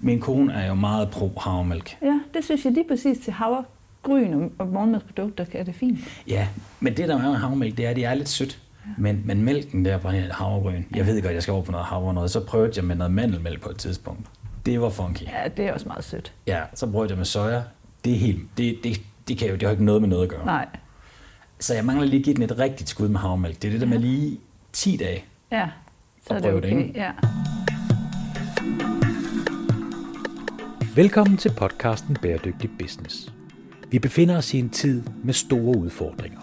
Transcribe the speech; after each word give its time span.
Min 0.00 0.20
kone 0.20 0.52
er 0.52 0.66
jo 0.68 0.74
meget 0.74 1.10
pro 1.10 1.32
havremælk. 1.40 1.96
Ja, 2.02 2.20
det 2.34 2.44
synes 2.44 2.64
jeg 2.64 2.72
lige 2.72 2.84
præcis 2.88 3.18
til 3.18 3.32
havregryn 3.32 4.34
og- 4.34 4.52
og 4.58 4.66
morgenmadsprodukter 4.68 5.44
er 5.52 5.62
det 5.62 5.74
fint. 5.74 5.98
Ja, 6.26 6.48
men 6.80 6.96
det 6.96 7.08
der 7.08 7.16
er 7.18 7.22
med 7.22 7.36
havremælk, 7.36 7.76
det 7.76 7.86
er, 7.86 7.90
at 7.90 7.96
det 7.96 8.04
er 8.04 8.14
lidt 8.14 8.28
sødt. 8.28 8.58
Men, 8.98 9.22
men 9.24 9.42
mælken 9.42 9.84
der 9.84 9.98
på 9.98 10.08
havregryn, 10.30 10.82
jeg 10.96 11.06
ved 11.06 11.22
godt, 11.22 11.34
jeg 11.34 11.42
skal 11.42 11.52
over 11.52 11.62
på 11.62 11.72
noget 11.72 11.86
havre 11.86 12.14
noget, 12.14 12.30
så 12.30 12.40
prøvede 12.46 12.72
jeg 12.76 12.84
med 12.84 12.96
noget 12.96 13.12
mandelmælk 13.12 13.60
på 13.62 13.68
et 13.70 13.76
tidspunkt. 13.76 14.26
Det 14.66 14.80
var 14.80 14.88
funky. 14.90 15.22
Ja, 15.22 15.48
det 15.56 15.64
er 15.66 15.72
også 15.72 15.88
meget 15.88 16.04
sødt. 16.04 16.32
Ja, 16.46 16.60
så 16.74 16.86
prøvede 16.90 17.10
jeg 17.10 17.16
med 17.18 17.24
soja. 17.24 17.62
Det 18.04 18.12
er 18.12 18.16
helt, 18.16 18.40
det, 18.58 18.78
det, 18.84 19.00
det 19.28 19.38
kan 19.38 19.48
jo, 19.48 19.54
det 19.54 19.62
har 19.62 19.70
ikke 19.70 19.84
noget 19.84 20.00
med 20.02 20.08
noget 20.08 20.22
at 20.22 20.28
gøre. 20.28 20.44
Nej, 20.46 20.66
Så 21.58 21.74
jeg 21.74 21.84
mangler 21.84 22.06
lige 22.06 22.18
at 22.18 22.24
give 22.24 22.34
den 22.34 22.42
et 22.42 22.58
rigtigt 22.58 22.88
skud 22.88 23.08
med 23.08 23.20
havremælk. 23.20 23.62
Det 23.62 23.68
er 23.68 23.72
det 23.72 23.80
der 23.80 23.86
med 23.86 23.98
lige 23.98 24.38
10 24.72 24.96
dage. 24.96 25.24
ja, 25.52 25.68
så 26.26 26.34
er 26.34 26.38
det 26.38 26.44
det, 26.44 26.54
okay. 26.54 26.68
ikke? 26.78 26.92
Ja. 26.94 27.10
Velkommen 30.94 31.36
til 31.36 31.52
podcasten 31.56 32.16
Bæredygtig 32.22 32.70
Business. 32.78 33.32
Vi 33.90 33.98
befinder 33.98 34.36
os 34.36 34.54
i 34.54 34.58
en 34.58 34.70
tid 34.70 35.02
med 35.24 35.34
store 35.34 35.78
udfordringer. 35.78 36.40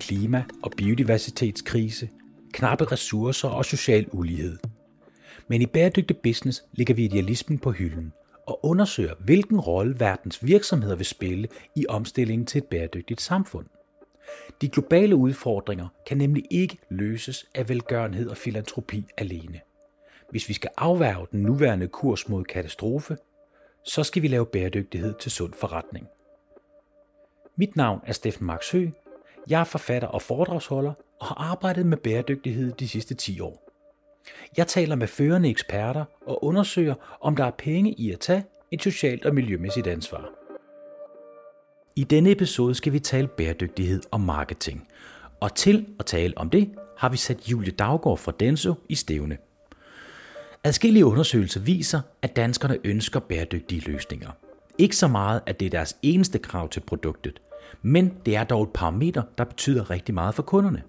Klima- 0.00 0.44
og 0.62 0.72
biodiversitetskrise, 0.76 2.08
knappe 2.52 2.84
ressourcer 2.84 3.48
og 3.48 3.64
social 3.64 4.06
ulighed. 4.12 4.58
Men 5.48 5.62
i 5.62 5.66
Bæredygtig 5.66 6.16
Business 6.16 6.64
ligger 6.72 6.94
vi 6.94 7.04
idealismen 7.04 7.58
på 7.58 7.70
hylden 7.70 8.12
og 8.46 8.64
undersøger, 8.64 9.14
hvilken 9.24 9.60
rolle 9.60 10.00
verdens 10.00 10.46
virksomheder 10.46 10.96
vil 10.96 11.06
spille 11.06 11.48
i 11.76 11.86
omstillingen 11.88 12.46
til 12.46 12.58
et 12.58 12.64
bæredygtigt 12.64 13.20
samfund. 13.20 13.66
De 14.60 14.68
globale 14.68 15.16
udfordringer 15.16 15.88
kan 16.06 16.18
nemlig 16.18 16.44
ikke 16.50 16.78
løses 16.90 17.46
af 17.54 17.68
velgørenhed 17.68 18.28
og 18.28 18.36
filantropi 18.36 19.04
alene. 19.16 19.60
Hvis 20.30 20.48
vi 20.48 20.54
skal 20.54 20.70
afværge 20.76 21.26
den 21.32 21.42
nuværende 21.42 21.88
kurs 21.88 22.28
mod 22.28 22.44
katastrofe, 22.44 23.16
så 23.88 24.04
skal 24.04 24.22
vi 24.22 24.28
lave 24.28 24.46
bæredygtighed 24.46 25.14
til 25.14 25.30
sund 25.30 25.52
forretning. 25.52 26.06
Mit 27.56 27.76
navn 27.76 28.00
er 28.06 28.12
Steffen 28.12 28.46
Max 28.46 28.70
Hø. 28.70 28.88
Jeg 29.50 29.60
er 29.60 29.64
forfatter 29.64 30.08
og 30.08 30.22
foredragsholder 30.22 30.92
og 31.20 31.26
har 31.26 31.34
arbejdet 31.34 31.86
med 31.86 31.96
bæredygtighed 31.96 32.72
de 32.72 32.88
sidste 32.88 33.14
10 33.14 33.40
år. 33.40 33.72
Jeg 34.56 34.66
taler 34.66 34.96
med 34.96 35.06
førende 35.06 35.48
eksperter 35.48 36.04
og 36.26 36.44
undersøger, 36.44 36.94
om 37.20 37.36
der 37.36 37.44
er 37.44 37.50
penge 37.50 37.92
i 37.92 38.12
at 38.12 38.20
tage 38.20 38.44
et 38.70 38.82
socialt 38.82 39.26
og 39.26 39.34
miljømæssigt 39.34 39.86
ansvar. 39.86 40.30
I 41.96 42.04
denne 42.04 42.30
episode 42.30 42.74
skal 42.74 42.92
vi 42.92 42.98
tale 42.98 43.28
bæredygtighed 43.28 44.02
og 44.10 44.20
marketing. 44.20 44.88
Og 45.40 45.54
til 45.54 45.86
at 45.98 46.06
tale 46.06 46.38
om 46.38 46.50
det, 46.50 46.70
har 46.96 47.08
vi 47.08 47.16
sat 47.16 47.50
Julie 47.50 47.72
Daggaard 47.72 48.18
fra 48.18 48.32
Denso 48.40 48.74
i 48.88 48.94
stævne. 48.94 49.38
Adskillige 50.68 51.06
undersøgelser 51.06 51.60
viser, 51.60 52.00
at 52.22 52.36
danskerne 52.36 52.78
ønsker 52.84 53.20
bæredygtige 53.20 53.90
løsninger. 53.90 54.30
Ikke 54.78 54.96
så 54.96 55.08
meget, 55.08 55.40
at 55.46 55.60
det 55.60 55.66
er 55.66 55.70
deres 55.70 55.96
eneste 56.02 56.38
krav 56.38 56.68
til 56.68 56.80
produktet, 56.80 57.40
men 57.82 58.12
det 58.26 58.36
er 58.36 58.44
dog 58.44 58.62
et 58.62 58.68
parameter, 58.74 59.22
der 59.38 59.44
betyder 59.44 59.90
rigtig 59.90 60.14
meget 60.14 60.34
for 60.34 60.42
kunderne. 60.42 60.82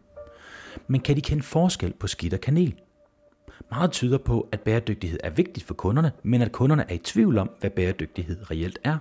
Men 0.87 1.01
kan 1.01 1.15
de 1.15 1.21
kende 1.21 1.43
forskel 1.43 1.93
på 1.93 2.07
skidt 2.07 2.33
og 2.33 2.41
kanel? 2.41 2.75
Meget 3.71 3.91
tyder 3.91 4.17
på, 4.17 4.49
at 4.51 4.59
bæredygtighed 4.59 5.19
er 5.23 5.29
vigtigt 5.29 5.65
for 5.65 5.73
kunderne, 5.73 6.11
men 6.23 6.41
at 6.41 6.51
kunderne 6.51 6.85
er 6.89 6.93
i 6.93 6.97
tvivl 6.97 7.37
om, 7.37 7.49
hvad 7.59 7.69
bæredygtighed 7.69 8.51
reelt 8.51 8.79
er. 8.83 8.97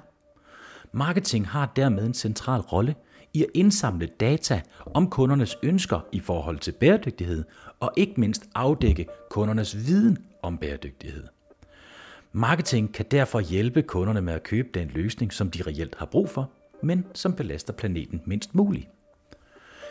Marketing 0.92 1.48
har 1.48 1.72
dermed 1.76 2.06
en 2.06 2.14
central 2.14 2.60
rolle 2.60 2.94
i 3.34 3.42
at 3.42 3.50
indsamle 3.54 4.06
data 4.20 4.60
om 4.94 5.10
kundernes 5.10 5.58
ønsker 5.62 6.00
i 6.12 6.20
forhold 6.20 6.58
til 6.58 6.72
bæredygtighed, 6.72 7.44
og 7.80 7.92
ikke 7.96 8.14
mindst 8.16 8.42
afdække 8.54 9.06
kundernes 9.30 9.76
viden 9.86 10.18
om 10.42 10.58
bæredygtighed. 10.58 11.24
Marketing 12.32 12.94
kan 12.94 13.06
derfor 13.10 13.40
hjælpe 13.40 13.82
kunderne 13.82 14.22
med 14.22 14.32
at 14.32 14.42
købe 14.42 14.68
den 14.74 14.88
løsning, 14.88 15.32
som 15.32 15.50
de 15.50 15.62
reelt 15.62 15.94
har 15.98 16.06
brug 16.06 16.28
for, 16.28 16.50
men 16.82 17.06
som 17.14 17.34
belaster 17.34 17.72
planeten 17.72 18.22
mindst 18.24 18.54
muligt. 18.54 18.88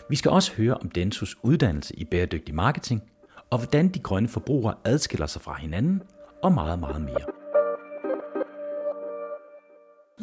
Vi 0.09 0.15
skal 0.15 0.31
også 0.31 0.53
høre 0.53 0.73
om 0.73 0.89
Densus 0.89 1.37
uddannelse 1.43 1.95
i 1.95 2.05
bæredygtig 2.05 2.55
marketing, 2.55 3.03
og 3.49 3.57
hvordan 3.57 3.87
de 3.87 3.99
grønne 3.99 4.27
forbrugere 4.27 4.75
adskiller 4.83 5.27
sig 5.27 5.41
fra 5.41 5.53
hinanden, 5.59 6.01
og 6.43 6.51
meget, 6.51 6.79
meget 6.79 7.01
mere. 7.01 7.25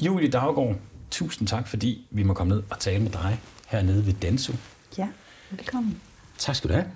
Julie 0.03 0.31
Daggaard, 0.31 0.76
tusind 1.10 1.49
tak, 1.49 1.69
fordi 1.69 2.09
vi 2.10 2.22
må 2.22 2.34
komme 2.34 2.54
ned 2.54 2.62
og 2.70 2.78
tale 2.78 3.03
med 3.03 3.10
dig 3.10 3.41
hernede 3.66 4.06
ved 4.06 4.12
Denso. 4.12 4.53
ja, 4.99 5.09
velkommen. 5.50 6.00
Tak 6.38 6.54
skal 6.54 6.70
du 6.70 6.75
have. 6.75 6.87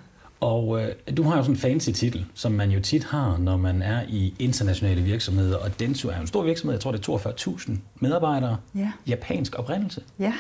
Og 0.40 0.82
øh, 0.82 0.88
du 1.16 1.22
har 1.22 1.36
jo 1.36 1.42
sådan 1.42 1.54
en 1.54 1.58
fancy 1.60 1.90
titel, 1.90 2.26
som 2.34 2.52
man 2.52 2.70
jo 2.70 2.80
tit 2.80 3.04
har, 3.04 3.36
når 3.38 3.56
man 3.56 3.82
er 3.82 4.02
i 4.08 4.34
internationale 4.38 5.02
virksomheder. 5.02 5.56
Og 5.56 5.80
Denso 5.80 6.08
er 6.08 6.14
jo 6.14 6.20
en 6.20 6.26
stor 6.26 6.42
virksomhed. 6.42 6.74
Jeg 6.74 6.80
tror, 6.80 6.92
det 6.92 7.08
er 7.08 7.18
42.000 7.18 7.72
medarbejdere. 8.00 8.56
Ja. 8.74 8.92
Japansk 9.06 9.54
oprindelse. 9.58 10.00
Ja, 10.18 10.32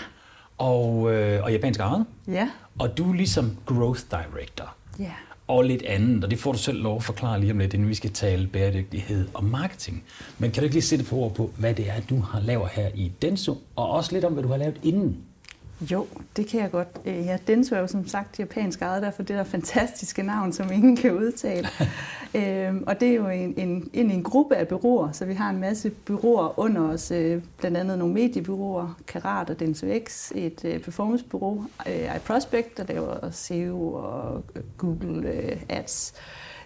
Og, 0.58 1.12
øh, 1.14 1.42
og 1.44 1.52
japansk 1.52 1.80
ejet. 1.80 2.04
ja, 2.28 2.50
Og 2.78 2.98
du 2.98 3.10
er 3.10 3.14
ligesom 3.14 3.56
growth 3.66 4.00
director. 4.10 4.74
ja. 4.98 5.12
Og 5.48 5.64
lidt 5.64 5.82
andet, 5.82 6.24
og 6.24 6.30
det 6.30 6.38
får 6.38 6.52
du 6.52 6.58
selv 6.58 6.82
lov 6.82 6.96
at 6.96 7.02
forklare 7.02 7.40
lige 7.40 7.52
om 7.52 7.58
lidt, 7.58 7.74
inden 7.74 7.88
vi 7.88 7.94
skal 7.94 8.10
tale 8.12 8.46
bæredygtighed 8.46 9.28
og 9.34 9.44
marketing. 9.44 10.02
Men 10.38 10.50
kan 10.50 10.60
du 10.60 10.64
ikke 10.64 10.74
lige 10.74 10.82
sætte 10.84 11.04
på 11.04 11.16
ord 11.16 11.34
på, 11.34 11.50
hvad 11.56 11.74
det 11.74 11.88
er, 11.88 12.00
du 12.10 12.20
har 12.20 12.40
lavet 12.40 12.68
her 12.72 12.88
i 12.94 13.12
Denso, 13.22 13.58
og 13.76 13.90
også 13.90 14.12
lidt 14.12 14.24
om, 14.24 14.32
hvad 14.32 14.42
du 14.42 14.48
har 14.48 14.56
lavet 14.56 14.76
inden? 14.82 15.16
Jo, 15.80 16.06
det 16.36 16.46
kan 16.46 16.60
jeg 16.60 16.70
godt. 16.70 16.88
Øh, 17.04 17.26
Ja, 17.26 17.38
Denso 17.46 17.74
er 17.74 17.80
jo 17.80 17.86
som 17.86 18.06
sagt 18.06 18.38
japansk 18.38 18.82
ejet, 18.82 19.02
derfor 19.02 19.22
det 19.22 19.36
der 19.36 19.44
fantastiske 19.44 20.22
navn, 20.22 20.52
som 20.52 20.72
ingen 20.72 20.96
kan 20.96 21.14
udtale. 21.14 21.68
øhm, 22.34 22.84
og 22.86 23.00
det 23.00 23.08
er 23.08 23.14
jo 23.14 23.28
en, 23.28 23.54
en, 23.56 23.90
en, 23.92 24.10
en 24.10 24.22
gruppe 24.22 24.56
af 24.56 24.68
byråer, 24.68 25.12
så 25.12 25.24
vi 25.24 25.34
har 25.34 25.50
en 25.50 25.60
masse 25.60 25.90
byråer 25.90 26.58
under 26.58 26.80
os, 26.82 27.10
øh, 27.10 27.42
blandt 27.58 27.76
andet 27.76 27.98
nogle 27.98 28.14
mediebyråer, 28.14 28.98
Karat 29.06 29.50
og 29.50 29.60
Denso 29.60 29.86
X, 30.04 30.32
et 30.34 30.64
øh, 30.64 30.80
performancebureau, 30.80 31.64
øh, 31.88 32.16
iProspect, 32.16 32.76
der 32.76 32.84
laver 32.88 33.30
SEO 33.30 33.92
og 33.92 34.44
øh, 34.56 34.62
Google 34.78 35.28
øh, 35.28 35.62
Ads, 35.68 36.14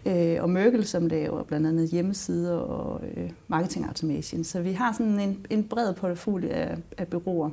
øh, 0.06 0.36
og 0.40 0.50
Merkel, 0.50 0.86
som 0.86 1.06
laver 1.06 1.42
blandt 1.42 1.66
andet 1.66 1.88
hjemmesider 1.88 2.56
og 2.56 3.00
øh, 3.16 3.30
marketing 3.48 3.86
automation. 3.86 4.44
Så 4.44 4.60
vi 4.60 4.72
har 4.72 4.92
sådan 4.92 5.20
en, 5.20 5.46
en 5.50 5.64
bred 5.64 5.94
portefølje 5.94 6.48
af, 6.48 6.76
af 6.98 7.08
byråer 7.08 7.50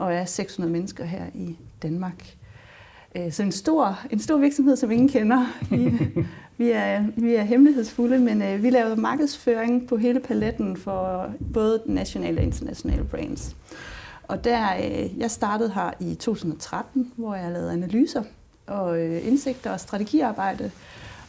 og 0.00 0.14
er 0.14 0.24
600 0.24 0.72
mennesker 0.72 1.04
her 1.04 1.24
i 1.34 1.56
Danmark. 1.82 2.34
Øh, 3.16 3.32
Så 3.32 3.42
en 3.42 3.52
stor, 3.52 3.98
en 4.10 4.18
stor 4.18 4.36
virksomhed, 4.36 4.76
som 4.76 4.90
ingen 4.90 5.08
kender. 5.08 5.46
Vi, 5.70 5.98
vi, 6.64 6.70
er, 6.70 7.04
vi 7.16 7.34
er 7.34 7.42
hemmelighedsfulde, 7.42 8.18
men 8.18 8.42
øh, 8.42 8.62
vi 8.62 8.70
laver 8.70 8.96
markedsføring 8.96 9.88
på 9.88 9.96
hele 9.96 10.20
paletten 10.20 10.76
for 10.76 11.30
både 11.54 11.82
nationale 11.86 12.40
og 12.40 12.44
internationale 12.44 13.04
brands. 13.04 13.56
Og 14.28 14.44
der, 14.44 14.76
øh, 14.76 15.18
jeg 15.18 15.30
startede 15.30 15.72
her 15.74 15.90
i 16.00 16.14
2013, 16.14 17.12
hvor 17.16 17.34
jeg 17.34 17.52
lavede 17.52 17.72
analyser 17.72 18.22
og 18.66 19.00
indsigter 19.04 19.70
og 19.70 19.80
strategiarbejde, 19.80 20.70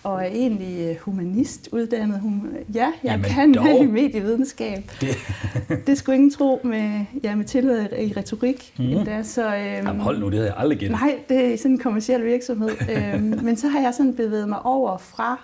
og 0.04 0.22
er 0.22 0.28
egentlig 0.28 0.88
øh, 0.90 0.96
humanist 1.00 1.70
uddannet. 1.72 2.20
Hum- 2.20 2.74
ja, 2.74 2.80
jeg 2.80 2.94
Jamen 3.04 3.24
kan 3.26 3.54
dog. 3.58 3.86
medievidenskab. 3.86 4.92
Det, 5.02 5.16
Det 5.88 5.98
skulle 5.98 6.16
ingen 6.16 6.32
tro 6.32 6.60
med, 6.64 7.06
ja, 7.24 7.36
med 7.36 7.46
tilhøret 7.46 7.94
i 8.00 8.14
retorik. 8.18 8.74
Mm. 8.80 8.86
Endda, 8.86 9.24
så, 9.24 9.46
øhm, 9.46 9.56
jamen 9.58 10.00
hold 10.02 10.20
nu, 10.20 10.26
det 10.26 10.34
havde 10.34 10.48
jeg 10.48 10.56
aldrig 10.58 10.78
gættet. 10.78 11.00
Nej, 11.00 11.16
det 11.30 11.54
er 11.54 11.58
sådan 11.58 11.72
en 11.72 11.80
kommersiel 11.80 12.26
virksomhed. 12.26 12.70
øhm, 13.14 13.40
men 13.44 13.58
så 13.58 13.68
har 13.68 13.80
jeg 13.82 13.94
sådan 13.94 14.16
bevæget 14.16 14.50
mig 14.50 14.66
over 14.66 14.98
fra, 14.98 15.40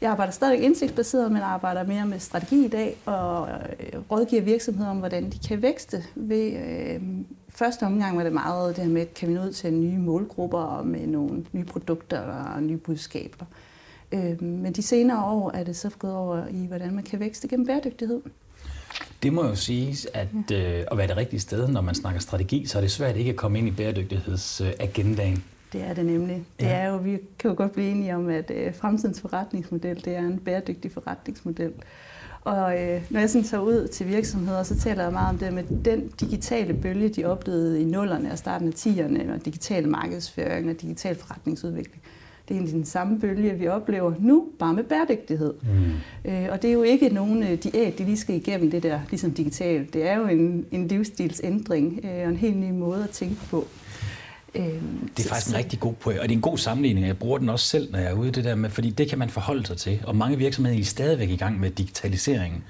jeg 0.00 0.10
arbejder 0.10 0.32
stadig 0.32 0.60
indsigtsbaseret, 0.62 1.32
men 1.32 1.42
arbejder 1.42 1.84
mere 1.86 2.06
med 2.06 2.18
strategi 2.18 2.64
i 2.64 2.68
dag, 2.68 2.96
og 3.06 3.48
øh, 3.80 4.00
rådgiver 4.10 4.42
virksomheder 4.42 4.90
om, 4.90 4.96
hvordan 4.96 5.30
de 5.30 5.38
kan 5.48 5.62
vækste. 5.62 6.02
Ved, 6.14 6.52
øh, 6.52 7.00
første 7.48 7.82
omgang 7.82 8.16
var 8.16 8.22
det 8.22 8.32
meget 8.32 8.76
det 8.76 8.84
her 8.84 8.90
med, 8.90 9.06
kan 9.14 9.28
vi 9.28 9.34
nå 9.34 9.42
ud 9.42 9.52
til 9.52 9.72
nye 9.74 9.98
målgrupper 9.98 10.58
og 10.58 10.86
med 10.86 11.06
nogle 11.06 11.44
nye 11.52 11.64
produkter 11.64 12.20
og 12.20 12.62
nye 12.62 12.76
budskaber. 12.76 13.44
Øh, 14.16 14.42
men 14.42 14.72
de 14.72 14.82
senere 14.82 15.24
år 15.24 15.50
er 15.54 15.64
det 15.64 15.76
så 15.76 15.90
gået 15.98 16.14
over 16.14 16.46
i, 16.50 16.66
hvordan 16.66 16.94
man 16.94 17.04
kan 17.04 17.20
vækste 17.20 17.48
gennem 17.48 17.66
bæredygtighed. 17.66 18.20
Det 19.22 19.32
må 19.32 19.44
jo 19.44 19.54
siges, 19.54 20.06
at 20.14 20.28
øh, 20.52 20.84
at 20.90 20.98
være 20.98 21.06
det 21.06 21.16
rigtige 21.16 21.40
sted, 21.40 21.68
når 21.68 21.80
man 21.80 21.94
snakker 21.94 22.20
strategi, 22.20 22.66
så 22.66 22.78
er 22.78 22.82
det 22.82 22.90
svært 22.90 23.16
ikke 23.16 23.30
at 23.30 23.36
komme 23.36 23.58
ind 23.58 23.68
i 23.68 23.70
bæredygtighedsagendaen. 23.70 25.44
Det 25.72 25.82
er 25.84 25.94
det 25.94 26.06
nemlig. 26.06 26.44
Det 26.60 26.66
Ja. 26.66 26.70
er 26.72 26.88
jo, 26.88 26.96
vi 26.96 27.18
kan 27.38 27.50
jo 27.50 27.54
godt 27.56 27.72
blive 27.72 27.90
enige 27.90 28.14
om, 28.16 28.28
at 28.28 28.50
øh, 28.54 28.74
fremtidens 28.74 29.20
forretningsmodel, 29.20 30.04
det 30.04 30.16
er 30.16 30.18
en 30.20 30.38
bæredygtig 30.38 30.92
forretningsmodel. 30.92 31.72
Og 32.44 32.82
øh, 32.82 33.02
når 33.10 33.20
jeg 33.20 33.30
sådan 33.30 33.44
tager 33.44 33.62
ud 33.62 33.88
til 33.88 34.06
virksomheder, 34.08 34.62
så 34.62 34.78
taler 34.78 35.02
jeg 35.02 35.12
meget 35.12 35.28
om 35.28 35.38
det 35.38 35.52
med 35.52 35.64
den 35.84 36.08
digitale 36.08 36.74
bølge, 36.74 37.08
de 37.08 37.24
oplevede 37.24 37.80
i 37.80 37.84
nullerne 37.84 38.32
og 38.32 38.38
starten 38.38 38.68
af 38.68 38.72
10'erne, 38.72 39.32
og 39.32 39.44
digital 39.44 39.88
markedsføring 39.88 40.70
og 40.70 40.80
digital 40.82 41.16
forretningsudvikling. 41.16 42.02
Det 42.48 42.54
er 42.54 42.58
egentlig 42.58 42.74
den 42.74 42.84
samme 42.84 43.20
bølge, 43.20 43.54
vi 43.54 43.68
oplever 43.68 44.12
nu, 44.20 44.46
bare 44.58 44.74
med 44.74 44.84
bæredygtighed. 44.84 45.54
Mm. 45.62 46.30
Øh, 46.30 46.46
og 46.50 46.62
det 46.62 46.68
er 46.68 46.74
jo 46.74 46.82
ikke 46.82 47.08
nogen 47.08 47.42
øh, 47.42 47.58
diæt, 47.62 47.98
de 47.98 48.04
lige 48.04 48.16
skal 48.16 48.34
igennem 48.34 48.70
det 48.70 48.82
der, 48.82 49.00
ligesom 49.10 49.30
digitalt. 49.30 49.94
Det 49.94 50.08
er 50.08 50.16
jo 50.18 50.26
en, 50.26 50.66
en 50.70 50.88
livsstilsændring 50.88 52.00
øh, 52.04 52.22
og 52.22 52.28
en 52.28 52.36
helt 52.36 52.56
ny 52.56 52.70
måde 52.70 53.04
at 53.04 53.10
tænke 53.10 53.36
på. 53.50 53.66
Øh, 54.54 54.64
Det 55.16 55.24
er 55.24 55.28
faktisk 55.28 55.48
en 55.48 55.54
rigtig 55.56 55.80
god 55.80 55.92
pointe, 55.94 56.20
og 56.20 56.28
det 56.28 56.32
er 56.32 56.36
en 56.36 56.42
god 56.42 56.58
sammenligning. 56.58 57.06
Jeg 57.06 57.18
bruger 57.18 57.38
den 57.38 57.48
også 57.48 57.66
selv, 57.66 57.92
når 57.92 57.98
jeg 57.98 58.08
er 58.08 58.14
ude 58.14 58.30
det 58.30 58.44
der 58.44 58.54
med, 58.54 58.70
fordi 58.70 58.90
det 58.90 59.08
kan 59.08 59.18
man 59.18 59.30
forholde 59.30 59.66
sig 59.66 59.76
til. 59.76 60.02
Og 60.06 60.16
mange 60.16 60.38
virksomheder 60.38 60.78
er 60.80 60.84
stadigvæk 60.84 61.30
i 61.30 61.36
gang 61.36 61.60
med 61.60 61.70
digitaliseringen. 61.70 62.64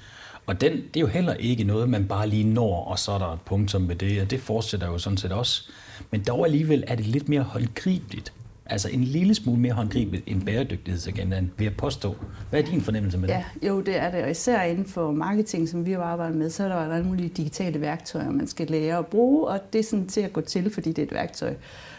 Og 0.45 0.61
den, 0.61 0.71
det 0.71 0.95
er 0.95 1.01
jo 1.01 1.07
heller 1.07 1.33
ikke 1.33 1.63
noget, 1.63 1.89
man 1.89 2.05
bare 2.05 2.27
lige 2.27 2.43
når, 2.43 2.83
og 2.83 2.99
så 2.99 3.11
er 3.11 3.17
der 3.17 3.33
et 3.33 3.41
punktum 3.45 3.81
med 3.81 3.95
det, 3.95 4.21
og 4.21 4.31
det 4.31 4.39
fortsætter 4.39 4.87
jo 4.87 4.97
sådan 4.97 5.17
set 5.17 5.31
også. 5.31 5.69
Men 6.11 6.23
dog 6.27 6.45
alligevel 6.45 6.83
er 6.87 6.95
det 6.95 7.05
lidt 7.05 7.29
mere 7.29 7.41
håndgribeligt. 7.41 8.33
Altså 8.69 8.89
en 8.89 9.03
lille 9.03 9.35
smule 9.35 9.59
mere 9.59 9.73
håndgribeligt 9.73 10.23
end 10.27 10.41
bæredygtighedsagendaen, 10.41 11.51
vil 11.57 11.65
jeg 11.65 11.75
påstå. 11.77 12.15
Hvad 12.49 12.61
er 12.61 12.65
din 12.65 12.81
fornemmelse 12.81 13.17
med 13.17 13.27
det? 13.27 13.33
Ja, 13.33 13.67
jo, 13.67 13.81
det 13.81 13.97
er 13.97 14.11
det. 14.11 14.23
Og 14.23 14.31
især 14.31 14.61
inden 14.61 14.85
for 14.85 15.11
marketing, 15.11 15.69
som 15.69 15.85
vi 15.85 15.91
har 15.91 16.01
arbejdet 16.01 16.37
med, 16.37 16.49
så 16.49 16.63
er 16.63 16.67
der 16.67 16.75
alle 16.75 17.07
mulige 17.07 17.29
digitale 17.29 17.81
værktøjer, 17.81 18.31
man 18.31 18.47
skal 18.47 18.67
lære 18.67 18.97
at 18.97 19.05
bruge, 19.05 19.47
og 19.47 19.59
det 19.73 19.79
er 19.79 19.83
sådan 19.83 20.07
til 20.07 20.21
at 20.21 20.33
gå 20.33 20.41
til, 20.41 20.69
fordi 20.69 20.89
det 20.89 20.99
er 20.99 21.05
et 21.05 21.13
værktøj. 21.13 21.55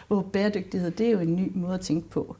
Hvor 0.07 0.21
bæredygtighed, 0.21 0.91
det 0.91 1.07
er 1.07 1.11
jo 1.11 1.19
en 1.19 1.35
ny 1.35 1.51
måde 1.55 1.73
at 1.73 1.81
tænke 1.81 2.09
på 2.09 2.35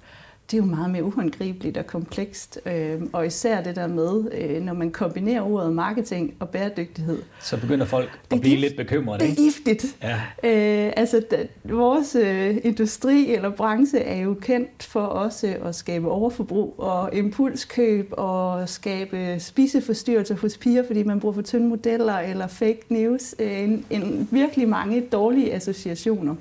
det 0.52 0.58
er 0.58 0.62
jo 0.62 0.66
meget 0.66 0.90
mere 0.90 1.04
uhåndgribeligt 1.04 1.78
og 1.78 1.88
komplekst. 1.88 2.60
Øh, 2.66 3.02
og 3.14 3.26
især 3.28 3.62
det 3.62 3.76
der 3.76 3.88
med, 3.88 4.32
øh, 4.32 4.62
når 4.62 4.74
man 4.74 4.92
kombinerer 4.92 5.42
ordet 5.42 5.74
marketing 5.74 6.34
og 6.40 6.50
bæredygtighed. 6.50 7.22
Så 7.42 7.58
begynder 7.58 7.86
folk 7.86 8.20
at 8.32 8.42
blive 8.42 8.56
gift, 8.56 8.62
lidt 8.62 8.78
bekymrede. 8.78 9.20
Det 9.20 9.32
er 9.32 9.36
giftigt. 9.36 9.98
Ja. 10.04 10.16
Øh, 10.44 10.94
altså, 10.98 11.24
da, 11.32 11.38
vores 11.64 12.16
øh, 12.16 12.58
industri 12.64 13.34
eller 13.34 13.50
branche 13.50 14.00
er 14.00 14.22
jo 14.22 14.34
kendt 14.34 14.84
for 14.84 15.02
også 15.02 15.56
at 15.66 15.76
skabe 15.76 16.12
overforbrug 16.12 16.76
og 16.78 17.16
impulskøb 17.16 18.10
og 18.12 18.70
skabe 18.70 19.40
spiseforstyrrelser 19.40 20.36
hos 20.36 20.58
piger, 20.58 20.84
fordi 20.88 21.04
man 21.04 21.20
bruger 21.20 21.34
for 21.34 21.42
tynde 21.42 21.68
modeller 21.68 22.20
eller 22.20 22.48
fake 22.48 22.82
news. 22.90 23.36
Øh, 23.40 23.60
en, 23.60 23.86
en 23.90 24.28
virkelig 24.32 24.70
mange 24.70 25.02
dårlige 25.02 25.54
associationer. 25.54 26.36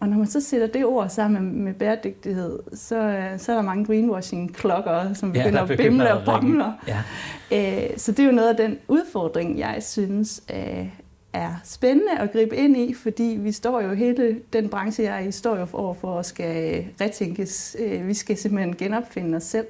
Og 0.00 0.08
når 0.08 0.16
man 0.16 0.26
så 0.26 0.40
sætter 0.40 0.66
det 0.66 0.84
ord 0.84 1.08
sammen 1.08 1.64
med 1.64 1.74
bæredygtighed, 1.74 2.58
så, 2.74 2.96
øh, 2.96 3.38
så 3.38 3.52
er 3.52 3.56
der 3.56 3.62
mange 3.62 3.84
greenwashing-klokker, 3.84 5.14
som 5.14 5.32
begynder, 5.32 5.60
ja, 5.60 5.66
begynder 5.66 5.84
at 5.84 5.90
bimle 5.90 6.14
og 6.14 6.24
bomle. 6.24 6.64
Ja. 6.88 7.02
Øh, 7.52 7.90
så 7.96 8.12
det 8.12 8.20
er 8.20 8.26
jo 8.26 8.32
noget 8.32 8.48
af 8.48 8.56
den 8.56 8.78
udfordring, 8.88 9.58
jeg 9.58 9.76
synes 9.80 10.42
øh, 10.54 10.86
er 11.32 11.54
spændende 11.64 12.18
at 12.18 12.32
gribe 12.32 12.56
ind 12.56 12.76
i, 12.76 12.94
fordi 12.94 13.38
vi 13.40 13.52
står 13.52 13.80
jo 13.80 13.94
hele 13.94 14.40
den 14.52 14.68
branche, 14.68 15.04
jeg 15.04 15.22
er 15.22 15.28
i, 15.28 15.32
står 15.32 15.56
jo 15.56 15.66
over 15.72 15.94
for 15.94 16.18
at 16.18 16.26
skal 16.26 16.84
retænkes. 17.00 17.76
Vi 18.04 18.14
skal 18.14 18.36
simpelthen 18.36 18.76
genopfinde 18.76 19.36
os 19.36 19.44
selv. 19.44 19.66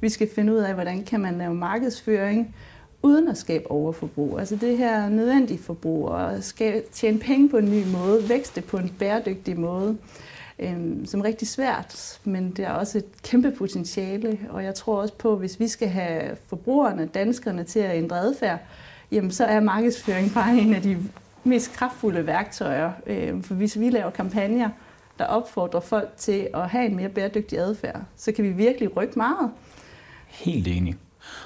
Vi 0.00 0.08
skal 0.08 0.28
finde 0.34 0.52
ud 0.52 0.58
af, 0.58 0.74
hvordan 0.74 1.02
kan 1.04 1.20
man 1.20 1.38
lave 1.38 1.54
markedsføring, 1.54 2.54
uden 3.02 3.28
at 3.28 3.38
skabe 3.38 3.70
overforbrug. 3.70 4.38
Altså 4.38 4.56
det 4.56 4.78
her 4.78 5.08
nødvendige 5.08 5.58
forbrug 5.58 6.08
og 6.08 6.44
skal 6.44 6.82
tjene 6.92 7.18
penge 7.18 7.48
på 7.48 7.56
en 7.56 7.70
ny 7.70 7.84
måde, 7.86 8.28
vækste 8.28 8.60
på 8.60 8.76
en 8.76 8.94
bæredygtig 8.98 9.60
måde, 9.60 9.96
øh, 10.58 11.06
som 11.06 11.20
er 11.20 11.24
rigtig 11.24 11.48
svært, 11.48 12.20
men 12.24 12.50
det 12.50 12.64
er 12.64 12.70
også 12.70 12.98
et 12.98 13.22
kæmpe 13.22 13.50
potentiale, 13.50 14.38
og 14.50 14.64
jeg 14.64 14.74
tror 14.74 15.00
også 15.00 15.14
på, 15.14 15.32
at 15.32 15.38
hvis 15.38 15.60
vi 15.60 15.68
skal 15.68 15.88
have 15.88 16.36
forbrugerne, 16.46 17.06
danskerne 17.06 17.64
til 17.64 17.80
at 17.80 17.96
ændre 17.96 18.18
adfærd, 18.18 18.58
jamen 19.10 19.30
så 19.30 19.44
er 19.44 19.60
markedsføring 19.60 20.34
bare 20.34 20.58
en 20.58 20.74
af 20.74 20.82
de 20.82 20.98
mest 21.44 21.72
kraftfulde 21.72 22.26
værktøjer. 22.26 22.92
Øh, 23.06 23.42
for 23.42 23.54
hvis 23.54 23.80
vi 23.80 23.90
laver 23.90 24.10
kampagner, 24.10 24.70
der 25.18 25.24
opfordrer 25.24 25.80
folk 25.80 26.08
til 26.16 26.48
at 26.54 26.68
have 26.68 26.86
en 26.86 26.96
mere 26.96 27.08
bæredygtig 27.08 27.58
adfærd, 27.58 28.00
så 28.16 28.32
kan 28.32 28.44
vi 28.44 28.50
virkelig 28.50 28.96
rykke 28.96 29.14
meget. 29.16 29.50
Helt 30.26 30.68
enig. 30.68 30.96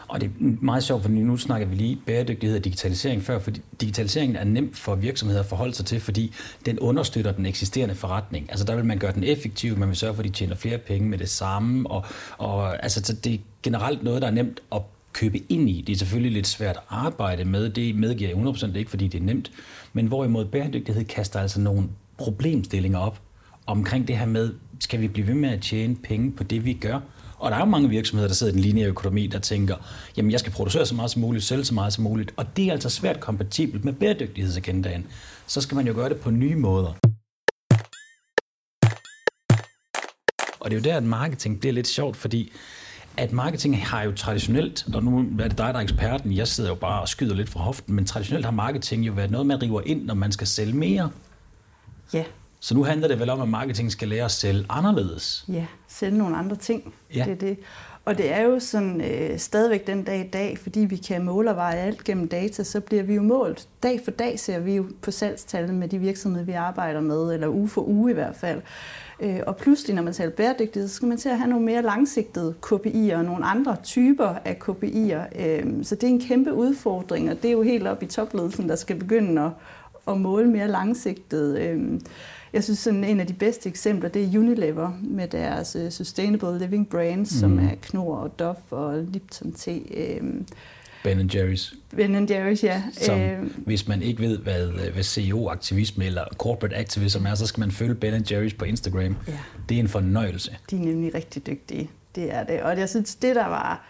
Og 0.09 0.21
det 0.21 0.27
er 0.27 0.65
meget 0.65 0.83
sjovt, 0.85 1.03
for 1.03 1.11
nu 1.11 1.37
snakker 1.37 1.67
vi 1.67 1.75
lige 1.75 1.99
bæredygtighed 2.07 2.59
og 2.59 2.65
digitalisering 2.65 3.23
før, 3.23 3.39
for 3.39 3.51
digitaliseringen 3.81 4.37
er 4.37 4.45
nem 4.45 4.75
for 4.75 4.95
virksomheder 4.95 5.41
at 5.41 5.47
forholde 5.47 5.75
sig 5.75 5.87
til, 5.87 6.01
fordi 6.01 6.35
den 6.67 6.79
understøtter 6.79 7.33
den 7.33 7.47
eksisterende 7.47 7.95
forretning. 7.95 8.51
Altså 8.51 8.65
der 8.65 8.75
vil 8.75 8.85
man 8.85 8.99
gøre 8.99 9.13
den 9.13 9.25
effektiv, 9.25 9.79
man 9.79 9.89
vil 9.89 9.97
sørge 9.97 10.15
for, 10.15 10.23
at 10.23 10.29
de 10.29 10.33
tjener 10.35 10.55
flere 10.55 10.79
penge 10.79 11.09
med 11.09 11.19
det 11.19 11.29
samme, 11.29 11.91
og, 11.91 12.05
og 12.39 12.83
altså, 12.83 13.17
det 13.25 13.35
er 13.35 13.39
generelt 13.63 14.03
noget, 14.03 14.23
der 14.23 14.29
er 14.29 14.33
nemt 14.33 14.61
at 14.75 14.83
købe 15.13 15.39
ind 15.49 15.71
i. 15.71 15.85
Det 15.87 15.93
er 15.93 15.97
selvfølgelig 15.97 16.33
lidt 16.33 16.47
svært 16.47 16.77
at 16.77 16.83
arbejde 16.89 17.45
med, 17.45 17.71
det 17.71 17.95
medgiver 17.95 18.31
jeg 18.31 18.55
100% 18.73 18.77
ikke, 18.77 18.91
fordi 18.91 19.09
det 19.09 19.21
er 19.21 19.25
nemt, 19.25 19.53
men 19.93 20.07
hvorimod 20.07 20.45
bæredygtighed 20.45 21.05
kaster 21.05 21.41
altså 21.41 21.61
nogle 21.61 21.89
problemstillinger 22.19 22.99
op 22.99 23.21
omkring 23.67 24.09
det 24.09 24.19
her 24.19 24.27
med, 24.27 24.55
skal 24.81 25.01
vi 25.01 25.09
blive 25.09 25.27
ved 25.27 25.35
med 25.35 25.51
at 25.51 25.61
tjene 25.61 25.97
penge 25.97 26.33
på 26.33 26.45
det, 26.45 26.65
vi 26.65 26.73
gør, 26.73 27.01
og 27.43 27.51
der 27.51 27.57
er 27.57 27.61
jo 27.61 27.67
mange 27.67 27.89
virksomheder, 27.89 28.29
der 28.29 28.35
sidder 28.35 28.53
i 28.53 28.55
den 28.55 28.63
lineære 28.63 28.89
økonomi, 28.89 29.27
der 29.27 29.39
tænker, 29.39 29.77
jamen 30.17 30.31
jeg 30.31 30.41
skal 30.41 30.53
producere 30.53 30.87
så 30.87 30.95
meget 30.95 31.11
som 31.11 31.21
muligt, 31.21 31.45
sælge 31.45 31.65
så 31.65 31.75
meget 31.75 31.93
som 31.93 32.05
muligt. 32.05 32.33
Og 32.37 32.57
det 32.57 32.67
er 32.69 32.73
altså 32.73 32.91
svært 32.91 33.21
kompatibelt 33.21 33.85
med 33.85 33.93
bæredygtighedsagendaen. 33.93 35.07
Så 35.47 35.61
skal 35.61 35.75
man 35.75 35.87
jo 35.87 35.93
gøre 35.95 36.09
det 36.09 36.21
på 36.21 36.31
nye 36.31 36.57
måder. 36.57 36.93
Og 40.61 40.71
det 40.71 40.77
er 40.77 40.81
jo 40.81 40.85
der, 40.85 40.97
at 40.97 41.03
marketing 41.03 41.61
bliver 41.61 41.73
lidt 41.73 41.87
sjovt, 41.87 42.17
fordi 42.17 42.53
at 43.17 43.33
marketing 43.33 43.87
har 43.87 44.03
jo 44.03 44.13
traditionelt, 44.13 44.87
og 44.95 45.05
nu 45.05 45.19
er 45.19 45.49
det 45.49 45.59
dig, 45.59 45.75
der 45.75 45.79
er 45.79 45.83
eksperten, 45.83 46.37
jeg 46.37 46.49
sidder 46.49 46.71
jo 46.71 46.77
bare 46.77 47.01
og 47.01 47.09
skyder 47.09 47.35
lidt 47.35 47.49
fra 47.49 47.61
hoften, 47.61 47.95
men 47.95 48.07
traditionelt 48.07 48.45
har 48.45 48.53
marketing 48.53 49.07
jo 49.07 49.13
været 49.13 49.31
noget, 49.31 49.47
man 49.47 49.63
river 49.63 49.83
ind, 49.87 50.05
når 50.05 50.15
man 50.15 50.33
skal 50.33 50.47
sælge 50.47 50.73
mere. 50.77 51.11
Ja. 52.13 52.25
Så 52.63 52.75
nu 52.75 52.85
handler 52.85 53.09
det 53.09 53.21
vel 53.21 53.31
om, 53.31 53.41
at 53.41 53.49
marketing 53.49 53.93
skal 53.93 54.09
lære 54.09 54.25
at 54.25 54.31
sælge 54.31 54.67
anderledes. 54.69 55.45
Ja, 55.49 55.67
sælge 55.89 56.19
nogle 56.19 56.37
andre 56.37 56.57
ting. 56.57 56.95
Ja. 57.15 57.25
Det 57.25 57.33
er 57.33 57.37
det. 57.37 57.59
Og 58.05 58.19
det 58.19 58.33
er 58.33 58.43
jo 58.43 58.61
sådan 58.61 59.01
øh, 59.01 59.39
stadigvæk 59.39 59.87
den 59.87 60.05
dag 60.05 60.21
i 60.21 60.29
dag, 60.29 60.59
fordi 60.59 60.81
vi 60.81 60.97
kan 60.97 61.25
måle 61.25 61.51
og 61.51 61.57
veje 61.57 61.77
alt 61.77 62.05
gennem 62.05 62.29
data, 62.29 62.65
så 62.65 62.81
bliver 62.81 63.03
vi 63.03 63.15
jo 63.15 63.23
målt. 63.23 63.69
Dag 63.83 64.01
for 64.05 64.11
dag 64.11 64.39
ser 64.39 64.59
vi 64.59 64.77
jo 64.77 64.87
på 65.03 65.11
salgstallet 65.11 65.75
med 65.75 65.89
de 65.89 65.99
virksomheder, 65.99 66.45
vi 66.45 66.53
arbejder 66.53 67.01
med, 67.01 67.35
eller 67.35 67.49
uge 67.49 67.69
for 67.69 67.89
uge 67.89 68.11
i 68.11 68.15
hvert 68.15 68.37
fald. 68.37 68.61
Øh, 69.21 69.41
og 69.47 69.57
pludselig, 69.57 69.97
når 69.97 70.03
man 70.03 70.13
taler 70.13 70.33
bæredygtighed, 70.33 70.89
så 70.89 70.95
skal 70.95 71.09
man 71.09 71.19
til 71.19 71.29
at 71.29 71.39
have 71.39 71.51
nogle 71.51 71.65
mere 71.65 71.83
langsigtede 71.83 72.55
KPI'er 72.67 73.17
og 73.17 73.25
nogle 73.25 73.45
andre 73.45 73.77
typer 73.83 74.35
af 74.45 74.59
KPI'er. 74.69 75.43
Øh, 75.43 75.85
så 75.85 75.95
det 75.95 76.05
er 76.05 76.09
en 76.09 76.21
kæmpe 76.21 76.55
udfordring, 76.55 77.31
og 77.31 77.37
det 77.43 77.49
er 77.49 77.53
jo 77.53 77.63
helt 77.63 77.87
op 77.87 78.03
i 78.03 78.07
topledelsen, 78.07 78.69
der 78.69 78.77
skal 78.77 78.97
begynde 78.97 79.43
at, 79.43 79.51
at 80.09 80.21
måle 80.21 80.49
mere 80.49 80.69
langsigtet. 80.69 81.59
Øh, 81.59 82.01
jeg 82.53 82.65
synes, 82.65 82.79
sådan 82.79 83.05
en 83.05 83.21
af 83.21 83.27
de 83.27 83.33
bedste 83.33 83.69
eksempler, 83.69 84.09
det 84.09 84.25
er 84.25 84.39
Unilever 84.39 84.93
med 85.03 85.29
deres 85.29 85.77
uh, 85.77 85.91
Sustainable 85.91 86.59
Living 86.59 86.89
Brands, 86.89 87.33
mm. 87.35 87.41
som 87.41 87.59
er 87.59 87.75
Knorr 87.83 88.17
og 88.17 88.39
Dove 88.39 88.57
og 88.71 89.03
Lipton 89.03 89.53
Tea. 89.53 90.21
Um, 90.21 90.47
Ben 91.05 91.31
Jerry's. 91.35 91.77
Ben 91.97 92.31
Jerry's, 92.31 92.65
ja. 92.65 92.83
Som, 92.93 93.21
uh, 93.21 93.51
hvis 93.57 93.89
man 93.89 94.03
ikke 94.03 94.23
ved, 94.23 94.39
hvad, 94.39 94.69
hvad 94.93 95.03
CEO-aktivisme 95.03 96.05
eller 96.05 96.25
corporate 96.37 96.77
activism 96.77 97.27
er, 97.27 97.35
så 97.35 97.47
skal 97.47 97.61
man 97.61 97.71
følge 97.71 97.95
Ben 97.95 98.15
Jerry's 98.15 98.57
på 98.57 98.65
Instagram. 98.65 99.17
Ja. 99.29 99.39
Det 99.69 99.75
er 99.75 99.81
en 99.81 99.89
fornøjelse. 99.89 100.57
De 100.71 100.77
er 100.77 100.81
nemlig 100.81 101.15
rigtig 101.15 101.47
dygtige. 101.47 101.91
Det 102.15 102.35
er 102.35 102.45
det. 102.45 102.63
Og 102.63 102.79
jeg 102.79 102.89
synes, 102.89 103.15
det 103.15 103.37
der 103.37 103.47
var 103.47 103.87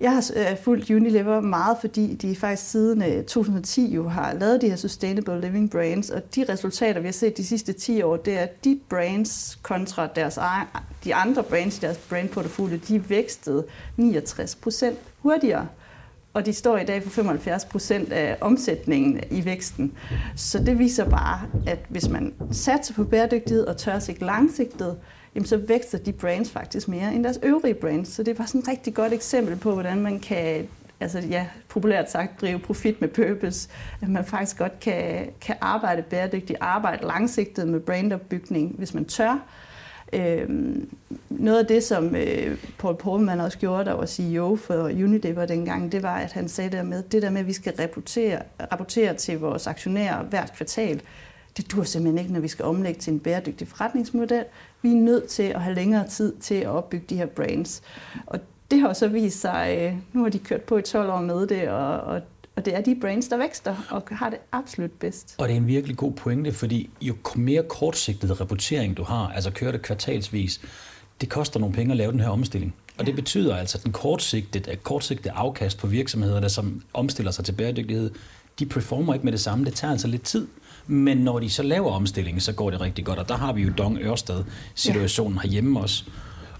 jeg 0.00 0.12
har 0.12 0.30
øh, 0.36 0.58
fulgt 0.64 0.90
Unilever 0.90 1.40
meget, 1.40 1.76
fordi 1.80 2.14
de 2.14 2.36
faktisk 2.36 2.70
siden 2.70 3.02
øh, 3.02 3.24
2010 3.24 3.94
jo 3.94 4.08
har 4.08 4.34
lavet 4.34 4.60
de 4.60 4.68
her 4.68 4.76
Sustainable 4.76 5.40
Living 5.40 5.70
Brands, 5.70 6.10
og 6.10 6.34
de 6.34 6.44
resultater, 6.48 7.00
vi 7.00 7.06
har 7.06 7.12
set 7.12 7.36
de 7.36 7.46
sidste 7.46 7.72
10 7.72 8.02
år, 8.02 8.16
det 8.16 8.38
er, 8.38 8.42
at 8.42 8.64
de 8.64 8.80
brands 8.88 9.58
kontra 9.62 10.06
deres 10.06 10.36
egen, 10.36 10.66
de 11.04 11.14
andre 11.14 11.42
brands 11.42 11.78
i 11.78 11.80
deres 11.80 11.98
brandportefølje, 11.98 12.76
de 12.88 13.10
vækstede 13.10 13.64
69 13.96 14.54
procent 14.54 14.98
hurtigere 15.22 15.66
og 16.36 16.46
de 16.46 16.52
står 16.52 16.78
i 16.78 16.84
dag 16.84 17.02
for 17.02 17.10
75 17.10 17.64
procent 17.64 18.12
af 18.12 18.36
omsætningen 18.40 19.20
i 19.30 19.44
væksten. 19.44 19.92
Så 20.36 20.58
det 20.58 20.78
viser 20.78 21.10
bare, 21.10 21.40
at 21.66 21.78
hvis 21.88 22.08
man 22.08 22.34
satser 22.52 22.94
på 22.94 23.04
bæredygtighed 23.04 23.66
og 23.66 23.76
tør 23.76 23.98
sig 23.98 24.22
langsigtet, 24.22 24.96
jamen 25.36 25.46
så 25.46 25.56
vækster 25.56 25.98
de 25.98 26.12
brands 26.12 26.50
faktisk 26.50 26.88
mere 26.88 27.14
end 27.14 27.24
deres 27.24 27.38
øvrige 27.42 27.74
brands. 27.74 28.08
Så 28.08 28.22
det 28.22 28.30
er 28.30 28.36
bare 28.36 28.46
sådan 28.46 28.60
et 28.60 28.68
rigtig 28.68 28.94
godt 28.94 29.12
eksempel 29.12 29.56
på, 29.56 29.72
hvordan 29.72 30.00
man 30.00 30.20
kan 30.20 30.68
altså 31.00 31.18
ja, 31.18 31.46
populært 31.68 32.10
sagt 32.10 32.40
drive 32.40 32.58
profit 32.58 33.00
med 33.00 33.08
purpose, 33.08 33.68
at 34.02 34.08
man 34.08 34.24
faktisk 34.24 34.58
godt 34.58 34.80
kan, 34.80 35.28
kan 35.40 35.56
arbejde 35.60 36.02
bæredygtigt, 36.02 36.58
arbejde 36.60 37.06
langsigtet 37.06 37.68
med 37.68 37.80
brandopbygning, 37.80 38.74
hvis 38.78 38.94
man 38.94 39.04
tør. 39.04 39.38
Øhm, 40.12 40.90
noget 41.30 41.58
af 41.58 41.66
det, 41.66 41.82
som 41.82 42.16
øh, 42.16 42.58
Paul 42.78 42.96
Polman 42.96 43.40
også 43.40 43.58
gjorde, 43.58 43.84
der 43.84 43.92
var 43.92 44.06
CEO 44.06 44.56
for 44.56 44.84
Unilever 44.84 45.46
dengang, 45.46 45.92
det 45.92 46.02
var, 46.02 46.16
at 46.16 46.32
han 46.32 46.48
sagde 46.48 46.76
der 46.76 46.82
med, 46.82 47.02
det 47.02 47.22
der 47.22 47.30
med, 47.30 47.40
at 47.40 47.46
vi 47.46 47.52
skal 47.52 47.72
rapportere, 47.80 48.42
rapportere 48.72 49.14
til 49.14 49.38
vores 49.38 49.66
aktionærer 49.66 50.24
hvert 50.24 50.52
kvartal, 50.56 51.02
det 51.56 51.72
dur 51.72 51.82
simpelthen 51.82 52.18
ikke, 52.18 52.32
når 52.32 52.40
vi 52.40 52.48
skal 52.48 52.64
omlægge 52.64 53.00
til 53.00 53.12
en 53.12 53.20
bæredygtig 53.20 53.68
forretningsmodel. 53.68 54.44
Vi 54.86 54.90
er 54.90 54.96
nødt 54.96 55.28
til 55.28 55.42
at 55.42 55.62
have 55.62 55.74
længere 55.74 56.08
tid 56.08 56.36
til 56.40 56.54
at 56.54 56.66
opbygge 56.66 57.06
de 57.08 57.16
her 57.16 57.26
brands. 57.26 57.82
Og 58.26 58.40
det 58.70 58.80
har 58.80 58.92
så 58.92 59.08
vist 59.08 59.40
sig, 59.40 59.78
øh, 59.80 59.94
nu 60.12 60.22
har 60.22 60.30
de 60.30 60.38
kørt 60.38 60.62
på 60.62 60.78
i 60.78 60.82
12 60.82 61.10
år 61.10 61.20
med 61.20 61.46
det, 61.46 61.68
og, 61.68 62.00
og, 62.00 62.20
og 62.56 62.64
det 62.64 62.76
er 62.76 62.80
de 62.80 62.96
brands, 63.00 63.28
der 63.28 63.36
vækster 63.36 63.76
og 63.90 64.02
har 64.10 64.30
det 64.30 64.38
absolut 64.52 64.90
bedst. 64.90 65.34
Og 65.38 65.48
det 65.48 65.54
er 65.54 65.56
en 65.56 65.66
virkelig 65.66 65.96
god 65.96 66.12
pointe, 66.12 66.52
fordi 66.52 66.90
jo 67.00 67.14
mere 67.36 67.62
kortsigtet 67.62 68.40
rapportering 68.40 68.96
du 68.96 69.02
har, 69.02 69.32
altså 69.34 69.50
kører 69.50 69.72
det 69.72 69.82
kvartalsvis, 69.82 70.60
det 71.20 71.28
koster 71.28 71.60
nogle 71.60 71.74
penge 71.74 71.90
at 71.92 71.96
lave 71.96 72.12
den 72.12 72.20
her 72.20 72.28
omstilling. 72.28 72.74
Og 72.98 73.06
det 73.06 73.14
betyder 73.14 73.56
altså, 73.56 73.78
at 73.78 73.84
den 73.84 73.92
kortsigtede, 73.92 74.76
kortsigtede 74.76 75.34
afkast 75.34 75.78
på 75.78 75.86
virksomheder, 75.86 76.48
som 76.48 76.82
omstiller 76.94 77.32
sig 77.32 77.44
til 77.44 77.52
bæredygtighed, 77.52 78.10
de 78.58 78.66
performer 78.66 79.14
ikke 79.14 79.24
med 79.24 79.32
det 79.32 79.40
samme. 79.40 79.64
Det 79.64 79.74
tager 79.74 79.92
altså 79.92 80.08
lidt 80.08 80.22
tid. 80.22 80.46
Men 80.86 81.16
når 81.16 81.38
de 81.38 81.50
så 81.50 81.62
laver 81.62 81.90
omstillingen, 81.90 82.40
så 82.40 82.52
går 82.52 82.70
det 82.70 82.80
rigtig 82.80 83.04
godt. 83.04 83.18
Og 83.18 83.28
der 83.28 83.36
har 83.36 83.52
vi 83.52 83.62
jo 83.62 83.72
Dong 83.78 83.98
Ørsted 84.00 84.44
situationen 84.74 85.34
ja. 85.34 85.40
herhjemme 85.40 85.80
også. 85.80 86.04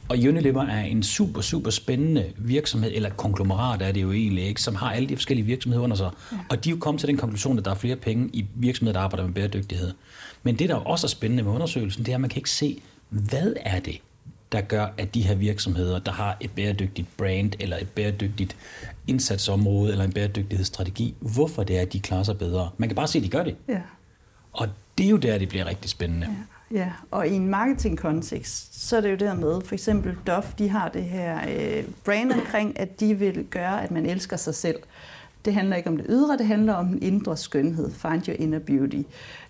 Og 0.09 0.17
Unilever 0.19 0.67
er 0.67 0.85
en 0.85 1.03
super, 1.03 1.41
super 1.41 1.71
spændende 1.71 2.25
virksomhed, 2.37 2.91
eller 2.95 3.11
konglomerat 3.11 3.83
er 3.83 3.93
det 3.93 4.03
jo 4.03 4.13
egentlig, 4.13 4.45
ikke, 4.45 4.63
som 4.63 4.75
har 4.75 4.93
alle 4.93 5.09
de 5.09 5.17
forskellige 5.17 5.47
virksomheder 5.47 5.85
under 5.85 5.97
sig. 5.97 6.11
Ja. 6.33 6.37
Og 6.51 6.65
de 6.65 6.69
er 6.69 6.71
jo 6.71 6.79
kommet 6.79 7.01
til 7.01 7.09
den 7.09 7.17
konklusion, 7.17 7.59
at 7.59 7.65
der 7.65 7.71
er 7.71 7.75
flere 7.75 7.97
penge 7.97 8.31
i 8.33 8.47
virksomheder, 8.55 8.99
der 8.99 9.05
arbejder 9.05 9.27
med 9.27 9.35
bæredygtighed. 9.35 9.93
Men 10.43 10.59
det, 10.59 10.69
der 10.69 10.75
også 10.75 11.07
er 11.07 11.09
spændende 11.09 11.43
med 11.43 11.53
undersøgelsen, 11.53 12.05
det 12.05 12.13
er, 12.13 12.17
at 12.17 12.21
man 12.21 12.31
kan 12.31 12.39
ikke 12.39 12.51
se, 12.51 12.81
hvad 13.09 13.53
er 13.61 13.81
det, 13.81 13.99
der 14.53 14.61
gør, 14.61 14.87
at 14.99 15.15
de 15.15 15.23
her 15.23 15.35
virksomheder, 15.35 15.99
der 15.99 16.13
har 16.13 16.37
et 16.41 16.51
bæredygtigt 16.51 17.17
brand, 17.17 17.53
eller 17.61 17.77
et 17.77 17.89
bæredygtigt 17.89 18.57
indsatsområde, 19.07 19.93
eller 19.93 20.05
en 20.05 20.13
bæredygtighedsstrategi, 20.13 21.15
hvorfor 21.21 21.63
det 21.63 21.77
er, 21.77 21.81
at 21.81 21.93
de 21.93 22.01
klarer 22.01 22.23
sig 22.23 22.39
bedre. 22.39 22.71
Man 22.79 22.89
kan 22.89 22.97
bare 22.97 23.09
se, 23.09 23.19
at 23.19 23.25
de 23.25 23.29
gør 23.29 23.45
det. 23.45 23.57
Ja. 23.69 23.81
Og 24.57 24.69
det 24.99 25.07
er 25.07 25.11
jo 25.11 25.17
der, 25.17 25.39
det 25.39 25.49
bliver 25.49 25.67
rigtig 25.67 25.91
spændende. 25.91 26.27
Ja. 26.27 26.57
Ja, 26.71 26.93
og 27.11 27.29
i 27.29 27.33
en 27.33 27.49
marketingkontekst, 27.49 28.89
så 28.89 28.97
er 28.97 29.01
det 29.01 29.11
jo 29.11 29.17
dermed, 29.17 29.61
for 29.65 29.75
eksempel 29.75 30.17
Dove, 30.27 30.45
de 30.59 30.69
har 30.69 30.89
det 30.89 31.05
her 31.05 31.39
øh, 31.49 31.85
brand 32.05 32.33
omkring, 32.33 32.81
at 32.81 33.01
de 33.01 33.15
vil 33.15 33.45
gøre, 33.51 33.83
at 33.83 33.91
man 33.91 34.07
elsker 34.07 34.37
sig 34.37 34.55
selv. 34.55 34.77
Det 35.45 35.55
handler 35.55 35.77
ikke 35.77 35.89
om 35.89 35.97
det 35.97 36.07
ydre, 36.09 36.39
det 36.39 36.47
handler 36.47 36.75
om 36.75 36.87
den 36.87 37.03
indre 37.03 37.37
skønhed, 37.37 37.91
find 37.91 38.29
your 38.29 38.37
inner 38.39 38.59
beauty. 38.59 39.03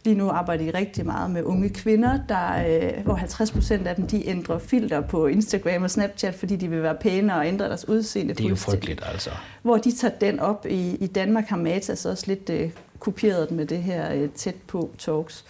Lige 0.05 0.17
nu 0.17 0.29
arbejder 0.29 0.65
de 0.73 0.79
rigtig 0.79 1.07
meget 1.07 1.31
med 1.31 1.43
unge 1.43 1.69
kvinder, 1.69 2.19
der, 2.29 2.67
øh, 2.69 3.05
hvor 3.05 3.15
50 3.15 3.51
procent 3.51 3.87
af 3.87 3.97
dem 3.97 4.07
de 4.07 4.29
ændrer 4.29 4.59
filter 4.59 5.01
på 5.01 5.27
Instagram 5.27 5.83
og 5.83 5.91
Snapchat, 5.91 6.35
fordi 6.35 6.57
de 6.57 6.69
vil 6.71 6.83
være 6.83 6.97
pæne 7.01 7.37
og 7.37 7.47
ændre 7.47 7.69
deres 7.69 7.89
udseende. 7.89 8.35
Det 8.35 8.45
er 8.45 8.49
jo 8.49 8.57
frygteligt, 8.57 9.03
altså. 9.13 9.31
Hvor 9.63 9.77
de 9.77 9.93
tager 9.93 10.15
den 10.15 10.41
op. 10.41 10.67
I, 10.71 10.95
i 10.95 11.07
Danmark 11.07 11.45
har 11.45 11.57
Matas 11.57 12.07
også 12.07 12.25
lidt 12.27 12.51
øh, 12.51 12.71
kopieret 12.99 13.49
den 13.49 13.57
med 13.57 13.67
det 13.67 13.79
her 13.79 14.15
øh, 14.15 14.29
tæt 14.31 14.57
på 14.67 14.91
talks 14.99 15.45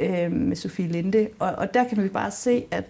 øh, 0.00 0.32
med 0.32 0.56
Sofie 0.56 0.88
Linde. 0.88 1.28
Og, 1.38 1.52
og 1.52 1.74
der 1.74 1.84
kan 1.84 2.02
vi 2.02 2.08
bare 2.08 2.30
se, 2.30 2.64
at 2.70 2.84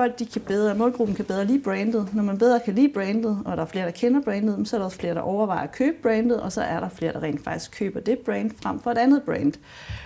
folk 0.00 0.18
de 0.18 0.26
kan 0.26 0.40
bedre, 0.40 0.74
målgruppen 0.74 1.16
kan 1.16 1.24
bedre 1.24 1.44
lide 1.44 1.62
brandet. 1.62 2.14
Når 2.14 2.22
man 2.22 2.38
bedre 2.38 2.60
kan 2.60 2.74
lide 2.74 2.92
brandet, 2.92 3.42
og 3.44 3.56
der 3.56 3.62
er 3.62 3.66
flere, 3.66 3.84
der 3.84 3.90
kender 3.90 4.20
brandet, 4.20 4.68
så 4.68 4.76
er 4.76 4.78
der 4.78 4.84
også 4.84 4.98
flere, 4.98 5.14
der 5.14 5.20
overvejer 5.20 5.62
at 5.62 5.72
købe 5.72 5.96
brandet, 6.02 6.40
og 6.40 6.52
så 6.52 6.62
er 6.62 6.80
der 6.80 6.88
flere, 6.88 7.12
der 7.12 7.22
rent 7.22 7.44
faktisk 7.44 7.70
køber 7.70 8.00
det 8.00 8.18
brand 8.18 8.50
frem 8.62 8.80
for 8.80 8.90
et 8.90 8.98
andet 8.98 9.22
brand. 9.22 9.52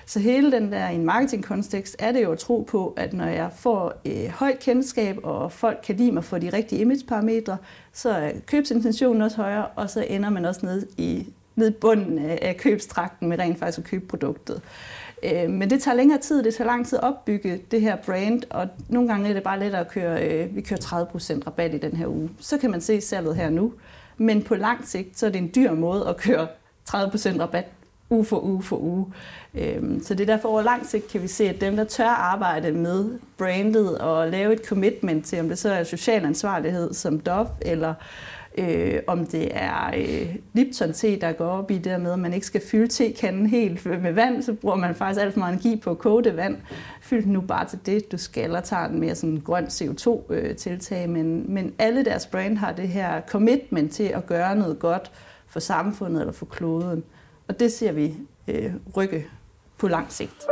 Så 0.07 0.21
hele 0.21 0.53
den 0.53 0.73
der 0.73 0.88
i 0.88 0.95
en 0.95 1.05
marketingkontekst 1.05 1.97
er 1.99 2.12
det 2.12 2.23
jo 2.23 2.33
at 2.33 2.38
tro 2.38 2.67
på, 2.71 2.95
at 2.97 3.12
når 3.12 3.26
jeg 3.26 3.50
får 3.57 3.93
øh, 4.07 4.29
højt 4.29 4.59
kendskab, 4.59 5.19
og 5.23 5.53
folk 5.53 5.79
kan 5.87 5.97
lide 5.97 6.12
mig 6.12 6.25
for 6.25 6.38
de 6.38 6.53
rigtige 6.53 6.81
imageparametre, 6.81 7.57
så 7.93 8.11
er 8.11 8.31
købsintentionen 8.47 9.23
også 9.23 9.37
højere, 9.37 9.67
og 9.67 9.91
så 9.91 10.05
ender 10.09 10.31
man 10.31 10.45
også 10.45 10.67
ned 10.67 10.87
i 10.99 11.26
ned 11.57 11.71
i 11.71 11.73
bunden 11.73 12.19
af 12.19 12.57
købstrakten 12.59 13.29
med 13.29 13.39
rent 13.39 13.59
faktisk 13.59 13.79
at 13.79 13.85
købe 13.85 14.07
produktet. 14.07 14.63
Øh, 15.23 15.51
men 15.51 15.71
det 15.71 15.83
tager 15.83 15.95
længere 15.95 16.19
tid, 16.19 16.43
det 16.43 16.55
tager 16.55 16.69
lang 16.69 16.87
tid 16.87 16.99
at 16.99 17.05
opbygge 17.05 17.61
det 17.71 17.81
her 17.81 17.97
brand, 17.97 18.43
og 18.51 18.69
nogle 18.89 19.09
gange 19.09 19.29
er 19.29 19.33
det 19.33 19.43
bare 19.43 19.61
lettere 19.61 19.81
at 19.81 19.89
køre, 19.89 20.29
øh, 20.29 20.57
vi 20.57 20.61
kører 20.61 20.81
30% 20.81 21.47
rabat 21.47 21.75
i 21.75 21.79
den 21.79 21.97
her 21.97 22.07
uge. 22.07 22.31
Så 22.41 22.59
kan 22.59 22.71
man 22.71 22.81
se 22.81 23.01
salget 23.01 23.37
her 23.37 23.51
nu. 23.51 23.73
Men 24.17 24.43
på 24.43 24.55
lang 24.55 24.89
sigt, 24.89 25.19
så 25.19 25.27
er 25.27 25.31
det 25.31 25.39
en 25.39 25.51
dyr 25.55 25.73
måde 25.73 26.09
at 26.09 26.17
køre 26.17 26.47
30% 26.91 27.41
rabat 27.41 27.67
uge 28.11 28.25
for 28.25 28.45
uge 28.45 28.63
for 28.63 28.77
uge. 28.77 29.07
Øh, 29.55 29.83
så 30.03 30.15
det 30.15 30.21
er 30.21 30.35
derfor 30.35 30.49
over 30.49 30.63
lang 30.63 30.87
sigt 30.87 31.09
kan 31.09 31.23
vi 31.23 31.29
se, 31.29 31.49
at 31.49 31.61
dem, 31.61 31.77
der 31.77 31.85
tør 31.85 32.09
arbejde 32.09 32.73
med 32.73 33.19
brandet 33.39 33.99
og 33.99 34.29
lave 34.29 34.53
et 34.53 34.67
commitment 34.67 35.27
til, 35.27 35.41
om 35.41 35.49
det 35.49 35.59
så 35.59 35.71
er 35.71 35.85
social 35.85 36.25
ansvarlighed 36.25 36.95
som 36.95 37.21
Dove, 37.21 37.49
eller 37.63 37.95
øh, 38.59 39.01
om 39.07 39.27
det 39.27 39.49
er 39.51 39.91
øh, 39.97 40.37
Lipton 40.53 40.93
te, 40.93 41.21
der 41.21 41.33
går 41.33 41.47
op 41.47 41.71
i 41.71 41.79
det 41.79 42.01
med, 42.01 42.13
at 42.13 42.19
man 42.19 42.33
ikke 42.33 42.47
skal 42.47 42.63
fylde 42.67 42.89
tekanden 42.89 43.47
helt 43.47 43.87
med 43.87 44.13
vand, 44.13 44.43
så 44.43 44.55
bruger 44.55 44.77
man 44.77 44.95
faktisk 44.95 45.21
alt 45.21 45.33
for 45.33 45.41
meget 45.41 45.53
energi 45.53 45.77
på 45.77 45.91
at 45.91 45.99
koge 45.99 46.25
det 46.25 46.37
vand. 46.37 46.57
Fyld 47.03 47.23
den 47.23 47.33
nu 47.33 47.41
bare 47.41 47.69
til 47.69 47.79
det, 47.87 48.13
du 48.13 48.17
skal, 48.17 48.57
og 48.57 48.65
tager 48.65 48.89
den 48.89 49.01
mere 49.01 49.15
sådan 49.15 49.43
grøn 49.45 49.65
CO2-tiltag, 49.65 51.05
øh, 51.05 51.11
men, 51.11 51.55
men 51.55 51.75
alle 51.79 52.05
deres 52.05 52.27
brand 52.27 52.59
har 52.59 52.73
det 52.73 52.89
her 52.89 53.21
commitment 53.21 53.93
til 53.93 54.05
at 54.05 54.27
gøre 54.27 54.57
noget 54.57 54.79
godt 54.79 55.11
for 55.47 55.61
samfundet 55.61 56.21
eller 56.21 56.33
for 56.33 56.47
kloden. 56.47 57.05
Og 57.49 57.61
det 57.61 57.73
ser 57.73 57.93
vi 57.93 58.15
øh, 58.49 58.73
rykke 58.97 59.27
på 59.79 59.89
lang 59.89 60.13
sigt. 60.13 60.47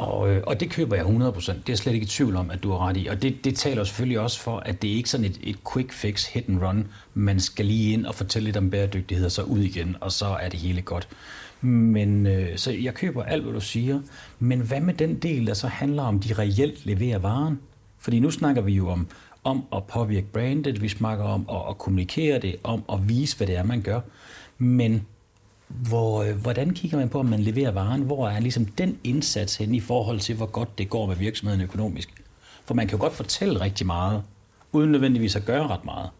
Og, 0.00 0.30
øh, 0.30 0.42
og 0.46 0.60
det 0.60 0.70
køber 0.70 0.96
jeg 0.96 1.04
100%. 1.04 1.08
Det 1.12 1.48
er 1.48 1.62
jeg 1.68 1.78
slet 1.78 1.92
ikke 1.92 2.04
i 2.04 2.08
tvivl 2.08 2.36
om, 2.36 2.50
at 2.50 2.62
du 2.62 2.70
har 2.70 2.88
ret 2.88 2.96
i. 2.96 3.06
Og 3.06 3.22
det, 3.22 3.44
det 3.44 3.56
taler 3.56 3.84
selvfølgelig 3.84 4.20
også 4.20 4.40
for, 4.40 4.58
at 4.58 4.82
det 4.82 4.90
er 4.90 4.94
ikke 4.94 5.10
sådan 5.10 5.26
et, 5.26 5.38
et 5.42 5.56
quick 5.72 5.92
fix, 5.92 6.26
hit 6.26 6.44
and 6.48 6.62
run. 6.62 6.88
Man 7.14 7.40
skal 7.40 7.64
lige 7.64 7.92
ind 7.92 8.06
og 8.06 8.14
fortælle 8.14 8.44
lidt 8.44 8.56
om 8.56 8.70
bæredygtighed, 8.70 9.26
og 9.26 9.32
så 9.32 9.42
ud 9.42 9.58
igen, 9.58 9.96
og 10.00 10.12
så 10.12 10.26
er 10.26 10.48
det 10.48 10.60
hele 10.60 10.82
godt. 10.82 11.08
Men 11.60 12.26
øh, 12.26 12.58
så 12.58 12.72
jeg 12.72 12.94
køber 12.94 13.22
alt, 13.22 13.42
hvad 13.42 13.52
du 13.52 13.60
siger. 13.60 14.00
Men 14.38 14.60
hvad 14.60 14.80
med 14.80 14.94
den 14.94 15.14
del, 15.14 15.46
der 15.46 15.54
så 15.54 15.66
handler 15.66 16.02
om, 16.02 16.20
de 16.20 16.34
reelt 16.34 16.86
leverer 16.86 17.18
varen? 17.18 17.58
Fordi 17.98 18.20
nu 18.20 18.30
snakker 18.30 18.62
vi 18.62 18.72
jo 18.72 18.88
om, 18.88 19.06
om 19.44 19.64
at 19.76 19.84
påvirke 19.84 20.26
brandet, 20.26 20.82
vi 20.82 20.88
snakker 20.88 21.24
om 21.24 21.46
at, 21.50 21.62
at 21.68 21.78
kommunikere 21.78 22.38
det, 22.38 22.56
om 22.62 22.82
at 22.92 23.08
vise, 23.08 23.36
hvad 23.36 23.46
det 23.46 23.56
er, 23.56 23.64
man 23.64 23.82
gør. 23.82 24.00
Men 24.58 25.06
hvor, 25.70 26.22
øh, 26.22 26.36
hvordan 26.36 26.70
kigger 26.70 26.98
man 26.98 27.08
på, 27.08 27.18
om 27.18 27.26
man 27.26 27.40
leverer 27.40 27.70
varen? 27.70 28.02
Hvor 28.02 28.28
er 28.28 28.40
ligesom 28.40 28.64
den 28.64 28.98
indsats 29.04 29.56
hen 29.56 29.74
i 29.74 29.80
forhold 29.80 30.20
til, 30.20 30.36
hvor 30.36 30.46
godt 30.46 30.78
det 30.78 30.90
går 30.90 31.06
med 31.06 31.16
virksomheden 31.16 31.60
økonomisk? 31.60 32.22
For 32.64 32.74
man 32.74 32.86
kan 32.86 32.98
jo 32.98 33.02
godt 33.02 33.12
fortælle 33.12 33.60
rigtig 33.60 33.86
meget, 33.86 34.22
uden 34.72 34.92
nødvendigvis 34.92 35.36
at 35.36 35.44
gøre 35.44 35.66
ret 35.66 35.84
meget. 35.84 36.10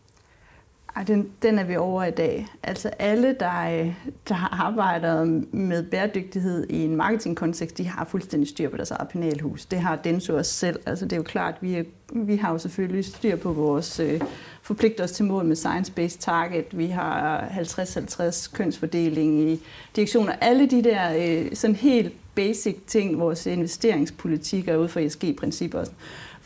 Ej, 0.97 1.03
den, 1.03 1.29
den 1.43 1.59
er 1.59 1.65
vi 1.65 1.77
over 1.77 2.05
i 2.05 2.11
dag. 2.11 2.47
Altså 2.63 2.89
alle, 2.99 3.37
der, 3.41 3.81
øh, 3.81 3.95
der 4.29 4.65
arbejder 4.67 5.25
med 5.53 5.83
bæredygtighed 5.83 6.67
i 6.71 6.85
en 6.85 6.97
marketingkontekst, 6.97 7.79
de 7.79 7.89
har 7.89 8.05
fuldstændig 8.05 8.49
styr 8.49 8.71
på 8.71 8.77
deres 8.77 8.91
eget 8.91 9.09
penalhus. 9.09 9.67
Det 9.67 9.79
har 9.79 9.97
Denso 9.97 10.37
også 10.37 10.53
selv. 10.53 10.81
Altså 10.87 11.05
det 11.05 11.13
er 11.13 11.17
jo 11.17 11.23
klart, 11.23 11.55
vi, 11.61 11.75
er, 11.75 11.83
vi 12.13 12.37
har 12.37 12.53
jo 12.53 12.59
selvfølgelig 12.59 13.05
styr 13.05 13.37
på 13.37 13.53
vores, 13.53 14.01
øh, 14.01 14.21
forpligter 14.63 15.05
os 15.05 15.13
til 15.13 15.25
mål 15.25 15.45
med 15.45 15.57
Science-Based 15.57 16.19
Target. 16.19 16.79
Vi 16.79 16.87
har 16.87 17.41
50-50 17.41 18.51
kønsfordeling 18.53 19.41
i 19.41 19.61
direktioner. 19.97 20.33
Alle 20.41 20.67
de 20.67 20.85
der 20.85 21.15
øh, 21.17 21.57
sådan 21.57 21.77
helt 21.77 22.13
basic 22.35 22.77
ting, 22.87 23.19
vores 23.19 23.47
investeringspolitik 23.47 24.69
er 24.69 24.77
ud 24.77 24.89
fra 24.89 25.01
ESG-principper 25.01 25.85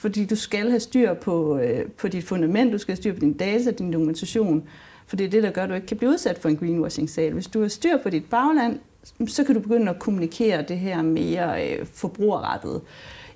fordi 0.04 0.24
du 0.24 0.36
skal 0.36 0.70
have 0.70 0.80
styr 0.80 1.14
på, 1.14 1.58
øh, 1.58 1.86
på 1.86 2.08
dit 2.08 2.24
fundament, 2.24 2.72
du 2.72 2.78
skal 2.78 2.92
have 2.92 2.96
styr 2.96 3.12
på 3.12 3.20
din 3.20 3.32
data, 3.32 3.70
din 3.70 3.92
dokumentation, 3.92 4.62
for 5.06 5.16
det 5.16 5.26
er 5.26 5.30
det, 5.30 5.42
der 5.42 5.50
gør, 5.50 5.62
at 5.62 5.68
du 5.68 5.74
ikke 5.74 5.86
kan 5.86 5.96
blive 5.96 6.10
udsat 6.10 6.38
for 6.38 6.48
en 6.48 6.56
greenwashing-sag. 6.56 7.32
Hvis 7.32 7.46
du 7.46 7.60
har 7.60 7.68
styr 7.68 7.96
på 8.02 8.10
dit 8.10 8.24
bagland, 8.30 8.78
så 9.26 9.44
kan 9.44 9.54
du 9.54 9.60
begynde 9.60 9.90
at 9.90 9.98
kommunikere 9.98 10.64
det 10.68 10.78
her 10.78 11.02
mere 11.02 11.70
øh, 11.70 11.86
forbrugerrettet 11.86 12.80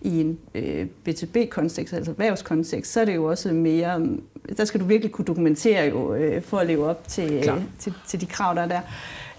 i 0.03 0.21
en 0.21 0.39
øh, 0.55 0.87
B2B-kontekst, 1.09 1.95
altså 1.95 2.11
erhvervskontekst, 2.11 2.93
så 2.93 3.01
er 3.01 3.05
det 3.05 3.15
jo 3.15 3.25
også 3.25 3.53
mere, 3.53 4.09
der 4.57 4.65
skal 4.65 4.81
du 4.81 4.85
virkelig 4.85 5.13
kunne 5.13 5.25
dokumentere 5.25 5.89
jo, 5.89 6.15
øh, 6.15 6.43
for 6.43 6.59
at 6.59 6.67
leve 6.67 6.87
op 6.87 7.09
til, 7.09 7.33
øh, 7.33 7.63
til, 7.79 7.95
til 8.07 8.21
de 8.21 8.27
krav, 8.27 8.55
der 8.55 8.63
er 8.63 8.69
der. 8.69 8.81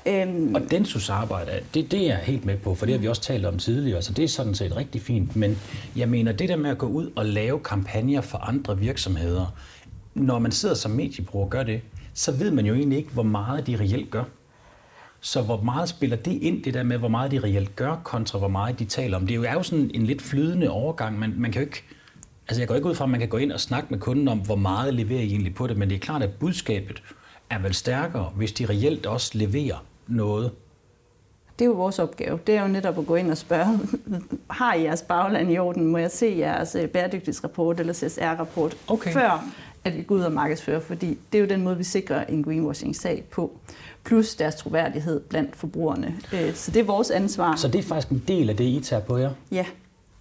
Øhm. 0.09 0.55
Og 0.55 0.61
Densus 0.71 1.09
arbejde, 1.09 1.51
det, 1.73 1.91
det 1.91 1.99
er 1.99 2.05
jeg 2.05 2.17
helt 2.17 2.45
med 2.45 2.57
på, 2.57 2.75
for 2.75 2.85
det 2.85 2.95
har 2.95 2.99
vi 2.99 3.07
også 3.07 3.21
talt 3.21 3.45
om 3.45 3.57
tidligere, 3.57 4.01
så 4.01 4.13
det 4.13 4.23
er 4.23 4.27
sådan 4.27 4.55
set 4.55 4.75
rigtig 4.75 5.01
fint. 5.01 5.35
Men 5.35 5.57
jeg 5.95 6.09
mener, 6.09 6.31
det 6.31 6.49
der 6.49 6.55
med 6.55 6.69
at 6.69 6.77
gå 6.77 6.87
ud 6.87 7.11
og 7.15 7.25
lave 7.25 7.59
kampagner 7.59 8.21
for 8.21 8.37
andre 8.37 8.77
virksomheder, 8.77 9.55
når 10.13 10.39
man 10.39 10.51
sidder 10.51 10.75
som 10.75 10.91
mediebruger 10.91 11.45
og 11.45 11.51
gør 11.51 11.63
det, 11.63 11.81
så 12.13 12.31
ved 12.31 12.51
man 12.51 12.65
jo 12.65 12.73
egentlig 12.73 12.97
ikke, 12.97 13.11
hvor 13.11 13.23
meget 13.23 13.67
de 13.67 13.75
reelt 13.79 14.09
gør. 14.09 14.23
Så 15.21 15.41
hvor 15.41 15.61
meget 15.61 15.89
spiller 15.89 16.17
det 16.17 16.31
ind, 16.31 16.63
det 16.63 16.73
der 16.73 16.83
med, 16.83 16.97
hvor 16.97 17.07
meget 17.07 17.31
de 17.31 17.39
reelt 17.39 17.75
gør, 17.75 18.01
kontra 18.03 18.39
hvor 18.39 18.47
meget 18.47 18.79
de 18.79 18.85
taler 18.85 19.17
om? 19.17 19.27
Det 19.27 19.35
er 19.35 19.53
jo 19.53 19.63
sådan 19.63 19.91
en 19.93 20.05
lidt 20.05 20.21
flydende 20.21 20.69
overgang. 20.69 21.19
Man, 21.19 21.33
man 21.37 21.51
kan 21.51 21.61
jo 21.61 21.65
ikke, 21.65 21.83
altså 22.47 22.61
jeg 22.61 22.67
går 22.67 22.75
ikke 22.75 22.89
ud 22.89 22.95
fra, 22.95 23.03
at 23.03 23.09
man 23.09 23.19
kan 23.19 23.29
gå 23.29 23.37
ind 23.37 23.51
og 23.51 23.59
snakke 23.59 23.87
med 23.89 23.99
kunden 23.99 24.27
om, 24.27 24.39
hvor 24.39 24.55
meget 24.55 24.93
leverer 24.93 25.21
I 25.21 25.27
egentlig 25.27 25.55
på 25.55 25.67
det, 25.67 25.77
men 25.77 25.89
det 25.89 25.95
er 25.95 25.99
klart, 25.99 26.23
at 26.23 26.33
budskabet 26.33 27.03
er 27.49 27.59
vel 27.59 27.73
stærkere, 27.73 28.31
hvis 28.35 28.51
de 28.51 28.65
reelt 28.65 29.05
også 29.05 29.31
leverer 29.37 29.85
noget? 30.09 30.51
Det 31.59 31.65
er 31.65 31.69
jo 31.69 31.75
vores 31.75 31.99
opgave. 31.99 32.39
Det 32.47 32.55
er 32.55 32.61
jo 32.61 32.67
netop 32.67 32.99
at 32.99 33.05
gå 33.05 33.15
ind 33.15 33.31
og 33.31 33.37
spørge, 33.37 33.79
har 34.49 34.73
I 34.73 34.83
jeres 34.83 35.01
bagland 35.01 35.51
i 35.51 35.57
orden? 35.57 35.87
Må 35.87 35.97
jeg 35.97 36.11
se 36.11 36.35
jeres 36.37 36.75
øh, 36.75 36.87
bæredygtighedsrapport 36.87 37.79
eller 37.79 37.93
CSR-rapport, 37.93 38.77
okay. 38.87 39.13
før 39.13 39.45
at 39.83 39.97
vi 39.97 40.03
går 40.03 40.15
ud 40.15 40.21
og 40.21 40.31
markedsfører? 40.31 40.79
Fordi 40.79 41.17
det 41.31 41.37
er 41.37 41.41
jo 41.41 41.49
den 41.49 41.63
måde, 41.63 41.77
vi 41.77 41.83
sikrer 41.83 42.25
en 42.25 42.43
greenwashing-sag 42.43 43.23
på. 43.31 43.51
Plus 44.03 44.35
deres 44.35 44.55
troværdighed 44.55 45.19
blandt 45.19 45.55
forbrugerne. 45.55 46.15
Øh, 46.33 46.53
så 46.53 46.71
det 46.71 46.79
er 46.79 46.83
vores 46.83 47.11
ansvar. 47.11 47.55
Så 47.55 47.67
det 47.67 47.79
er 47.79 47.83
faktisk 47.83 48.09
en 48.09 48.23
del 48.27 48.49
af 48.49 48.57
det, 48.57 48.63
I 48.63 48.79
tager 48.83 49.01
på 49.01 49.17
jer? 49.17 49.31
Ja, 49.51 49.65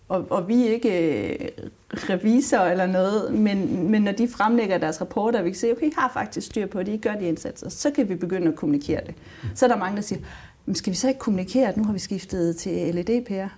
og, 0.09 0.27
og 0.31 0.49
vi 0.49 0.67
er 0.67 0.71
ikke 0.71 1.23
øh, 1.33 1.49
revisor 1.93 2.59
eller 2.59 2.87
noget, 2.87 3.35
men, 3.35 3.91
men 3.91 4.03
når 4.03 4.13
de 4.13 4.29
fremlægger 4.29 4.79
deres 4.79 5.01
rapporter, 5.01 5.43
vi 5.43 5.51
kan 5.51 5.59
se, 5.59 5.73
okay, 5.73 5.87
I 5.87 5.93
har 5.97 6.11
faktisk 6.13 6.47
styr 6.47 6.67
på 6.67 6.83
det, 6.83 6.93
I 6.93 6.97
gør 6.97 7.15
de 7.15 7.29
indsatser, 7.29 7.69
så 7.69 7.91
kan 7.91 8.09
vi 8.09 8.15
begynde 8.15 8.49
at 8.49 8.57
kommunikere 8.57 9.01
det. 9.07 9.15
Så 9.55 9.67
er 9.67 9.69
der 9.69 9.77
mange, 9.77 9.97
der 9.97 10.03
siger, 10.03 10.21
men 10.67 10.75
skal 10.75 10.91
vi 10.91 10.97
så 10.97 11.09
ikke 11.09 11.21
kommunikere, 11.21 11.69
at 11.69 11.77
nu 11.77 11.85
har 11.85 11.93
vi 11.93 11.99
skiftet 11.99 12.57
til 12.57 12.95
LED-pærer? 12.95 13.49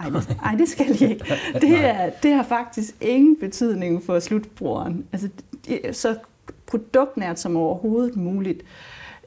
Ej, 0.00 0.08
det, 0.08 0.36
ej, 0.44 0.54
det 0.54 0.68
skal 0.68 1.02
I 1.02 1.04
ikke. 1.04 1.24
Det, 1.60 1.84
er, 1.84 2.10
det 2.22 2.32
har 2.32 2.42
faktisk 2.42 2.94
ingen 3.00 3.36
betydning 3.40 4.02
for 4.02 4.18
slutbrugeren. 4.18 5.06
Altså, 5.12 5.28
så 5.92 6.16
produktnært 6.66 7.40
som 7.40 7.56
overhovedet 7.56 8.16
muligt. 8.16 8.62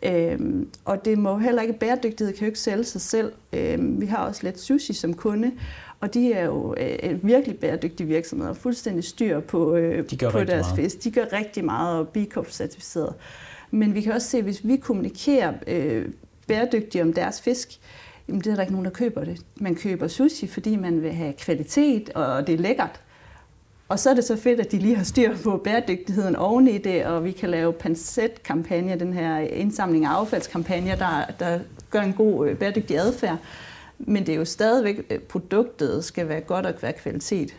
Øhm, 0.03 0.69
og 0.85 1.05
det 1.05 1.17
må 1.17 1.37
heller 1.37 1.61
ikke, 1.61 1.73
bæredygtighed 1.73 2.33
kan 2.33 2.41
jo 2.41 2.45
ikke 2.45 2.59
sælge 2.59 2.83
sig 2.83 3.01
selv. 3.01 3.31
Øhm, 3.53 4.01
vi 4.01 4.05
har 4.05 4.17
også 4.17 4.43
lidt 4.43 4.59
sushi 4.59 4.93
som 4.93 5.13
kunde, 5.13 5.51
og 5.99 6.13
de 6.13 6.33
er 6.33 6.45
jo 6.45 6.75
øh, 6.77 7.27
virkelig 7.27 7.59
bæredygtige 7.59 8.07
virksomheder, 8.07 8.53
fuldstændig 8.53 9.03
styr 9.03 9.39
på, 9.39 9.75
øh, 9.75 10.09
de 10.09 10.17
på 10.17 10.43
deres 10.43 10.67
meget. 10.67 10.75
fisk. 10.75 11.03
De 11.03 11.11
gør 11.11 11.25
rigtig 11.33 11.65
meget 11.65 11.99
og 11.99 12.07
B 12.07 12.17
certificeret 12.49 13.13
Men 13.71 13.93
vi 13.93 14.01
kan 14.01 14.13
også 14.13 14.27
se, 14.27 14.37
at 14.37 14.43
hvis 14.43 14.67
vi 14.67 14.75
kommunikerer 14.75 15.53
øh, 15.67 16.05
bæredygtigt 16.47 17.03
om 17.03 17.13
deres 17.13 17.41
fisk, 17.41 17.79
jamen 18.27 18.41
det 18.41 18.51
er 18.51 18.55
der 18.55 18.61
ikke 18.61 18.73
nogen, 18.73 18.85
der 18.85 18.91
køber 18.91 19.23
det. 19.23 19.41
Man 19.55 19.75
køber 19.75 20.07
sushi, 20.07 20.47
fordi 20.47 20.75
man 20.75 21.01
vil 21.01 21.11
have 21.11 21.33
kvalitet, 21.33 22.09
og 22.09 22.47
det 22.47 22.53
er 22.53 22.59
lækkert. 22.59 23.01
Og 23.89 23.99
så 23.99 24.09
er 24.09 24.13
det 24.13 24.23
så 24.23 24.35
fedt, 24.35 24.59
at 24.59 24.71
de 24.71 24.77
lige 24.77 24.95
har 24.95 25.03
styr 25.03 25.37
på 25.43 25.57
bæredygtigheden 25.57 26.35
oven 26.35 26.67
i 26.67 26.77
det, 26.77 27.05
og 27.05 27.23
vi 27.23 27.31
kan 27.31 27.49
lave 27.49 27.73
Pancet-kampagne, 27.73 28.99
den 28.99 29.13
her 29.13 29.37
indsamling 29.37 30.05
af 30.05 30.09
affaldskampagne, 30.09 30.95
der, 30.99 31.25
der 31.39 31.59
gør 31.89 32.01
en 32.01 32.13
god 32.13 32.47
øh, 32.47 32.57
bæredygtig 32.57 32.97
adfærd. 32.97 33.37
Men 33.99 34.25
det 34.25 34.33
er 34.33 34.37
jo 34.37 34.45
stadigvæk, 34.45 35.01
øh, 35.09 35.19
produktet 35.19 36.03
skal 36.05 36.27
være 36.27 36.41
godt 36.41 36.65
og 36.65 36.73
være 36.81 36.93
kvalitet. 36.93 37.55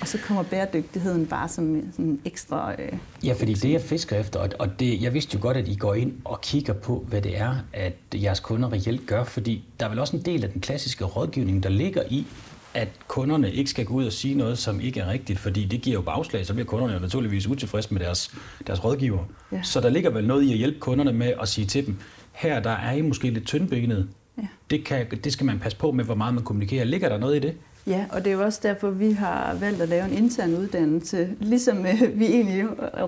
Og 0.00 0.08
så 0.08 0.18
kommer 0.18 0.42
bæredygtigheden 0.42 1.26
bare 1.26 1.48
som 1.48 1.92
sådan 1.92 2.20
ekstra... 2.24 2.72
Øh, 2.72 2.92
ja, 3.24 3.32
fordi 3.32 3.54
det 3.54 3.72
jeg 3.72 3.80
fisker 3.80 4.20
efter, 4.20 4.40
og, 4.40 4.48
og 4.58 4.80
det, 4.80 5.02
jeg 5.02 5.14
vidste 5.14 5.34
jo 5.34 5.42
godt, 5.42 5.56
at 5.56 5.68
I 5.68 5.74
går 5.74 5.94
ind 5.94 6.12
og 6.24 6.40
kigger 6.40 6.72
på, 6.72 7.04
hvad 7.08 7.22
det 7.22 7.38
er, 7.38 7.54
at 7.72 7.94
jeres 8.14 8.40
kunder 8.40 8.72
reelt 8.72 9.06
gør, 9.06 9.24
fordi 9.24 9.64
der 9.80 9.86
er 9.86 9.90
vel 9.90 9.98
også 9.98 10.16
en 10.16 10.22
del 10.22 10.44
af 10.44 10.50
den 10.50 10.60
klassiske 10.60 11.04
rådgivning, 11.04 11.62
der 11.62 11.68
ligger 11.68 12.02
i, 12.10 12.26
at 12.74 12.88
kunderne 13.08 13.52
ikke 13.52 13.70
skal 13.70 13.84
gå 13.84 13.94
ud 13.94 14.06
og 14.06 14.12
sige 14.12 14.34
noget, 14.34 14.58
som 14.58 14.80
ikke 14.80 15.00
er 15.00 15.10
rigtigt, 15.10 15.38
fordi 15.38 15.64
det 15.64 15.82
giver 15.82 15.94
jo 15.94 16.02
bagslag, 16.02 16.46
så 16.46 16.52
bliver 16.54 16.66
kunderne 16.66 16.92
jo 16.92 16.98
naturligvis 16.98 17.46
utilfredse 17.46 17.94
med 17.94 18.00
deres, 18.00 18.34
deres 18.66 18.84
rådgiver. 18.84 19.24
Ja. 19.52 19.62
Så 19.62 19.80
der 19.80 19.88
ligger 19.88 20.10
vel 20.10 20.26
noget 20.26 20.42
i 20.42 20.52
at 20.52 20.58
hjælpe 20.58 20.80
kunderne 20.80 21.12
med 21.12 21.32
at 21.40 21.48
sige 21.48 21.66
til 21.66 21.86
dem, 21.86 21.96
her 22.32 22.60
der 22.60 22.70
er 22.70 22.92
I 22.92 23.00
måske 23.00 23.30
lidt 23.30 23.46
tyndbenet. 23.46 24.08
Ja. 24.38 24.46
Det, 24.70 24.84
kan, 24.84 25.06
det 25.24 25.32
skal 25.32 25.46
man 25.46 25.58
passe 25.58 25.78
på 25.78 25.92
med, 25.92 26.04
hvor 26.04 26.14
meget 26.14 26.34
man 26.34 26.44
kommunikerer. 26.44 26.84
Ligger 26.84 27.08
der 27.08 27.18
noget 27.18 27.36
i 27.36 27.38
det? 27.38 27.54
Ja, 27.86 28.06
og 28.12 28.24
det 28.24 28.32
er 28.32 28.34
jo 28.34 28.44
også 28.44 28.60
derfor, 28.62 28.90
vi 28.90 29.12
har 29.12 29.54
valgt 29.60 29.82
at 29.82 29.88
lave 29.88 30.04
en 30.04 30.12
intern 30.12 30.54
uddannelse, 30.54 31.36
ligesom 31.40 31.86
øh, 31.86 32.18
vi 32.18 32.26
egentlig 32.26 32.64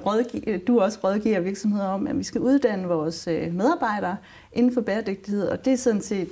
rådgiver, 0.07 0.59
du 0.59 0.81
også 0.81 0.99
rådgiver 1.05 1.41
virksomheder 1.41 1.87
om, 1.87 2.07
at 2.07 2.19
vi 2.19 2.25
skal 2.25 2.41
uddanne 2.41 2.89
vores 2.89 3.29
øh, 3.29 3.55
medarbejdere 3.55 4.17
inden 4.53 4.75
for 4.75 4.81
bæredygtighed, 4.81 5.49
og 5.49 5.65
det 5.65 5.73
er 5.73 5.77
sådan 5.77 6.01
set 6.01 6.29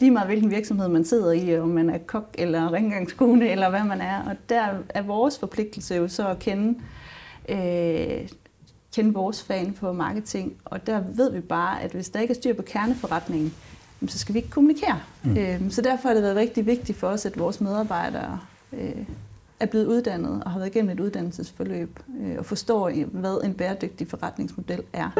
lige 0.00 0.10
meget 0.10 0.28
hvilken 0.28 0.50
virksomhed 0.50 0.88
man 0.88 1.04
sidder 1.04 1.32
i, 1.32 1.58
om 1.58 1.68
man 1.68 1.90
er 1.90 1.98
kok 1.98 2.34
eller 2.38 2.72
rengøringskone 2.72 3.48
eller 3.50 3.70
hvad 3.70 3.84
man 3.84 4.00
er, 4.00 4.22
og 4.22 4.36
der 4.48 4.68
er 4.88 5.02
vores 5.02 5.38
forpligtelse 5.38 5.94
jo 5.94 6.08
så 6.08 6.28
at 6.28 6.38
kende, 6.38 6.78
øh, 7.48 8.28
kende 8.94 9.12
vores 9.12 9.42
fan 9.42 9.72
på 9.72 9.92
marketing, 9.92 10.52
og 10.64 10.86
der 10.86 11.02
ved 11.14 11.32
vi 11.32 11.40
bare, 11.40 11.82
at 11.82 11.92
hvis 11.92 12.08
der 12.08 12.20
ikke 12.20 12.32
er 12.32 12.36
styr 12.36 12.54
på 12.54 12.62
kerneforretningen, 12.62 13.54
så 14.08 14.18
skal 14.18 14.34
vi 14.34 14.38
ikke 14.38 14.50
kommunikere. 14.50 15.00
Mm. 15.22 15.36
Øhm, 15.36 15.70
så 15.70 15.82
derfor 15.82 16.08
har 16.08 16.14
det 16.14 16.22
været 16.22 16.36
rigtig 16.36 16.66
vigtigt 16.66 16.98
for 16.98 17.08
os, 17.08 17.26
at 17.26 17.38
vores 17.38 17.60
medarbejdere 17.60 18.40
øh, 18.72 19.04
er 19.60 19.66
blevet 19.66 19.86
uddannet 19.86 20.42
og 20.44 20.50
har 20.50 20.58
været 20.58 20.70
igennem 20.70 20.90
et 20.90 21.00
uddannelsesforløb 21.00 21.98
øh, 22.20 22.38
og 22.38 22.46
forstår, 22.46 22.90
hvad 23.06 23.44
en 23.44 23.54
bæredygtig 23.54 24.08
forretningsmodel 24.08 24.82
er. 24.92 25.10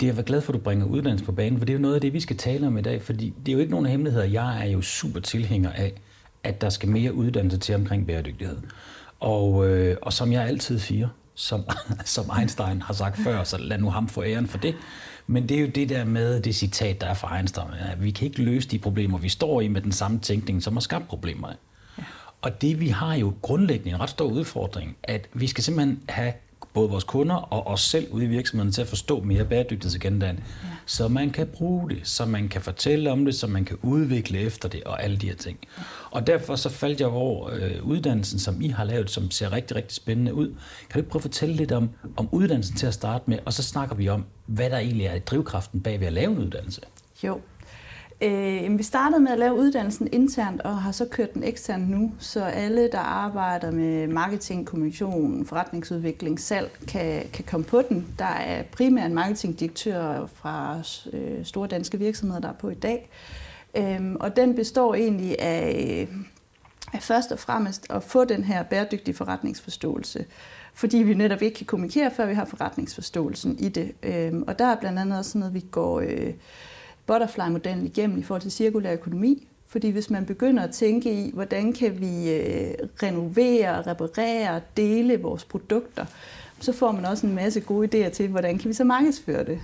Det 0.00 0.08
er 0.08 0.14
jeg 0.14 0.24
glad 0.24 0.40
for, 0.40 0.52
at 0.52 0.58
du 0.58 0.62
bringer 0.62 0.86
uddannelse 0.86 1.24
på 1.24 1.32
banen, 1.32 1.58
for 1.58 1.64
det 1.64 1.72
er 1.72 1.76
jo 1.76 1.82
noget 1.82 1.94
af 1.94 2.00
det, 2.00 2.12
vi 2.12 2.20
skal 2.20 2.36
tale 2.36 2.66
om 2.66 2.78
i 2.78 2.82
dag, 2.82 3.02
fordi 3.02 3.34
det 3.46 3.48
er 3.48 3.52
jo 3.52 3.58
ikke 3.58 3.70
nogen 3.70 3.86
hemmeligheder. 3.86 4.24
Jeg 4.24 4.60
er 4.60 4.70
jo 4.70 4.82
super 4.82 5.20
tilhænger 5.20 5.72
af, 5.72 5.92
at 6.44 6.60
der 6.60 6.68
skal 6.68 6.88
mere 6.88 7.14
uddannelse 7.14 7.58
til 7.58 7.74
omkring 7.74 8.06
bæredygtighed. 8.06 8.56
Og, 9.20 9.68
øh, 9.68 9.96
og 10.02 10.12
som 10.12 10.32
jeg 10.32 10.46
altid 10.46 10.78
siger, 10.78 11.08
som, 11.34 11.64
som 12.04 12.24
Einstein 12.38 12.82
har 12.82 12.94
sagt 12.94 13.18
før, 13.18 13.44
så 13.44 13.58
lad 13.58 13.78
nu 13.78 13.90
ham 13.90 14.08
få 14.08 14.22
æren 14.22 14.46
for 14.46 14.58
det. 14.58 14.74
Men 15.26 15.48
det 15.48 15.56
er 15.56 15.60
jo 15.60 15.66
det 15.66 15.88
der 15.88 16.04
med 16.04 16.40
det 16.40 16.54
citat, 16.54 17.00
der 17.00 17.06
er 17.06 17.14
fra 17.14 17.36
Einstein, 17.36 17.66
at 17.92 18.02
vi 18.02 18.10
kan 18.10 18.26
ikke 18.28 18.42
løse 18.42 18.68
de 18.68 18.78
problemer, 18.78 19.18
vi 19.18 19.28
står 19.28 19.60
i 19.60 19.68
med 19.68 19.80
den 19.80 19.92
samme 19.92 20.18
tænkning, 20.18 20.62
som 20.62 20.72
har 20.72 20.80
skabt 20.80 21.08
problemer. 21.08 21.48
Ja. 21.98 22.04
Og 22.42 22.62
det 22.62 22.80
vi 22.80 22.88
har 22.88 23.14
jo 23.14 23.34
grundlæggende 23.42 23.90
en 23.90 24.00
ret 24.00 24.10
stor 24.10 24.24
udfordring, 24.24 24.96
at 25.02 25.28
vi 25.32 25.46
skal 25.46 25.64
simpelthen 25.64 26.00
have 26.08 26.32
både 26.76 26.90
vores 26.90 27.04
kunder 27.04 27.34
og 27.34 27.66
os 27.66 27.80
selv 27.80 28.06
ude 28.10 28.24
i 28.24 28.28
virksomheden 28.28 28.72
til 28.72 28.82
at 28.82 28.88
forstå 28.88 29.20
mere 29.20 29.44
bæredygtighedsagendaen, 29.44 30.36
ja. 30.36 30.68
så 30.86 31.08
man 31.08 31.30
kan 31.30 31.46
bruge 31.46 31.90
det, 31.90 32.00
så 32.02 32.26
man 32.26 32.48
kan 32.48 32.62
fortælle 32.62 33.10
om 33.12 33.24
det, 33.24 33.34
så 33.34 33.46
man 33.46 33.64
kan 33.64 33.78
udvikle 33.82 34.38
efter 34.38 34.68
det 34.68 34.84
og 34.84 35.02
alle 35.02 35.16
de 35.16 35.26
her 35.26 35.34
ting. 35.34 35.58
Og 36.10 36.26
derfor 36.26 36.56
så 36.56 36.68
faldt 36.68 37.00
jeg 37.00 37.08
over 37.08 37.50
øh, 37.52 37.82
uddannelsen, 37.82 38.38
som 38.38 38.60
I 38.60 38.68
har 38.68 38.84
lavet, 38.84 39.10
som 39.10 39.30
ser 39.30 39.52
rigtig, 39.52 39.76
rigtig 39.76 39.96
spændende 39.96 40.34
ud. 40.34 40.48
Kan 40.80 40.92
du 40.94 40.98
ikke 40.98 41.10
prøve 41.10 41.20
at 41.20 41.22
fortælle 41.22 41.54
lidt 41.54 41.72
om, 41.72 41.90
om 42.16 42.28
uddannelsen 42.32 42.76
til 42.76 42.86
at 42.86 42.94
starte 42.94 43.24
med, 43.26 43.38
og 43.44 43.52
så 43.52 43.62
snakker 43.62 43.94
vi 43.94 44.08
om, 44.08 44.24
hvad 44.46 44.70
der 44.70 44.78
egentlig 44.78 45.06
er 45.06 45.18
drivkraften 45.18 45.80
bag 45.80 46.00
ved 46.00 46.06
at 46.06 46.12
lave 46.12 46.32
en 46.32 46.38
uddannelse? 46.38 46.80
Jo, 47.24 47.40
Øh, 48.20 48.78
vi 48.78 48.82
startede 48.82 49.20
med 49.20 49.32
at 49.32 49.38
lave 49.38 49.54
uddannelsen 49.54 50.08
internt 50.12 50.62
og 50.62 50.82
har 50.82 50.92
så 50.92 51.06
kørt 51.10 51.34
den 51.34 51.42
eksternt 51.42 51.90
nu, 51.90 52.12
så 52.18 52.44
alle, 52.44 52.90
der 52.92 52.98
arbejder 52.98 53.70
med 53.70 54.06
marketing, 54.06 54.66
kommunikation, 54.66 55.46
forretningsudvikling, 55.46 56.40
salg, 56.40 56.70
kan, 56.88 57.22
kan 57.32 57.44
komme 57.44 57.64
på 57.64 57.82
den. 57.82 58.06
Der 58.18 58.24
er 58.24 58.62
primært 58.62 59.06
en 59.06 59.14
marketingdirektør 59.14 60.26
fra 60.34 60.78
øh, 61.12 61.44
store 61.44 61.68
danske 61.68 61.98
virksomheder, 61.98 62.40
der 62.40 62.48
er 62.48 62.52
på 62.52 62.68
i 62.68 62.74
dag. 62.74 63.10
Øh, 63.76 64.14
og 64.20 64.36
den 64.36 64.54
består 64.54 64.94
egentlig 64.94 65.36
af, 65.38 66.08
af 66.92 67.02
først 67.02 67.32
og 67.32 67.38
fremmest 67.38 67.86
at 67.90 68.02
få 68.02 68.24
den 68.24 68.44
her 68.44 68.62
bæredygtige 68.62 69.14
forretningsforståelse 69.14 70.24
fordi 70.76 70.96
vi 70.96 71.14
netop 71.14 71.42
ikke 71.42 71.56
kan 71.56 71.66
kommunikere, 71.66 72.10
før 72.10 72.26
vi 72.26 72.34
har 72.34 72.44
forretningsforståelsen 72.44 73.58
i 73.58 73.68
det. 73.68 73.92
Øhm, 74.02 74.44
og 74.46 74.58
der 74.58 74.64
er 74.64 74.76
blandt 74.76 74.98
andet 74.98 75.18
også 75.18 75.38
noget, 75.38 75.54
vi 75.54 75.64
går 75.70 76.00
øh, 76.00 76.32
butterfly-modellen 77.06 77.86
igennem 77.86 78.18
i 78.18 78.22
forhold 78.22 78.42
til 78.42 78.52
cirkulær 78.52 78.92
økonomi. 78.92 79.48
Fordi 79.68 79.90
hvis 79.90 80.10
man 80.10 80.26
begynder 80.26 80.62
at 80.62 80.70
tænke 80.70 81.12
i, 81.12 81.30
hvordan 81.34 81.72
kan 81.72 82.00
vi 82.00 82.30
øh, 82.30 82.74
renovere, 83.02 83.82
reparere, 83.82 84.50
og 84.50 84.62
dele 84.76 85.22
vores 85.22 85.44
produkter, 85.44 86.06
så 86.60 86.72
får 86.72 86.92
man 86.92 87.04
også 87.04 87.26
en 87.26 87.34
masse 87.34 87.60
gode 87.60 88.06
idéer 88.06 88.10
til, 88.10 88.28
hvordan 88.28 88.58
kan 88.58 88.68
vi 88.68 88.74
så 88.74 88.84
markedsføre 88.84 89.44
det. 89.44 89.60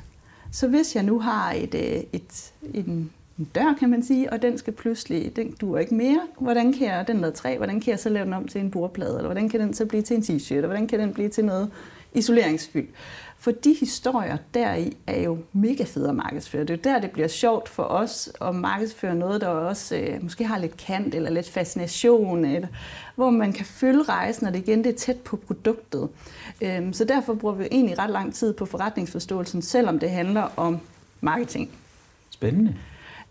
Så 0.52 0.68
hvis 0.68 0.96
jeg 0.96 1.02
nu 1.02 1.18
har 1.18 1.52
et, 1.52 1.74
et, 1.74 2.04
et, 2.12 2.52
en, 2.74 3.10
en 3.38 3.50
dør, 3.54 3.76
kan 3.78 3.90
man 3.90 4.02
sige, 4.02 4.32
og 4.32 4.42
den 4.42 4.58
skal 4.58 4.72
pludselig, 4.72 5.36
den 5.36 5.56
duer 5.60 5.78
ikke 5.78 5.94
mere, 5.94 6.20
hvordan 6.38 6.72
kan 6.72 6.86
jeg, 6.86 7.04
den 7.08 7.20
lavet 7.20 7.34
træ, 7.34 7.56
hvordan 7.56 7.80
kan 7.80 7.90
jeg 7.90 7.98
så 7.98 8.08
lave 8.08 8.24
den 8.24 8.32
om 8.32 8.48
til 8.48 8.60
en 8.60 8.70
bordplade, 8.70 9.16
eller 9.16 9.28
hvordan 9.28 9.48
kan 9.48 9.60
den 9.60 9.74
så 9.74 9.86
blive 9.86 10.02
til 10.02 10.16
en 10.16 10.22
t-shirt, 10.22 10.58
og 10.58 10.66
hvordan 10.66 10.86
kan 10.86 11.00
den 11.00 11.14
blive 11.14 11.28
til 11.28 11.44
noget 11.44 11.70
isoleringsfyld. 12.14 12.88
For 13.42 13.50
de 13.50 13.76
historier 13.80 14.36
deri 14.54 14.96
er 15.06 15.20
jo 15.22 15.38
mega 15.52 15.84
fede 15.84 16.08
at 16.08 16.14
markedsføre. 16.14 16.62
Det 16.62 16.70
er 16.70 16.74
jo 16.74 16.80
der, 16.84 17.00
det 17.00 17.10
bliver 17.10 17.28
sjovt 17.28 17.68
for 17.68 17.82
os 17.82 18.32
at 18.40 18.54
markedsføre 18.54 19.14
noget, 19.14 19.40
der 19.40 19.46
også 19.46 19.96
øh, 19.96 20.22
måske 20.22 20.44
har 20.44 20.58
lidt 20.58 20.76
kant 20.76 21.14
eller 21.14 21.30
lidt 21.30 21.50
fascination, 21.50 22.44
eller, 22.44 22.68
hvor 23.16 23.30
man 23.30 23.52
kan 23.52 23.66
følge 23.66 24.02
rejsen, 24.02 24.46
og 24.46 24.52
det 24.52 24.58
igen 24.58 24.84
det 24.84 24.92
er 24.94 24.98
tæt 24.98 25.16
på 25.16 25.36
produktet. 25.36 26.08
Øhm, 26.60 26.92
så 26.92 27.04
derfor 27.04 27.34
bruger 27.34 27.54
vi 27.54 27.68
egentlig 27.70 27.98
ret 27.98 28.10
lang 28.10 28.34
tid 28.34 28.52
på 28.52 28.66
forretningsforståelsen, 28.66 29.62
selvom 29.62 29.98
det 29.98 30.10
handler 30.10 30.48
om 30.56 30.80
marketing. 31.20 31.70
Spændende. 32.30 32.76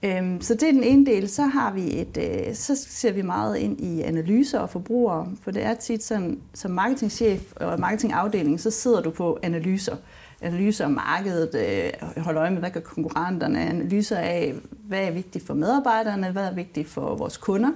Øhm, 0.06 0.42
så 0.42 0.54
det 0.54 0.64
er 0.64 0.72
den 0.72 0.84
ene 0.84 1.06
del. 1.06 1.30
Så 1.30 1.44
har 1.44 1.74
vi 1.74 2.00
et, 2.00 2.18
øh, 2.18 2.56
så 2.56 2.76
ser 2.90 3.12
vi 3.12 3.22
meget 3.22 3.58
ind 3.58 3.82
i 3.82 4.02
analyser 4.02 4.60
og 4.60 4.70
forbrugere, 4.70 5.28
for 5.42 5.52
det 5.52 5.64
er 5.64 5.74
tit 5.74 6.04
sådan, 6.04 6.40
som 6.54 6.72
marketingchef 6.72 7.42
og 7.56 7.80
marketingafdeling, 7.80 8.60
så 8.60 8.72
sidder 8.72 9.02
du 9.02 9.10
på 9.10 9.40
analyser. 9.44 9.96
Analyser 10.42 10.86
af 10.86 10.92
markedet, 10.92 11.56
øh, 11.56 12.24
holde 12.24 12.40
øje 12.40 12.52
med, 12.52 12.60
hvad 12.60 12.70
gør 12.70 12.80
konkurrenterne, 12.80 13.62
analyser 13.62 14.18
af, 14.18 14.54
hvad 14.88 15.08
er 15.08 15.12
vigtigt 15.12 15.46
for 15.46 15.54
medarbejderne, 15.54 16.32
hvad 16.32 16.46
er 16.46 16.54
vigtigt 16.54 16.88
for 16.88 17.16
vores 17.16 17.38
kunder. 17.38 17.70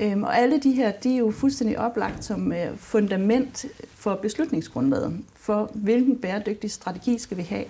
Øhm, 0.00 0.22
og 0.22 0.38
alle 0.38 0.60
de 0.60 0.72
her, 0.72 0.92
de 0.92 1.14
er 1.14 1.18
jo 1.18 1.30
fuldstændig 1.30 1.78
oplagt 1.78 2.24
som 2.24 2.52
øh, 2.52 2.76
fundament 2.76 3.66
for 3.94 4.14
beslutningsgrundlaget, 4.14 5.20
for 5.36 5.70
hvilken 5.74 6.18
bæredygtig 6.18 6.70
strategi 6.70 7.18
skal 7.18 7.36
vi 7.36 7.42
have, 7.42 7.64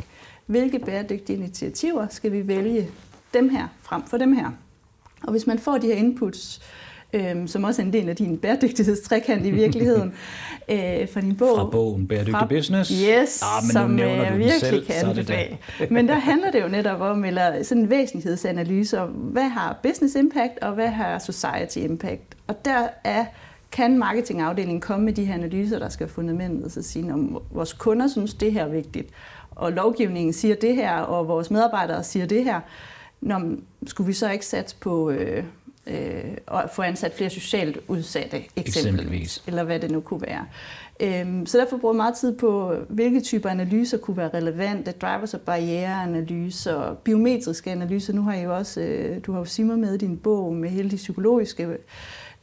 hvilke 0.47 0.79
bæredygtige 0.79 1.39
initiativer 1.39 2.07
skal 2.11 2.33
vi 2.33 2.49
vælge 2.49 2.91
dem 3.35 3.49
her 3.49 3.69
frem 3.83 4.03
for 4.07 4.17
dem 4.17 4.33
her. 4.33 4.51
Og 5.23 5.31
hvis 5.31 5.47
man 5.47 5.59
får 5.59 5.79
de 5.79 5.87
her 5.87 5.95
inputs, 5.95 6.61
øhm, 7.13 7.47
som 7.47 7.65
også 7.65 7.83
er 7.83 7.87
en 7.87 7.93
del 7.93 8.09
af 8.09 8.17
din 8.17 8.39
bæredygtighedstrækant 8.39 9.47
i 9.47 9.51
virkeligheden, 9.51 10.09
øh, 10.71 11.09
fra 11.13 11.21
din 11.21 11.37
bog. 11.37 11.57
Fra 11.57 11.65
bogen 11.65 12.09
Bæredygtig 12.09 12.35
fra, 12.35 12.47
Business? 12.47 12.91
Yes, 12.91 13.43
ah, 13.43 13.63
men 13.63 13.73
som 13.73 13.91
nu 13.91 13.97
nævner 13.97 14.31
du 14.31 14.37
virkelig 14.37 14.61
selv, 14.61 14.87
kan 14.87 14.95
anbefale. 15.09 15.59
men 15.91 16.09
der 16.09 16.15
handler 16.15 16.51
det 16.51 16.63
jo 16.63 16.69
netop 16.69 17.01
om, 17.01 17.25
eller 17.25 17.63
sådan 17.63 17.83
en 17.83 17.91
væsentlighedsanalyse 17.91 19.01
om, 19.01 19.09
hvad 19.09 19.49
har 19.49 19.79
business 19.83 20.15
impact, 20.15 20.59
og 20.63 20.73
hvad 20.73 20.89
har 20.89 21.19
society 21.19 21.79
impact. 21.79 22.35
Og 22.47 22.65
der 22.65 22.89
er 23.05 23.25
kan 23.73 23.99
marketingafdelingen 23.99 24.81
komme 24.81 25.05
med 25.05 25.13
de 25.13 25.25
her 25.25 25.35
analyser, 25.35 25.79
der 25.79 25.89
skal 25.89 26.09
fundamentet, 26.09 26.73
så 26.73 26.83
sige, 26.83 27.13
om 27.13 27.43
vores 27.51 27.73
kunder 27.73 28.09
synes, 28.09 28.35
det 28.35 28.53
her 28.53 28.65
er 28.65 28.69
vigtigt, 28.69 29.09
og 29.51 29.73
lovgivningen 29.73 30.33
siger 30.33 30.55
det 30.55 30.77
her, 30.77 30.97
og 30.97 31.29
vores 31.29 31.51
medarbejdere 31.51 32.05
siger 32.05 32.27
det 32.27 32.45
her, 32.45 32.61
Nå, 33.25 33.41
skulle 33.87 34.07
vi 34.07 34.13
så 34.13 34.31
ikke 34.31 34.47
satse 34.47 34.77
på, 34.81 35.11
øh, 35.11 35.45
øh, 35.87 36.25
og 36.47 36.71
få 36.75 36.83
ansat 36.83 37.15
flere 37.15 37.31
socialt 37.31 37.79
udsatte 37.89 38.37
eksempelvis, 38.37 38.77
eksempelvis. 38.77 39.43
eller 39.47 39.65
hvad 39.65 39.81
det 39.81 39.91
nu 39.91 40.01
kunne 40.01 40.23
være. 40.23 40.47
Øhm, 41.01 41.47
så 41.47 41.59
derfor 41.59 41.77
bruger 41.77 41.95
jeg 41.95 41.97
meget 41.97 42.15
tid 42.15 42.39
på, 42.39 42.75
hvilke 42.89 43.21
typer 43.21 43.49
analyser 43.49 43.99
kunne 43.99 44.17
være 44.17 44.31
relevante, 44.35 44.93
drivers- 44.93 45.35
og 45.35 45.41
barriereanalyser, 45.41 46.95
biometriske 47.05 47.71
analyser. 47.71 48.13
Nu 48.13 48.23
har 48.23 48.35
jeg 48.35 48.45
jo 48.45 48.57
også, 48.57 48.81
øh, 48.81 49.21
du 49.27 49.33
har 49.33 49.39
jo 49.39 49.45
Simmer 49.45 49.77
med 49.77 49.95
i 49.95 49.99
din 49.99 50.17
bog 50.17 50.55
med 50.55 50.69
hele 50.69 50.91
de 50.91 50.97
psykologiske 50.97 51.77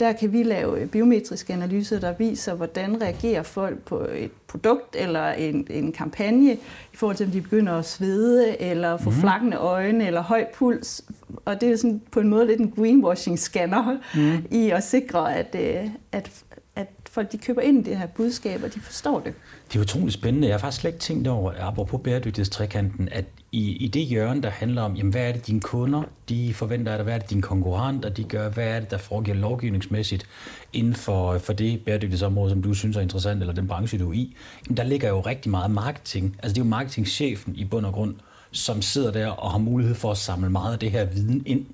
der 0.01 0.13
kan 0.13 0.33
vi 0.33 0.43
lave 0.43 0.87
biometriske 0.87 1.53
analyser, 1.53 1.99
der 1.99 2.13
viser, 2.13 2.53
hvordan 2.53 3.01
reagerer 3.01 3.43
folk 3.43 3.79
på 3.79 4.07
et 4.15 4.31
produkt 4.47 4.95
eller 4.99 5.31
en, 5.31 5.67
en 5.69 5.91
kampagne, 5.91 6.53
i 6.93 6.95
forhold 6.95 7.17
til, 7.17 7.25
om 7.25 7.31
de 7.31 7.41
begynder 7.41 7.73
at 7.73 7.85
svede, 7.85 8.61
eller 8.61 8.97
få 8.97 9.09
mm. 9.09 9.15
flakkende 9.15 9.57
øjne, 9.57 10.07
eller 10.07 10.21
høj 10.21 10.45
puls. 10.53 11.01
Og 11.45 11.61
det 11.61 11.71
er 11.71 11.75
sådan 11.75 12.01
på 12.11 12.19
en 12.19 12.29
måde 12.29 12.47
lidt 12.47 12.59
en 12.59 12.73
greenwashing-scanner 12.77 13.97
mm. 14.15 14.45
i 14.51 14.69
at 14.69 14.83
sikre, 14.83 15.35
at, 15.35 15.55
øh, 15.59 15.89
at, 16.11 16.31
at 16.75 16.87
folk 17.09 17.31
de 17.31 17.37
køber 17.37 17.61
ind 17.61 17.87
i 17.87 17.89
det 17.89 17.97
her 17.97 18.07
budskab, 18.07 18.63
og 18.63 18.73
de 18.73 18.79
forstår 18.79 19.19
det. 19.19 19.33
Det 19.67 19.75
er 19.75 19.81
utroligt 19.81 20.13
spændende. 20.13 20.47
Jeg 20.47 20.53
har 20.53 20.59
faktisk 20.59 20.81
slet 20.81 20.91
ikke 20.91 21.01
tænkt 21.01 21.27
over, 21.27 21.53
apropos 21.59 22.01
bæredygtighedstrekanten, 22.03 23.09
at 23.11 23.25
i, 23.53 23.75
i 23.75 23.87
det 23.87 24.05
hjørne, 24.05 24.41
der 24.41 24.49
handler 24.49 24.81
om, 24.81 24.95
jamen, 24.95 25.11
hvad 25.11 25.27
er 25.27 25.31
det 25.31 25.47
dine 25.47 25.61
kunder, 25.61 26.03
de 26.29 26.53
forventer 26.53 26.91
af 26.91 26.97
dig, 26.97 27.03
hvad 27.03 27.13
er 27.13 27.19
det 27.19 27.29
dine 27.29 27.41
konkurrenter, 27.41 28.09
de 28.09 28.23
gør, 28.23 28.49
hvad 28.49 28.67
er 28.67 28.79
det, 28.79 28.91
der 28.91 28.97
foregår 28.97 29.33
lovgivningsmæssigt 29.33 30.25
inden 30.73 30.93
for, 30.93 31.37
for 31.37 31.53
det 31.53 31.81
bæredygtighedsområde, 31.85 32.49
som 32.49 32.61
du 32.61 32.73
synes 32.73 32.97
er 32.97 33.01
interessant, 33.01 33.41
eller 33.41 33.53
den 33.53 33.67
branche, 33.67 33.99
du 33.99 34.09
er 34.09 34.13
i, 34.13 34.35
jamen, 34.67 34.77
der 34.77 34.83
ligger 34.83 35.09
jo 35.09 35.21
rigtig 35.21 35.51
meget 35.51 35.71
marketing. 35.71 36.35
Altså 36.43 36.53
det 36.55 36.61
er 36.61 36.65
jo 36.65 36.69
marketingchefen 36.69 37.55
i 37.55 37.65
bund 37.65 37.85
og 37.85 37.93
grund, 37.93 38.15
som 38.51 38.81
sidder 38.81 39.11
der 39.11 39.27
og 39.27 39.51
har 39.51 39.59
mulighed 39.59 39.95
for 39.95 40.11
at 40.11 40.17
samle 40.17 40.49
meget 40.49 40.73
af 40.73 40.79
det 40.79 40.91
her 40.91 41.05
viden 41.05 41.43
ind. 41.45 41.65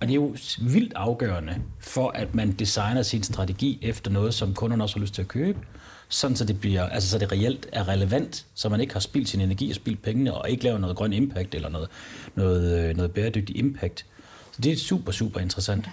Og 0.00 0.06
det 0.06 0.10
er 0.10 0.14
jo 0.14 0.36
vildt 0.60 0.92
afgørende 0.96 1.54
for, 1.78 2.10
at 2.14 2.34
man 2.34 2.52
designer 2.52 3.02
sin 3.02 3.22
strategi 3.22 3.78
efter 3.82 4.10
noget, 4.10 4.34
som 4.34 4.54
kunderne 4.54 4.84
også 4.84 4.96
har 4.96 5.00
lyst 5.00 5.14
til 5.14 5.22
at 5.22 5.28
købe 5.28 5.58
sådan 6.08 6.36
så 6.36 6.44
det, 6.44 6.60
bliver, 6.60 6.82
altså, 6.82 7.08
så 7.08 7.18
det 7.18 7.32
reelt 7.32 7.66
er 7.72 7.88
relevant, 7.88 8.46
så 8.54 8.68
man 8.68 8.80
ikke 8.80 8.92
har 8.92 9.00
spildt 9.00 9.28
sin 9.28 9.40
energi 9.40 9.70
og 9.70 9.76
spildt 9.76 10.02
pengene, 10.02 10.34
og 10.34 10.50
ikke 10.50 10.64
laver 10.64 10.78
noget 10.78 10.96
grøn 10.96 11.12
impact 11.12 11.54
eller 11.54 11.68
noget, 11.68 11.88
noget, 12.34 12.88
øh, 12.88 12.96
noget 12.96 13.12
bæredygtig 13.12 13.56
impact. 13.56 14.06
Så 14.52 14.60
det 14.62 14.72
er 14.72 14.76
super, 14.76 15.12
super 15.12 15.40
interessant. 15.40 15.88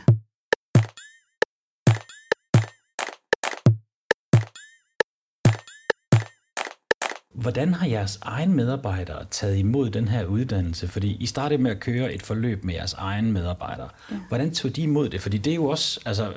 Hvordan 7.36 7.74
har 7.74 7.88
jeres 7.88 8.20
egen 8.22 8.54
medarbejdere 8.54 9.26
taget 9.32 9.58
imod 9.58 9.90
den 9.90 10.08
her 10.08 10.26
uddannelse? 10.26 10.88
Fordi 10.88 11.18
I 11.20 11.26
startede 11.26 11.62
med 11.62 11.72
at 11.72 11.80
køre 11.80 12.14
et 12.14 12.22
forløb 12.22 12.64
med 12.64 12.74
jeres 12.74 12.94
egen 12.94 13.32
medarbejdere. 13.32 13.90
Ja. 14.12 14.16
Hvordan 14.28 14.52
tog 14.52 14.76
de 14.76 14.82
imod 14.82 15.10
det? 15.10 15.22
Fordi 15.22 15.38
det 15.38 15.52
er 15.52 15.56
jo 15.56 15.66
også 15.66 16.00
altså, 16.06 16.34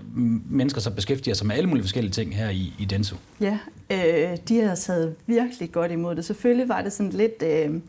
mennesker, 0.51 0.81
som 0.81 0.95
beskæftiger 0.95 1.35
sig 1.35 1.47
med 1.47 1.57
alle 1.57 1.69
mulige 1.69 1.85
forskellige 1.85 2.13
ting 2.13 2.37
her 2.37 2.51
i, 2.51 2.75
i 2.79 2.85
Denso. 2.85 3.17
Ja, 3.41 3.59
øh, 3.91 4.37
de 4.49 4.61
har 4.61 4.75
taget 4.75 5.15
virkelig 5.27 5.73
godt 5.73 5.93
imod 5.93 6.17
det. 6.17 6.25
Selvfølgelig 6.25 6.69
var 6.69 6.83
det 6.83 6.93
sådan 6.93 7.13
lidt... 7.13 7.43
Øh, 7.43 7.81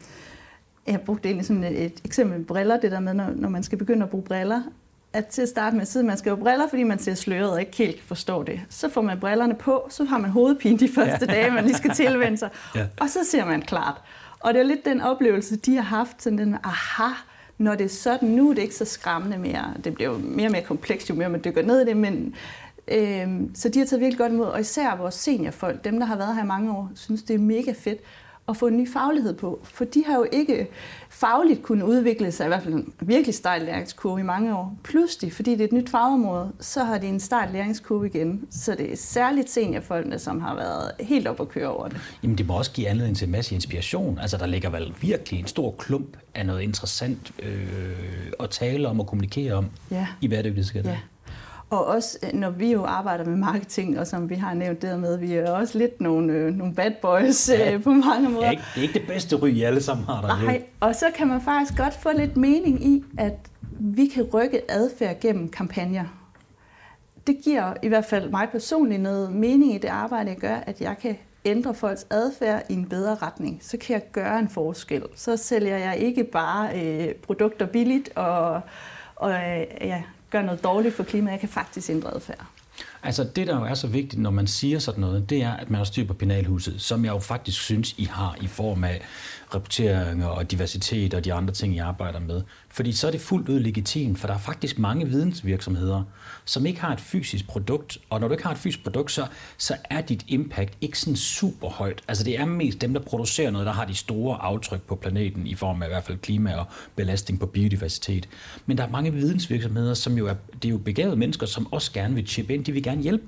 jeg 0.87 1.01
brugte 1.01 1.27
egentlig 1.27 1.45
sådan 1.45 1.63
et, 1.63 1.85
et 1.85 2.01
eksempel 2.05 2.37
med 2.37 2.45
briller, 2.45 2.79
det 2.79 2.91
der 2.91 2.99
med, 2.99 3.13
når, 3.13 3.31
når 3.35 3.49
man 3.49 3.63
skal 3.63 3.77
begynde 3.77 4.03
at 4.03 4.09
bruge 4.09 4.23
briller, 4.23 4.61
at 5.13 5.25
til 5.25 5.41
at 5.41 5.49
starte 5.49 5.75
med, 5.75 5.85
så 5.85 6.03
man 6.03 6.17
skal 6.17 6.29
jo 6.29 6.35
briller, 6.35 6.69
fordi 6.69 6.83
man 6.83 6.99
ser 6.99 7.13
sløret 7.13 7.51
og 7.51 7.59
ikke 7.59 7.77
helt 7.77 7.95
kan 7.95 8.03
forstå 8.07 8.43
det. 8.43 8.61
Så 8.69 8.89
får 8.89 9.01
man 9.01 9.19
brillerne 9.19 9.55
på, 9.55 9.87
så 9.89 10.03
har 10.03 10.17
man 10.17 10.29
hovedpine 10.29 10.79
de 10.79 10.89
første 10.95 11.25
ja. 11.29 11.33
dage, 11.33 11.51
man 11.51 11.63
lige 11.63 11.77
skal 11.77 11.91
tilvende 11.95 12.37
sig. 12.37 12.49
ja. 12.75 12.85
Og 12.99 13.09
så 13.09 13.19
ser 13.31 13.45
man 13.45 13.61
klart. 13.61 14.01
Og 14.39 14.53
det 14.53 14.59
er 14.59 14.63
lidt 14.63 14.85
den 14.85 15.01
oplevelse, 15.01 15.55
de 15.55 15.75
har 15.75 15.81
haft, 15.81 16.23
sådan 16.23 16.37
den, 16.37 16.57
aha, 16.63 17.13
når 17.57 17.75
det 17.75 17.85
er 17.85 17.89
sådan, 17.89 18.29
nu 18.29 18.49
er 18.49 18.53
det 18.53 18.61
ikke 18.61 18.75
så 18.75 18.85
skræmmende 18.85 19.37
mere. 19.37 19.73
Det 19.83 19.95
bliver 19.95 20.11
jo 20.11 20.17
mere 20.17 20.47
og 20.47 20.51
mere 20.51 20.61
komplekst, 20.61 21.09
jo 21.09 21.15
mere 21.15 21.29
man 21.29 21.41
dykker 21.45 21.61
ned 21.61 21.81
i 21.81 21.85
det, 21.85 21.97
men 21.97 22.35
øhm, 22.87 23.55
så 23.55 23.69
de 23.69 23.79
har 23.79 23.85
taget 23.85 23.99
virkelig 24.01 24.17
godt 24.17 24.31
imod, 24.31 24.45
og 24.45 24.59
især 24.59 24.95
vores 24.95 25.15
seniorfolk, 25.15 25.83
dem 25.83 25.99
der 25.99 26.05
har 26.05 26.15
været 26.15 26.35
her 26.35 26.43
i 26.43 26.47
mange 26.47 26.71
år, 26.71 26.89
synes 26.95 27.23
det 27.23 27.33
er 27.33 27.39
mega 27.39 27.73
fedt 27.79 27.99
at 28.49 28.57
få 28.57 28.67
en 28.67 28.77
ny 28.77 28.89
faglighed 28.89 29.33
på. 29.33 29.59
For 29.63 29.85
de 29.85 30.03
har 30.05 30.15
jo 30.15 30.25
ikke 30.31 30.67
fagligt 31.09 31.63
kunnet 31.63 31.83
udvikle 31.83 32.31
sig, 32.31 32.45
i 32.45 32.47
hvert 32.47 32.63
fald 32.63 32.73
en 32.73 32.93
virkelig 32.99 33.35
stejl 33.35 33.61
læringskurve 33.61 34.19
i 34.19 34.23
mange 34.23 34.55
år. 34.55 34.77
Pludselig, 34.83 35.33
fordi 35.33 35.51
det 35.51 35.61
er 35.61 35.65
et 35.65 35.71
nyt 35.73 35.89
fagområde, 35.89 36.51
så 36.59 36.83
har 36.83 36.97
de 36.97 37.07
en 37.07 37.19
stejl 37.19 37.49
læringskurve 37.53 38.07
igen. 38.07 38.45
Så 38.51 38.75
det 38.75 38.91
er 38.91 38.97
særligt 38.97 39.49
seniorfolkene, 39.49 40.19
som 40.19 40.41
har 40.41 40.55
været 40.55 40.91
helt 40.99 41.27
op 41.27 41.41
at 41.41 41.49
køre 41.49 41.67
over 41.67 41.87
det. 41.87 41.97
Jamen 42.23 42.37
det 42.37 42.47
må 42.47 42.57
også 42.57 42.71
give 42.71 42.87
anledning 42.87 43.17
til 43.17 43.25
en 43.25 43.31
masse 43.31 43.55
inspiration. 43.55 44.19
Altså 44.19 44.37
der 44.37 44.45
ligger 44.45 44.69
vel 44.69 44.93
virkelig 45.01 45.39
en 45.39 45.47
stor 45.47 45.75
klump 45.77 46.17
af 46.35 46.45
noget 46.45 46.61
interessant 46.61 47.31
øh, 47.43 48.31
at 48.39 48.49
tale 48.49 48.87
om 48.87 48.99
og 48.99 49.07
kommunikere 49.07 49.53
om 49.53 49.65
ja. 49.91 50.07
i 50.21 50.27
bæredygtighed. 50.27 50.83
Ja. 50.83 50.97
Og 51.69 51.85
også, 51.85 52.17
øh, 52.23 52.39
når 52.39 52.49
vi 52.49 52.71
jo 52.71 52.83
arbejder 52.83 53.25
med 53.25 53.35
marketing, 53.35 53.99
og 53.99 54.07
som 54.07 54.29
vi 54.29 54.35
har 54.35 54.53
nævnt 54.53 54.81
dermed, 54.81 55.17
vi 55.17 55.33
er 55.33 55.51
også 55.51 55.77
lidt 55.77 56.01
nogle, 56.01 56.33
øh, 56.33 56.53
nogle 56.53 56.75
bad 56.75 56.91
boys 57.01 57.49
ja. 57.49 57.73
øh, 57.73 57.83
på 57.83 57.89
mange 57.89 58.29
måder. 58.29 58.39
Det 58.39 58.47
er, 58.47 58.51
ikke, 58.51 58.63
det 58.75 58.79
er 58.79 58.81
ikke 58.81 58.99
det 58.99 59.07
bedste 59.07 59.35
ry, 59.35 59.47
I 59.47 59.63
alle 59.63 59.81
sammen 59.81 60.05
har 60.05 60.21
der. 60.21 60.27
Nej, 60.27 60.63
og 60.79 60.95
så 60.95 61.05
kan 61.15 61.27
man 61.27 61.41
faktisk 61.41 61.77
godt 61.77 61.93
få 61.93 62.09
lidt 62.17 62.37
mening 62.37 62.85
i, 62.85 63.03
at 63.17 63.33
vi 63.79 64.07
kan 64.07 64.23
rykke 64.23 64.61
adfærd 64.71 65.19
gennem 65.19 65.49
kampagner. 65.49 66.05
Det 67.27 67.37
giver 67.43 67.73
i 67.83 67.87
hvert 67.87 68.05
fald 68.05 68.29
mig 68.29 68.47
personligt 68.51 69.01
noget 69.01 69.31
mening 69.31 69.75
i 69.75 69.77
det 69.77 69.87
arbejde, 69.87 70.29
jeg 70.29 70.37
gør, 70.37 70.55
at 70.55 70.81
jeg 70.81 70.95
kan 71.01 71.17
ændre 71.45 71.73
folks 71.73 72.07
adfærd 72.09 72.63
i 72.69 72.73
en 72.73 72.85
bedre 72.89 73.15
retning. 73.15 73.59
Så 73.61 73.77
kan 73.77 73.93
jeg 73.93 74.01
gøre 74.11 74.39
en 74.39 74.49
forskel. 74.49 75.03
Så 75.15 75.37
sælger 75.37 75.77
jeg 75.77 75.97
ikke 75.97 76.23
bare 76.23 76.69
øh, 76.81 77.15
produkter 77.15 77.65
billigt 77.65 78.09
og, 78.15 78.61
og 79.15 79.31
øh, 79.31 79.65
ja, 79.81 80.03
gør 80.29 80.41
noget 80.41 80.63
dårligt 80.63 80.95
for 80.95 81.03
klimaet. 81.03 81.31
Jeg 81.31 81.39
kan 81.39 81.49
faktisk 81.49 81.89
ændre 81.89 82.15
adfærd. 82.15 82.45
Altså 83.03 83.23
det, 83.23 83.47
der 83.47 83.59
jo 83.59 83.65
er 83.65 83.73
så 83.73 83.87
vigtigt, 83.87 84.21
når 84.21 84.29
man 84.29 84.47
siger 84.47 84.79
sådan 84.79 85.01
noget, 85.01 85.29
det 85.29 85.43
er, 85.43 85.51
at 85.51 85.69
man 85.69 85.77
har 85.77 85.83
styr 85.83 86.05
på 86.05 86.13
penalhuset, 86.13 86.81
som 86.81 87.05
jeg 87.05 87.11
jo 87.13 87.19
faktisk 87.19 87.61
synes, 87.61 87.95
I 87.97 88.03
har 88.03 88.35
i 88.41 88.47
form 88.47 88.83
af 88.83 89.01
rapportering 89.55 90.25
og 90.25 90.51
diversitet 90.51 91.13
og 91.13 91.25
de 91.25 91.33
andre 91.33 91.53
ting, 91.53 91.75
jeg 91.75 91.85
arbejder 91.85 92.19
med. 92.19 92.41
Fordi 92.69 92.91
så 92.91 93.07
er 93.07 93.11
det 93.11 93.21
fuldt 93.21 93.49
ud 93.49 93.59
legitimt, 93.59 94.19
for 94.19 94.27
der 94.27 94.33
er 94.33 94.37
faktisk 94.37 94.79
mange 94.79 95.07
vidensvirksomheder, 95.07 96.03
som 96.45 96.65
ikke 96.65 96.81
har 96.81 96.93
et 96.93 97.01
fysisk 97.01 97.47
produkt. 97.47 97.97
Og 98.09 98.19
når 98.19 98.27
du 98.27 98.33
ikke 98.33 98.43
har 98.43 98.51
et 98.51 98.57
fysisk 98.57 98.83
produkt, 98.83 99.11
så, 99.11 99.27
så 99.57 99.75
er 99.83 100.01
dit 100.01 100.25
impact 100.27 100.73
ikke 100.81 100.99
sådan 100.99 101.15
super 101.15 101.69
højt. 101.69 102.01
Altså 102.07 102.23
det 102.23 102.39
er 102.39 102.45
mest 102.45 102.81
dem, 102.81 102.93
der 102.93 103.01
producerer 103.01 103.51
noget, 103.51 103.67
der 103.67 103.73
har 103.73 103.85
de 103.85 103.95
store 103.95 104.41
aftryk 104.41 104.81
på 104.81 104.95
planeten, 104.95 105.47
i 105.47 105.55
form 105.55 105.81
af 105.81 105.87
i 105.87 105.89
hvert 105.89 106.03
fald 106.03 106.17
klima 106.17 106.55
og 106.55 106.65
belastning 106.95 107.39
på 107.39 107.45
biodiversitet. 107.45 108.29
Men 108.65 108.77
der 108.77 108.83
er 108.83 108.89
mange 108.89 109.13
vidensvirksomheder, 109.13 109.93
som 109.93 110.17
jo 110.17 110.27
er, 110.27 110.33
det 110.53 110.65
er 110.65 110.69
jo 110.69 110.77
begavede 110.77 111.15
mennesker, 111.15 111.45
som 111.45 111.73
også 111.73 111.91
gerne 111.91 112.15
vil 112.15 112.27
chippe 112.27 112.53
ind. 112.53 112.65
De 112.65 112.71
vil 112.71 112.83
gerne 112.83 113.01
hjælpe 113.01 113.23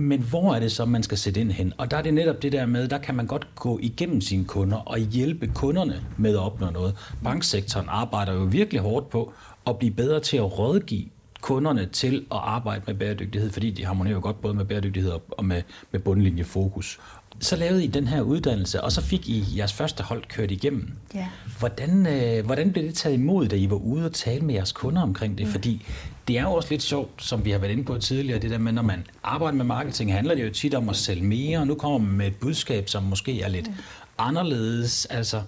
men 0.00 0.20
hvor 0.20 0.54
er 0.54 0.60
det 0.60 0.72
så, 0.72 0.84
man 0.84 1.02
skal 1.02 1.18
sætte 1.18 1.40
ind 1.40 1.50
hen? 1.50 1.72
Og 1.78 1.90
der 1.90 1.96
er 1.96 2.02
det 2.02 2.14
netop 2.14 2.42
det 2.42 2.52
der 2.52 2.66
med, 2.66 2.88
der 2.88 2.98
kan 2.98 3.14
man 3.14 3.26
godt 3.26 3.46
gå 3.54 3.78
igennem 3.82 4.20
sine 4.20 4.44
kunder 4.44 4.76
og 4.76 4.98
hjælpe 4.98 5.46
kunderne 5.46 6.02
med 6.18 6.30
at 6.30 6.40
opnå 6.40 6.70
noget. 6.70 6.94
Banksektoren 7.24 7.86
arbejder 7.88 8.32
jo 8.32 8.40
virkelig 8.40 8.80
hårdt 8.80 9.10
på 9.10 9.32
at 9.66 9.78
blive 9.78 9.92
bedre 9.92 10.20
til 10.20 10.36
at 10.36 10.58
rådgive 10.58 11.04
kunderne 11.40 11.86
til 11.86 12.14
at 12.32 12.38
arbejde 12.42 12.82
med 12.86 12.94
bæredygtighed, 12.94 13.50
fordi 13.50 13.70
de 13.70 13.84
harmonerer 13.84 14.14
jo 14.14 14.20
godt 14.22 14.40
både 14.40 14.54
med 14.54 14.64
bæredygtighed 14.64 15.12
og 15.30 15.44
med, 15.44 15.62
med 15.92 16.00
bundlinjefokus. 16.00 17.00
Så 17.40 17.56
lavede 17.56 17.84
I 17.84 17.86
den 17.86 18.06
her 18.06 18.20
uddannelse, 18.20 18.80
og 18.80 18.92
så 18.92 19.00
fik 19.02 19.28
I 19.28 19.44
jeres 19.56 19.72
første 19.72 20.02
hold 20.02 20.24
kørt 20.28 20.50
igennem. 20.50 20.90
Ja. 21.14 21.28
Hvordan, 21.58 22.06
øh, 22.06 22.46
hvordan 22.46 22.72
blev 22.72 22.84
det 22.84 22.94
taget 22.94 23.14
imod, 23.14 23.48
da 23.48 23.56
I 23.56 23.70
var 23.70 23.76
ude 23.76 24.04
og 24.04 24.12
tale 24.12 24.40
med 24.40 24.54
jeres 24.54 24.72
kunder 24.72 25.02
omkring 25.02 25.38
det? 25.38 25.44
Ja. 25.44 25.50
Fordi 25.52 25.86
det 26.30 26.38
er 26.38 26.42
jo 26.42 26.52
også 26.52 26.68
lidt 26.70 26.82
sjovt, 26.82 27.22
som 27.22 27.44
vi 27.44 27.50
har 27.50 27.58
været 27.58 27.72
inde 27.72 27.84
på 27.84 27.98
tidligere, 27.98 28.38
det 28.38 28.50
der 28.50 28.58
med, 28.58 28.72
når 28.72 28.82
man 28.82 29.06
arbejder 29.22 29.56
med 29.56 29.64
marketing, 29.64 30.12
handler 30.12 30.34
det 30.34 30.44
jo 30.44 30.50
tit 30.52 30.74
om 30.74 30.88
at 30.88 30.96
sælge 30.96 31.24
mere, 31.24 31.58
og 31.58 31.66
nu 31.66 31.74
kommer 31.74 31.98
man 31.98 32.16
med 32.16 32.26
et 32.26 32.36
budskab, 32.36 32.88
som 32.88 33.02
måske 33.02 33.42
er 33.42 33.48
lidt 33.48 33.66
ja. 33.66 33.72
anderledes. 34.18 35.06
Altså, 35.06 35.42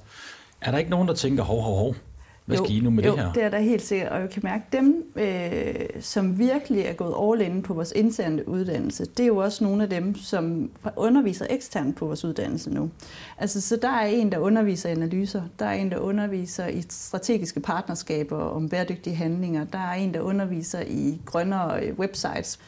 er 0.60 0.70
der 0.70 0.78
ikke 0.78 0.90
nogen, 0.90 1.08
der 1.08 1.14
tænker, 1.14 1.42
hov, 1.42 1.62
hov, 1.62 1.76
hov, 1.76 1.94
hvad 2.44 2.56
skal 2.56 2.76
I 2.76 2.80
nu 2.80 2.90
med 2.90 3.04
jo, 3.04 3.10
det 3.10 3.20
her? 3.20 3.32
det 3.32 3.42
er 3.42 3.48
der 3.48 3.58
helt 3.58 3.82
sikkert, 3.82 4.08
og 4.08 4.20
jeg 4.20 4.30
kan 4.30 4.40
mærke, 4.44 4.64
dem, 4.72 5.04
øh, 5.16 5.74
som 6.00 6.38
virkelig 6.38 6.82
er 6.82 6.92
gået 6.92 7.14
all 7.22 7.52
in 7.52 7.62
på 7.62 7.74
vores 7.74 7.92
interne 7.96 8.48
uddannelse, 8.48 9.04
det 9.04 9.22
er 9.22 9.26
jo 9.26 9.36
også 9.36 9.64
nogle 9.64 9.82
af 9.82 9.90
dem, 9.90 10.14
som 10.14 10.70
underviser 10.96 11.46
eksternt 11.50 11.96
på 11.96 12.06
vores 12.06 12.24
uddannelse 12.24 12.70
nu. 12.70 12.90
Altså, 13.38 13.60
så 13.60 13.76
der 13.82 13.88
er 13.88 14.06
en, 14.06 14.32
der 14.32 14.38
underviser 14.38 14.88
i 14.88 14.92
analyser, 14.92 15.42
der 15.58 15.66
er 15.66 15.72
en, 15.72 15.90
der 15.90 15.98
underviser 15.98 16.66
i 16.66 16.82
strategiske 16.88 17.60
partnerskaber 17.60 18.38
om 18.38 18.68
bæredygtige 18.68 19.16
handlinger, 19.16 19.64
der 19.64 19.78
er 19.78 19.94
en, 19.94 20.14
der 20.14 20.20
underviser 20.20 20.80
i 20.80 21.20
grønnere 21.24 21.84
øh, 21.84 21.98
websites. 21.98 22.58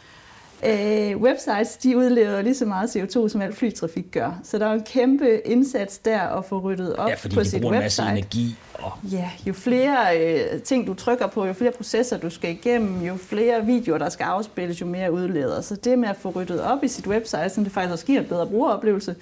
Øh, 0.67 1.17
websites 1.17 1.77
de 1.77 1.97
udleder 1.97 2.43
lige 2.43 2.55
så 2.55 2.67
meget 2.67 2.97
CO2, 2.97 3.29
som 3.29 3.41
al 3.41 3.55
flytrafik 3.55 4.05
gør. 4.13 4.41
Så 4.43 4.59
der 4.59 4.67
er 4.67 4.73
en 4.73 4.83
kæmpe 4.83 5.41
indsats 5.47 5.99
der 5.99 6.21
at 6.21 6.45
få 6.45 6.59
ryddet 6.59 6.97
op 6.97 7.09
ja, 7.09 7.15
på 7.15 7.21
sit 7.21 7.35
website. 7.35 7.57
Ja, 7.57 7.67
fordi 7.67 7.77
en 7.77 7.83
masse 7.83 8.03
energi. 8.03 8.57
Og... 8.75 8.93
Ja, 9.13 9.31
jo 9.47 9.53
flere 9.53 10.21
øh, 10.21 10.63
ting 10.63 10.87
du 10.87 10.95
trykker 10.95 11.27
på, 11.27 11.47
jo 11.47 11.53
flere 11.53 11.73
processer 11.73 12.19
du 12.19 12.31
skal 12.31 12.51
igennem, 12.51 13.03
jo 13.03 13.17
flere 13.17 13.67
videoer 13.67 13.99
der 13.99 14.09
skal 14.09 14.25
afspilles, 14.25 14.81
jo 14.81 14.87
mere 14.87 15.13
udleder. 15.13 15.61
Så 15.61 15.77
det 15.77 15.99
med 15.99 16.09
at 16.09 16.17
få 16.17 16.31
ryddet 16.31 16.61
op 16.61 16.85
i 16.85 16.89
sit 16.89 17.07
website, 17.07 17.51
så 17.51 17.61
det 17.61 17.73
faktisk 17.73 17.93
også 17.93 18.07
giver 18.07 18.21
en 18.21 18.27
bedre 18.27 18.47
brugeroplevelse, 18.47 19.15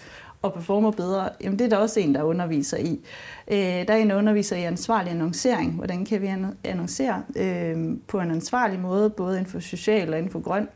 og 0.42 0.54
performer 0.54 0.90
bedre, 0.90 1.28
jamen 1.40 1.58
det 1.58 1.64
er 1.64 1.68
der 1.68 1.76
også 1.76 2.00
en, 2.00 2.14
der 2.14 2.22
underviser 2.22 2.76
i. 2.76 3.00
Øh, 3.48 3.58
der 3.58 3.84
er 3.88 3.96
en, 3.96 4.10
der 4.10 4.16
underviser 4.16 4.56
i 4.56 4.62
ansvarlig 4.62 5.10
annoncering. 5.10 5.72
Hvordan 5.72 6.04
kan 6.04 6.22
vi 6.22 6.30
annoncere 6.64 7.22
øh, 7.36 7.76
på 8.08 8.20
en 8.20 8.30
ansvarlig 8.30 8.80
måde, 8.80 9.10
både 9.10 9.38
inden 9.38 9.52
for 9.52 9.60
social 9.60 10.12
og 10.12 10.18
inden 10.18 10.32
for 10.32 10.40
grøn. 10.40 10.68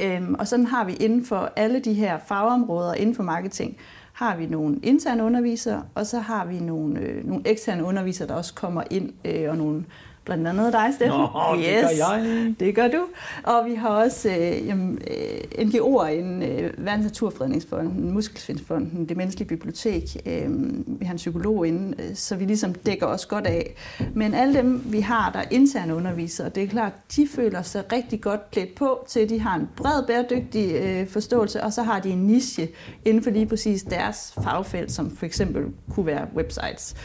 Øh, 0.00 0.30
og 0.38 0.46
sådan 0.46 0.66
har 0.66 0.84
vi 0.84 0.92
inden 0.92 1.24
for 1.24 1.52
alle 1.56 1.80
de 1.80 1.94
her 1.94 2.18
fagområder 2.26 2.94
inden 2.94 3.14
for 3.14 3.22
marketing, 3.22 3.76
har 4.12 4.36
vi 4.36 4.46
nogle 4.46 4.78
interne 4.82 5.22
undervisere, 5.22 5.82
og 5.94 6.06
så 6.06 6.18
har 6.18 6.44
vi 6.46 6.60
nogle, 6.60 7.00
øh, 7.00 7.26
nogle 7.26 7.42
eksterne 7.48 7.84
undervisere, 7.84 8.28
der 8.28 8.34
også 8.34 8.54
kommer 8.54 8.82
ind, 8.90 9.12
øh, 9.24 9.50
og 9.50 9.56
nogle 9.56 9.84
blandt 10.28 10.48
andet 10.48 10.72
dig, 10.72 10.90
Steffen. 10.94 11.20
Nå, 11.20 11.56
yes, 11.56 11.64
det 11.64 11.98
gør 11.98 12.14
jeg. 12.14 12.54
Det 12.60 12.74
gør 12.74 12.88
du. 12.88 13.04
Og 13.42 13.66
vi 13.66 13.74
har 13.74 13.88
også 13.88 14.28
øh, 14.28 14.66
jamen, 14.66 14.98
øh, 15.10 15.66
NGO'er 15.66 16.06
inden 16.06 16.42
øh, 16.42 16.72
Verdens 16.78 17.04
Naturfredningsfonden, 17.04 18.12
Muskelsvindsfonden, 18.12 19.08
Det 19.08 19.16
Menneskelige 19.16 19.48
Bibliotek. 19.48 20.02
Øh, 20.26 20.50
vi 20.86 21.04
har 21.04 21.12
en 21.12 21.16
psykolog 21.16 21.66
inden, 21.66 21.94
øh, 21.98 22.14
så 22.14 22.36
vi 22.36 22.44
ligesom 22.44 22.74
dækker 22.74 23.06
os 23.06 23.26
godt 23.26 23.46
af. 23.46 23.74
Men 24.14 24.34
alle 24.34 24.54
dem, 24.54 24.82
vi 24.84 25.00
har, 25.00 25.32
der 25.32 25.38
er 25.38 25.48
interne 25.50 25.94
undervisere, 25.94 26.48
det 26.48 26.62
er 26.62 26.68
klart, 26.68 26.92
de 27.16 27.28
føler 27.34 27.62
sig 27.62 27.92
rigtig 27.92 28.20
godt 28.20 28.50
klædt 28.50 28.74
på 28.74 29.04
til, 29.08 29.28
de 29.28 29.40
har 29.40 29.56
en 29.56 29.68
bred 29.76 30.06
bæredygtig 30.06 30.74
øh, 30.74 31.08
forståelse, 31.08 31.62
og 31.62 31.72
så 31.72 31.82
har 31.82 32.00
de 32.00 32.10
en 32.10 32.18
niche 32.18 32.68
inden 33.04 33.22
for 33.22 33.30
lige 33.30 33.46
præcis 33.46 33.82
deres 33.82 34.34
fagfelt, 34.42 34.92
som 34.92 35.16
for 35.16 35.26
eksempel 35.26 35.64
kunne 35.90 36.06
være 36.06 36.26
websites 36.36 36.96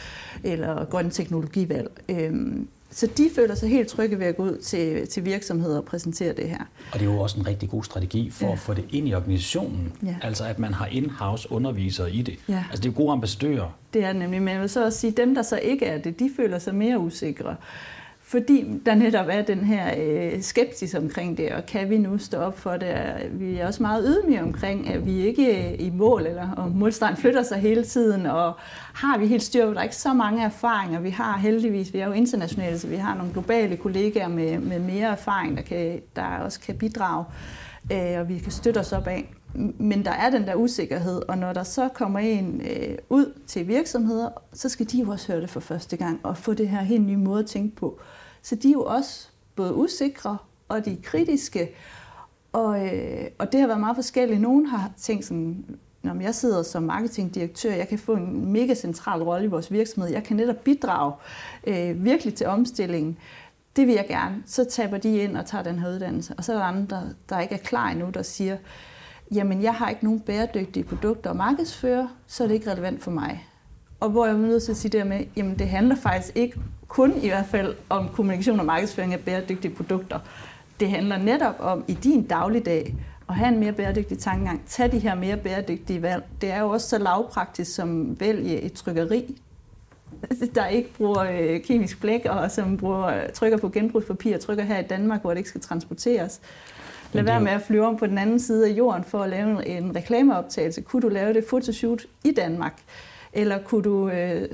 eller 0.44 0.84
grøn 0.84 1.10
teknologivalg. 1.10 1.90
Øh, 2.08 2.32
så 2.94 3.06
de 3.06 3.30
føler 3.34 3.54
sig 3.54 3.68
helt 3.68 3.88
trygge 3.88 4.18
ved 4.18 4.26
at 4.26 4.36
gå 4.36 4.42
ud 4.42 4.58
til, 4.58 5.08
til 5.08 5.24
virksomheder 5.24 5.78
og 5.78 5.84
præsentere 5.84 6.32
det 6.32 6.48
her. 6.48 6.58
Og 6.92 7.00
det 7.00 7.08
er 7.08 7.12
jo 7.12 7.20
også 7.20 7.40
en 7.40 7.46
rigtig 7.46 7.70
god 7.70 7.84
strategi 7.84 8.30
for 8.30 8.46
ja. 8.46 8.52
at 8.52 8.58
få 8.58 8.74
det 8.74 8.84
ind 8.90 9.08
i 9.08 9.14
organisationen. 9.14 9.92
Ja. 10.02 10.16
Altså 10.22 10.44
at 10.44 10.58
man 10.58 10.74
har 10.74 10.86
in-house 10.86 11.52
undervisere 11.52 12.12
i 12.12 12.22
det. 12.22 12.38
Ja. 12.48 12.64
Altså 12.70 12.82
det 12.82 12.88
er 12.88 12.92
jo 12.92 12.96
gode 12.96 13.12
ambassadører. 13.12 13.78
Det 13.94 14.04
er 14.04 14.06
det 14.06 14.16
nemlig, 14.16 14.42
men 14.42 14.54
jeg 14.54 14.60
vil 14.60 14.68
så 14.68 14.84
også 14.84 14.98
sige, 14.98 15.10
at 15.10 15.16
dem, 15.16 15.34
der 15.34 15.42
så 15.42 15.56
ikke 15.56 15.86
er 15.86 15.98
det, 15.98 16.18
de 16.18 16.30
føler 16.36 16.58
sig 16.58 16.74
mere 16.74 16.98
usikre 16.98 17.56
fordi 18.34 18.80
der 18.86 18.94
netop 18.94 19.26
er 19.30 19.42
den 19.42 19.58
her 19.58 19.94
øh, 19.98 20.42
skepsis 20.42 20.94
omkring 20.94 21.36
det, 21.36 21.52
og 21.52 21.66
kan 21.66 21.90
vi 21.90 21.98
nu 21.98 22.18
stå 22.18 22.38
op 22.38 22.58
for 22.58 22.76
det? 22.76 22.96
Vi 23.30 23.56
er 23.56 23.66
også 23.66 23.82
meget 23.82 24.04
ydmyge 24.08 24.42
omkring, 24.42 24.88
at 24.88 25.06
vi 25.06 25.26
ikke 25.26 25.52
er 25.52 25.74
i 25.78 25.90
mål, 25.90 26.26
eller 26.26 26.50
og 26.50 26.70
målstregen 26.70 27.16
flytter 27.16 27.42
sig 27.42 27.58
hele 27.58 27.84
tiden, 27.84 28.26
og 28.26 28.52
har 28.94 29.18
vi 29.18 29.26
helt 29.26 29.42
styr 29.42 29.66
på, 29.66 29.72
der 29.72 29.78
er 29.78 29.82
ikke 29.82 29.96
så 29.96 30.12
mange 30.12 30.44
erfaringer. 30.44 31.00
Vi 31.00 31.10
har 31.10 31.38
heldigvis, 31.38 31.94
vi 31.94 31.98
er 31.98 32.06
jo 32.06 32.12
internationale, 32.12 32.78
så 32.78 32.86
vi 32.86 32.96
har 32.96 33.14
nogle 33.14 33.32
globale 33.32 33.76
kollegaer 33.76 34.28
med, 34.28 34.58
med 34.58 34.78
mere 34.78 35.08
erfaring, 35.08 35.56
der, 35.56 35.62
kan, 35.62 36.00
der 36.16 36.22
også 36.22 36.60
kan 36.60 36.78
bidrage, 36.78 37.24
øh, 37.92 38.20
og 38.20 38.28
vi 38.28 38.38
kan 38.38 38.52
støtte 38.52 38.78
os 38.78 38.92
op 38.92 39.06
af. 39.06 39.34
Men 39.78 40.04
der 40.04 40.10
er 40.10 40.30
den 40.30 40.46
der 40.46 40.54
usikkerhed, 40.54 41.22
og 41.28 41.38
når 41.38 41.52
der 41.52 41.62
så 41.62 41.88
kommer 41.88 42.18
en 42.18 42.60
øh, 42.60 42.98
ud 43.10 43.32
til 43.46 43.68
virksomheder, 43.68 44.28
så 44.52 44.68
skal 44.68 44.86
de 44.92 44.98
jo 44.98 45.10
også 45.10 45.32
høre 45.32 45.40
det 45.40 45.50
for 45.50 45.60
første 45.60 45.96
gang, 45.96 46.20
og 46.22 46.36
få 46.36 46.54
det 46.54 46.68
her 46.68 46.82
helt 46.82 47.06
nye 47.06 47.16
måde 47.16 47.40
at 47.40 47.46
tænke 47.46 47.76
på. 47.76 48.00
Så 48.44 48.54
de 48.54 48.68
er 48.68 48.72
jo 48.72 48.84
også 48.84 49.28
både 49.56 49.74
usikre, 49.74 50.38
og 50.68 50.84
de 50.84 50.92
er 50.92 50.96
kritiske, 51.02 51.70
og, 52.52 52.86
øh, 52.86 53.26
og 53.38 53.52
det 53.52 53.60
har 53.60 53.66
været 53.66 53.80
meget 53.80 53.96
forskelligt. 53.96 54.40
Nogle 54.40 54.68
har 54.68 54.90
tænkt 54.96 55.24
sådan, 55.24 55.64
når 56.02 56.20
jeg 56.20 56.34
sidder 56.34 56.62
som 56.62 56.82
marketingdirektør, 56.82 57.72
jeg 57.72 57.88
kan 57.88 57.98
få 57.98 58.14
en 58.14 58.52
mega 58.52 58.74
central 58.74 59.22
rolle 59.22 59.46
i 59.46 59.48
vores 59.48 59.72
virksomhed, 59.72 60.10
jeg 60.10 60.24
kan 60.24 60.36
netop 60.36 60.56
bidrage 60.64 61.12
øh, 61.66 62.04
virkelig 62.04 62.34
til 62.34 62.46
omstillingen. 62.46 63.18
Det 63.76 63.86
vil 63.86 63.94
jeg 63.94 64.06
gerne. 64.08 64.42
Så 64.46 64.64
taber 64.64 64.98
de 64.98 65.16
ind 65.16 65.36
og 65.36 65.46
tager 65.46 65.64
den 65.64 65.78
her 65.78 65.88
uddannelse. 65.88 66.34
Og 66.38 66.44
så 66.44 66.52
er 66.52 66.56
der 66.56 66.64
andre, 66.64 66.96
der, 66.96 67.02
der 67.28 67.40
ikke 67.40 67.54
er 67.54 67.58
klar 67.58 67.88
endnu, 67.88 68.10
der 68.10 68.22
siger, 68.22 68.56
jamen 69.32 69.62
jeg 69.62 69.74
har 69.74 69.88
ikke 69.88 70.04
nogen 70.04 70.20
bæredygtige 70.20 70.84
produkter 70.84 71.30
at 71.30 71.36
markedsføre, 71.36 72.08
så 72.26 72.44
er 72.44 72.48
det 72.48 72.54
ikke 72.54 72.70
relevant 72.70 73.02
for 73.02 73.10
mig. 73.10 73.48
Og 74.00 74.10
hvor 74.10 74.26
jeg 74.26 74.34
er 74.34 74.38
nødt 74.38 74.62
til 74.62 74.70
at 74.70 74.76
sige 74.76 74.98
det 74.98 75.06
med, 75.06 75.24
jamen 75.36 75.58
det 75.58 75.68
handler 75.68 75.96
faktisk 75.96 76.36
ikke 76.36 76.60
kun 76.94 77.12
i 77.22 77.28
hvert 77.28 77.46
fald 77.46 77.74
om 77.88 78.08
kommunikation 78.08 78.60
og 78.60 78.66
markedsføring 78.66 79.12
af 79.12 79.20
bæredygtige 79.20 79.74
produkter. 79.74 80.18
Det 80.80 80.90
handler 80.90 81.18
netop 81.18 81.54
om 81.58 81.84
i 81.88 81.94
din 81.94 82.22
dagligdag 82.22 82.94
at 83.28 83.34
have 83.34 83.48
en 83.48 83.60
mere 83.60 83.72
bæredygtig 83.72 84.18
tankegang. 84.18 84.62
Tag 84.66 84.92
de 84.92 84.98
her 84.98 85.14
mere 85.14 85.36
bæredygtige 85.36 86.02
valg. 86.02 86.24
Det 86.40 86.50
er 86.50 86.60
jo 86.60 86.68
også 86.68 86.88
så 86.88 86.98
lavpraktisk 86.98 87.74
som 87.74 88.20
vælge 88.20 88.60
et 88.60 88.72
trykkeri, 88.72 89.40
der 90.54 90.66
ikke 90.66 90.92
bruger 90.94 91.20
øh, 91.20 91.60
kemisk 91.62 92.00
blæk, 92.00 92.26
og 92.26 92.50
som 92.50 92.76
bruger, 92.76 93.30
trykker 93.30 93.58
på 93.58 93.68
genbrugspapir 93.68 94.34
og 94.34 94.40
trykker 94.40 94.64
her 94.64 94.78
i 94.78 94.86
Danmark, 94.86 95.20
hvor 95.20 95.30
det 95.30 95.38
ikke 95.38 95.48
skal 95.48 95.60
transporteres. 95.60 96.40
Lad 97.12 97.24
være 97.24 97.40
med 97.40 97.52
at 97.52 97.62
flyve 97.62 97.86
om 97.86 97.96
på 97.96 98.06
den 98.06 98.18
anden 98.18 98.40
side 98.40 98.68
af 98.68 98.72
jorden 98.72 99.04
for 99.04 99.22
at 99.22 99.30
lave 99.30 99.66
en 99.66 99.96
reklameoptagelse. 99.96 100.80
Kunne 100.80 101.02
du 101.02 101.08
lave 101.08 101.34
det 101.34 101.44
fotoshoot 101.50 102.02
i 102.24 102.32
Danmark? 102.32 102.80
Eller 103.32 103.58
kunne 103.58 103.82
du 103.82 104.08
øh, 104.08 104.48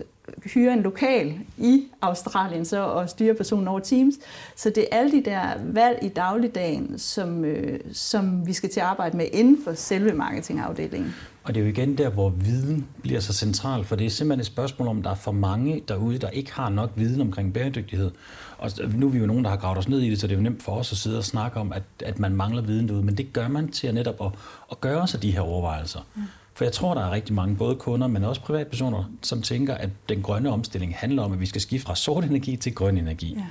hyre 0.45 0.73
en 0.73 0.83
lokal 0.83 1.35
i 1.59 1.85
Australien 2.03 2.65
så, 2.65 2.83
og 2.83 3.11
styre 3.11 3.35
personen 3.35 3.69
over 3.69 3.81
Teams. 3.81 4.15
Så 4.57 4.71
det 4.71 4.87
er 4.91 4.97
alle 4.97 5.13
de 5.13 5.25
der 5.25 5.43
valg 5.65 5.99
i 6.03 6.09
dagligdagen, 6.09 6.99
som, 6.99 7.45
øh, 7.45 7.81
som 7.93 8.47
vi 8.47 8.53
skal 8.53 8.71
til 8.71 8.81
at 8.81 8.87
arbejde 8.87 9.17
med 9.17 9.27
inden 9.33 9.65
for 9.65 9.75
selve 9.75 10.13
marketingafdelingen. 10.13 11.15
Og 11.45 11.55
det 11.55 11.61
er 11.61 11.65
jo 11.65 11.71
igen 11.71 11.99
der, 11.99 12.09
hvor 12.09 12.29
viden 12.29 12.87
bliver 13.03 13.21
så 13.21 13.33
central, 13.33 13.85
for 13.85 13.97
det 13.97 14.07
er 14.07 14.11
simpelthen 14.11 14.41
et 14.41 14.47
spørgsmål 14.47 14.89
om, 14.89 15.03
der 15.03 15.11
er 15.11 15.15
for 15.15 15.33
mange 15.33 15.83
derude, 15.89 16.19
der 16.19 16.31
ikke 16.31 16.53
har 16.53 16.69
nok 16.69 16.91
viden 16.97 17.21
omkring 17.21 17.53
bæredygtighed. 17.53 18.11
Og 18.59 18.71
nu 18.95 19.07
er 19.07 19.11
vi 19.11 19.19
jo 19.19 19.27
nogen, 19.27 19.45
der 19.45 19.51
har 19.51 19.57
gravet 19.57 19.79
os 19.79 19.89
ned 19.89 20.01
i 20.01 20.11
det, 20.11 20.21
så 20.21 20.27
det 20.27 20.33
er 20.33 20.37
jo 20.37 20.43
nemt 20.43 20.63
for 20.63 20.73
os 20.73 20.93
at 20.93 20.99
sidde 20.99 21.19
og 21.19 21.25
snakke 21.25 21.61
om, 21.61 21.73
at, 21.73 21.83
at 22.05 22.19
man 22.19 22.35
mangler 22.35 22.63
viden 22.63 22.89
derude, 22.89 23.03
men 23.03 23.17
det 23.17 23.33
gør 23.33 23.49
man 23.49 23.69
til 23.69 23.87
at 23.87 23.95
netop 23.95 24.25
at, 24.25 24.31
at 24.71 24.81
gøre 24.81 25.09
sig 25.09 25.23
de 25.23 25.31
her 25.31 25.41
overvejelser. 25.41 26.01
Mm. 26.15 26.23
For 26.61 26.65
jeg 26.65 26.73
tror, 26.73 26.95
der 26.95 27.01
er 27.01 27.11
rigtig 27.11 27.35
mange, 27.35 27.57
både 27.57 27.77
kunder, 27.77 28.07
men 28.07 28.25
også 28.25 28.41
privatpersoner, 28.41 29.05
som 29.23 29.43
tænker, 29.43 29.75
at 29.75 29.91
den 30.09 30.23
grønne 30.23 30.51
omstilling 30.51 30.95
handler 30.97 31.23
om, 31.23 31.33
at 31.33 31.41
vi 31.41 31.47
skal 31.47 31.61
skifte 31.61 31.87
fra 31.87 31.97
sort 31.97 32.25
energi 32.25 32.57
til 32.57 32.75
grøn 32.75 32.99
energi. 32.99 33.35
Ja. 33.37 33.45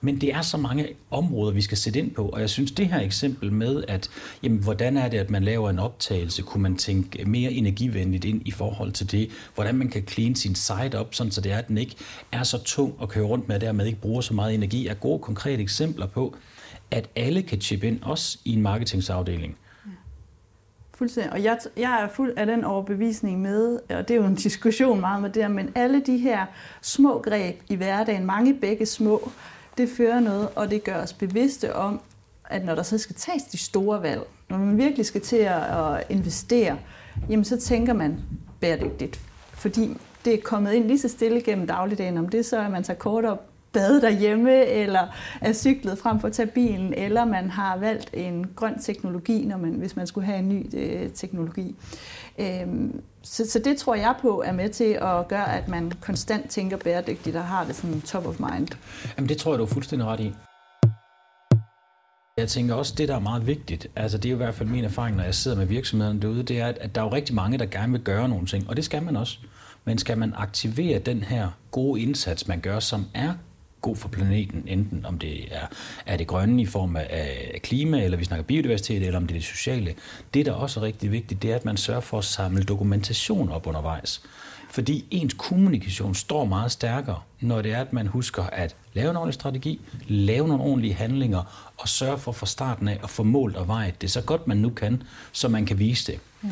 Men 0.00 0.20
det 0.20 0.34
er 0.34 0.42
så 0.42 0.56
mange 0.56 0.88
områder, 1.10 1.52
vi 1.52 1.62
skal 1.62 1.78
sætte 1.78 1.98
ind 1.98 2.10
på, 2.10 2.28
og 2.28 2.40
jeg 2.40 2.50
synes, 2.50 2.72
det 2.72 2.86
her 2.86 3.00
eksempel 3.00 3.52
med, 3.52 3.84
at 3.88 4.08
jamen, 4.42 4.58
hvordan 4.58 4.96
er 4.96 5.08
det, 5.08 5.18
at 5.18 5.30
man 5.30 5.44
laver 5.44 5.70
en 5.70 5.78
optagelse, 5.78 6.42
kunne 6.42 6.62
man 6.62 6.76
tænke 6.76 7.24
mere 7.24 7.52
energivenligt 7.52 8.24
ind 8.24 8.42
i 8.44 8.50
forhold 8.50 8.92
til 8.92 9.12
det, 9.12 9.30
hvordan 9.54 9.74
man 9.74 9.88
kan 9.88 10.02
clean 10.08 10.34
sin 10.34 10.54
site 10.54 10.98
op, 10.98 11.14
sådan 11.14 11.32
så 11.32 11.40
det 11.40 11.52
er, 11.52 11.58
at 11.58 11.68
den 11.68 11.78
ikke 11.78 11.96
er 12.32 12.42
så 12.42 12.62
tung 12.62 12.94
at 13.02 13.08
køre 13.08 13.24
rundt 13.24 13.48
med, 13.48 13.56
og 13.56 13.60
dermed 13.60 13.86
ikke 13.86 14.00
bruger 14.00 14.20
så 14.20 14.34
meget 14.34 14.54
energi, 14.54 14.86
er 14.86 14.94
gode 14.94 15.18
konkrete 15.18 15.62
eksempler 15.62 16.06
på, 16.06 16.36
at 16.90 17.08
alle 17.16 17.42
kan 17.42 17.60
chippe 17.60 17.86
ind, 17.86 18.02
også 18.02 18.38
i 18.44 18.52
en 18.52 18.62
marketingsafdeling. 18.62 19.56
Fuldstændig. 20.96 21.32
Og 21.32 21.42
jeg, 21.42 21.58
jeg 21.76 22.02
er 22.02 22.08
fuld 22.08 22.32
af 22.36 22.46
den 22.46 22.64
overbevisning 22.64 23.40
med, 23.40 23.78
og 23.90 24.08
det 24.08 24.10
er 24.10 24.18
jo 24.20 24.26
en 24.26 24.34
diskussion 24.34 25.00
meget 25.00 25.22
med 25.22 25.30
det 25.30 25.50
men 25.50 25.70
alle 25.74 26.00
de 26.00 26.18
her 26.18 26.46
små 26.82 27.18
greb 27.18 27.60
i 27.68 27.74
hverdagen, 27.74 28.26
mange 28.26 28.54
begge 28.54 28.86
små, 28.86 29.30
det 29.78 29.88
fører 29.88 30.20
noget, 30.20 30.48
og 30.56 30.70
det 30.70 30.84
gør 30.84 31.02
os 31.02 31.12
bevidste 31.12 31.74
om, 31.74 32.00
at 32.44 32.64
når 32.64 32.74
der 32.74 32.82
så 32.82 32.98
skal 32.98 33.16
tages 33.16 33.42
de 33.42 33.58
store 33.58 34.02
valg, 34.02 34.22
når 34.50 34.58
man 34.58 34.78
virkelig 34.78 35.06
skal 35.06 35.20
til 35.20 35.36
at 35.36 36.04
investere, 36.08 36.78
jamen 37.28 37.44
så 37.44 37.60
tænker 37.60 37.92
man 37.92 38.18
bæredygtigt. 38.60 39.20
Fordi 39.52 39.96
det 40.24 40.34
er 40.34 40.38
kommet 40.44 40.72
ind 40.72 40.86
lige 40.86 40.98
så 40.98 41.08
stille 41.08 41.40
gennem 41.40 41.66
dagligdagen, 41.66 42.18
om 42.18 42.28
det 42.28 42.46
så 42.46 42.56
er, 42.56 42.64
at 42.64 42.72
man 42.72 42.82
tager 42.82 42.98
kort 42.98 43.24
op 43.24 43.55
bade 43.76 44.00
derhjemme, 44.00 44.66
eller 44.66 45.06
er 45.40 45.52
cyklet 45.52 45.98
frem 45.98 46.20
for 46.20 46.28
at 46.28 46.34
tage 46.34 46.46
bilen, 46.46 46.94
eller 46.94 47.24
man 47.24 47.50
har 47.50 47.76
valgt 47.76 48.10
en 48.14 48.46
grøn 48.56 48.78
teknologi, 48.78 49.44
når 49.44 49.56
man, 49.56 49.70
hvis 49.70 49.96
man 49.96 50.06
skulle 50.06 50.26
have 50.26 50.38
en 50.38 50.48
ny 50.48 50.66
øh, 50.76 51.10
teknologi. 51.10 51.74
Øhm, 52.38 53.00
så, 53.22 53.50
så 53.50 53.58
det 53.58 53.78
tror 53.78 53.94
jeg 53.94 54.14
på 54.20 54.42
er 54.46 54.52
med 54.52 54.68
til 54.68 54.98
at 55.02 55.28
gøre, 55.28 55.56
at 55.56 55.68
man 55.68 55.92
konstant 56.00 56.50
tænker 56.50 56.76
bæredygtigt 56.76 57.36
og 57.36 57.44
har 57.44 57.64
det 57.64 57.74
som 57.76 58.00
top 58.00 58.26
of 58.26 58.38
mind. 58.38 58.68
Jamen 59.16 59.28
det 59.28 59.36
tror 59.36 59.52
jeg, 59.52 59.58
du 59.58 59.64
er 59.64 59.68
fuldstændig 59.68 60.08
ret 60.08 60.20
i. 60.20 60.32
Jeg 62.38 62.48
tænker 62.48 62.74
også, 62.74 62.94
det 62.98 63.08
der 63.08 63.14
er 63.14 63.20
meget 63.20 63.46
vigtigt, 63.46 63.86
altså 63.96 64.18
det 64.18 64.24
er 64.24 64.30
jo 64.30 64.36
i 64.36 64.44
hvert 64.44 64.54
fald 64.54 64.68
min 64.68 64.84
erfaring, 64.84 65.16
når 65.16 65.24
jeg 65.24 65.34
sidder 65.34 65.56
med 65.56 65.66
virksomhederne 65.66 66.20
derude, 66.20 66.42
det 66.42 66.60
er, 66.60 66.66
at 66.66 66.94
der 66.94 67.00
er 67.00 67.04
jo 67.04 67.12
rigtig 67.12 67.34
mange, 67.34 67.58
der 67.58 67.66
gerne 67.66 67.92
vil 67.92 68.00
gøre 68.00 68.28
nogle 68.28 68.46
ting, 68.46 68.68
og 68.68 68.76
det 68.76 68.84
skal 68.84 69.02
man 69.02 69.16
også. 69.16 69.38
Men 69.84 69.98
skal 69.98 70.18
man 70.18 70.32
aktivere 70.36 70.98
den 70.98 71.22
her 71.22 71.48
gode 71.70 72.00
indsats, 72.00 72.48
man 72.48 72.60
gør, 72.60 72.80
som 72.80 73.04
er 73.14 73.34
god 73.86 73.96
for 73.96 74.08
planeten, 74.08 74.62
enten 74.66 75.06
om 75.06 75.18
det 75.18 75.54
er, 75.54 75.66
er 76.06 76.16
det 76.16 76.26
grønne 76.26 76.62
i 76.62 76.66
form 76.66 76.96
af, 76.96 77.60
klima, 77.62 78.04
eller 78.04 78.18
vi 78.18 78.24
snakker 78.24 78.44
biodiversitet, 78.44 79.02
eller 79.02 79.16
om 79.16 79.26
det 79.26 79.34
er 79.34 79.38
det 79.38 79.44
sociale. 79.44 79.94
Det, 80.34 80.46
der 80.46 80.52
også 80.52 80.80
er 80.80 80.84
rigtig 80.84 81.12
vigtigt, 81.12 81.42
det 81.42 81.50
er, 81.52 81.56
at 81.56 81.64
man 81.64 81.76
sørger 81.76 82.00
for 82.00 82.18
at 82.18 82.24
samle 82.24 82.62
dokumentation 82.62 83.50
op 83.50 83.66
undervejs. 83.66 84.22
Fordi 84.70 85.04
ens 85.10 85.34
kommunikation 85.34 86.14
står 86.14 86.44
meget 86.44 86.72
stærkere, 86.72 87.20
når 87.40 87.62
det 87.62 87.72
er, 87.72 87.80
at 87.80 87.92
man 87.92 88.06
husker 88.06 88.42
at 88.42 88.76
lave 88.94 89.10
en 89.10 89.16
ordentlig 89.16 89.34
strategi, 89.34 89.80
lave 90.08 90.48
nogle 90.48 90.62
ordentlige 90.62 90.94
handlinger, 90.94 91.72
og 91.76 91.88
sørge 91.88 92.18
for 92.18 92.32
fra 92.32 92.46
starten 92.46 92.88
af 92.88 92.98
at 93.02 93.10
få 93.10 93.22
målt 93.22 93.56
og 93.56 93.68
vejet 93.68 94.02
det 94.02 94.10
så 94.10 94.20
godt 94.20 94.46
man 94.46 94.56
nu 94.56 94.70
kan, 94.70 95.02
så 95.32 95.48
man 95.48 95.66
kan 95.66 95.78
vise 95.78 96.12
det. 96.12 96.20
Ja. 96.44 96.48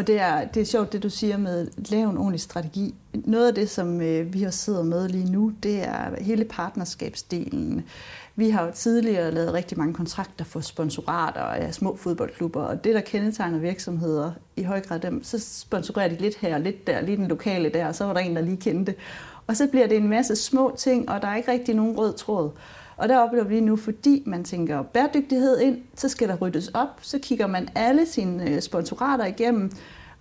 Og 0.00 0.06
det 0.06 0.20
er, 0.20 0.44
det 0.44 0.60
er 0.60 0.64
sjovt, 0.64 0.92
det 0.92 1.02
du 1.02 1.10
siger 1.10 1.36
med 1.36 1.68
at 1.78 1.90
lave 1.90 2.10
en 2.10 2.18
ordentlig 2.18 2.40
strategi. 2.40 2.94
Noget 3.14 3.48
af 3.48 3.54
det, 3.54 3.70
som 3.70 4.00
øh, 4.00 4.34
vi 4.34 4.42
har 4.42 4.50
siddet 4.50 4.86
med 4.86 5.08
lige 5.08 5.32
nu, 5.32 5.52
det 5.62 5.82
er 5.82 6.22
hele 6.22 6.44
partnerskabsdelen. 6.44 7.84
Vi 8.36 8.50
har 8.50 8.64
jo 8.64 8.72
tidligere 8.74 9.30
lavet 9.30 9.52
rigtig 9.52 9.78
mange 9.78 9.94
kontrakter 9.94 10.44
for 10.44 10.60
sponsorater 10.60 11.40
af 11.40 11.74
små 11.74 11.96
fodboldklubber, 11.96 12.62
og 12.62 12.84
det, 12.84 12.94
der 12.94 13.00
kendetegner 13.00 13.58
virksomheder 13.58 14.32
i 14.56 14.62
høj 14.62 14.80
grad 14.80 15.00
dem, 15.00 15.24
så 15.24 15.38
sponsorerer 15.38 16.08
de 16.08 16.16
lidt 16.16 16.36
her 16.36 16.54
og 16.54 16.60
lidt 16.60 16.86
der, 16.86 17.00
lige 17.00 17.16
den 17.16 17.28
lokale 17.28 17.68
der, 17.68 17.86
og 17.86 17.94
så 17.94 18.04
var 18.04 18.12
der 18.12 18.20
en, 18.20 18.36
der 18.36 18.42
lige 18.42 18.56
kendte. 18.56 18.94
Og 19.46 19.56
så 19.56 19.66
bliver 19.66 19.86
det 19.86 19.96
en 19.96 20.08
masse 20.08 20.36
små 20.36 20.74
ting, 20.78 21.10
og 21.10 21.22
der 21.22 21.28
er 21.28 21.36
ikke 21.36 21.52
rigtig 21.52 21.74
nogen 21.74 21.98
rød 21.98 22.12
tråd. 22.12 22.50
Og 23.00 23.08
der 23.08 23.18
oplever 23.18 23.44
vi 23.44 23.60
nu, 23.60 23.76
fordi 23.76 24.22
man 24.26 24.44
tænker 24.44 24.82
bæredygtighed 24.82 25.60
ind, 25.60 25.78
så 25.94 26.08
skal 26.08 26.28
der 26.28 26.36
ryddes 26.36 26.68
op, 26.68 26.88
så 27.00 27.18
kigger 27.18 27.46
man 27.46 27.68
alle 27.74 28.06
sine 28.06 28.50
øh, 28.50 28.60
sponsorater 28.60 29.26
igennem, 29.26 29.72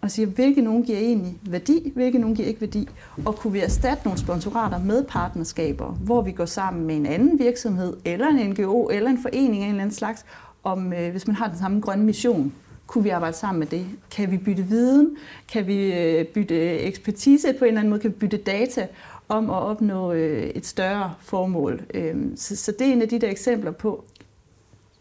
og 0.01 0.11
siger, 0.11 0.25
hvilke 0.25 0.61
nogen 0.61 0.83
giver 0.83 0.97
egentlig 0.97 1.37
værdi, 1.49 1.91
hvilke 1.95 2.19
nogen 2.19 2.35
giver 2.35 2.47
ikke 2.47 2.61
værdi. 2.61 2.87
Og 3.25 3.35
kunne 3.35 3.53
vi 3.53 3.59
erstatte 3.59 4.03
nogle 4.03 4.19
sponsorater 4.19 4.79
med 4.79 5.03
partnerskaber, 5.03 5.85
hvor 5.85 6.21
vi 6.21 6.31
går 6.31 6.45
sammen 6.45 6.87
med 6.87 6.95
en 6.95 7.05
anden 7.05 7.39
virksomhed, 7.39 7.93
eller 8.05 8.27
en 8.27 8.49
NGO, 8.49 8.89
eller 8.89 9.09
en 9.09 9.21
forening 9.21 9.63
af 9.63 9.67
en 9.67 9.69
eller 9.69 9.81
anden 9.81 9.95
slags, 9.95 10.25
om 10.63 10.93
øh, 10.93 11.11
hvis 11.11 11.27
man 11.27 11.35
har 11.35 11.47
den 11.47 11.57
samme 11.57 11.81
grønne 11.81 12.05
mission, 12.05 12.53
kunne 12.87 13.03
vi 13.03 13.09
arbejde 13.09 13.37
sammen 13.37 13.59
med 13.59 13.67
det? 13.67 13.85
Kan 14.11 14.31
vi 14.31 14.37
bytte 14.37 14.63
viden? 14.63 15.17
Kan 15.51 15.67
vi 15.67 15.93
øh, 15.93 16.25
bytte 16.25 16.55
øh, 16.55 16.87
ekspertise 16.87 17.53
på 17.53 17.65
en 17.65 17.67
eller 17.67 17.79
anden 17.79 17.89
måde? 17.89 18.01
Kan 18.01 18.11
vi 18.11 18.15
bytte 18.15 18.37
data 18.37 18.87
om 19.29 19.49
at 19.49 19.55
opnå 19.55 20.11
øh, 20.11 20.43
et 20.43 20.65
større 20.65 21.13
formål? 21.19 21.81
Øh, 21.93 22.15
så, 22.35 22.55
så 22.55 22.71
det 22.79 22.87
er 22.87 22.93
en 22.93 23.01
af 23.01 23.09
de 23.09 23.19
der 23.19 23.29
eksempler 23.29 23.71
på, 23.71 24.03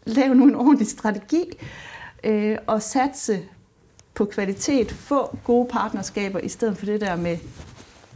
lave 0.05 0.35
nu 0.35 0.43
en 0.43 0.55
ordentlig 0.55 0.87
strategi 0.87 1.43
øh, 2.23 2.57
og 2.67 2.81
satse 2.81 3.39
på 4.13 4.25
kvalitet, 4.25 4.91
få 4.91 5.37
gode 5.43 5.67
partnerskaber, 5.67 6.39
i 6.39 6.49
stedet 6.49 6.77
for 6.77 6.85
det 6.85 7.01
der 7.01 7.15
med 7.15 7.37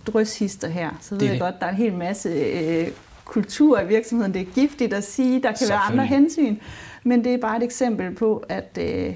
drøshister 0.07 0.67
her. 0.67 0.89
Så 1.01 1.15
ved 1.15 1.19
det 1.19 1.25
jeg 1.25 1.33
det. 1.33 1.41
godt, 1.41 1.55
der 1.59 1.65
er 1.65 1.69
en 1.69 1.75
hel 1.75 1.93
masse 1.93 2.29
øh, 2.29 2.87
kultur 3.25 3.79
i 3.79 3.87
virksomheden. 3.87 4.33
Det 4.33 4.41
er 4.41 4.45
giftigt 4.45 4.93
at 4.93 5.03
sige, 5.03 5.43
der 5.43 5.51
kan 5.51 5.69
være 5.69 5.77
andre 5.77 6.05
hensyn. 6.05 6.57
Men 7.03 7.23
det 7.23 7.33
er 7.33 7.37
bare 7.37 7.57
et 7.57 7.63
eksempel 7.63 8.15
på 8.15 8.43
at 8.49 8.77
øh, 8.81 9.15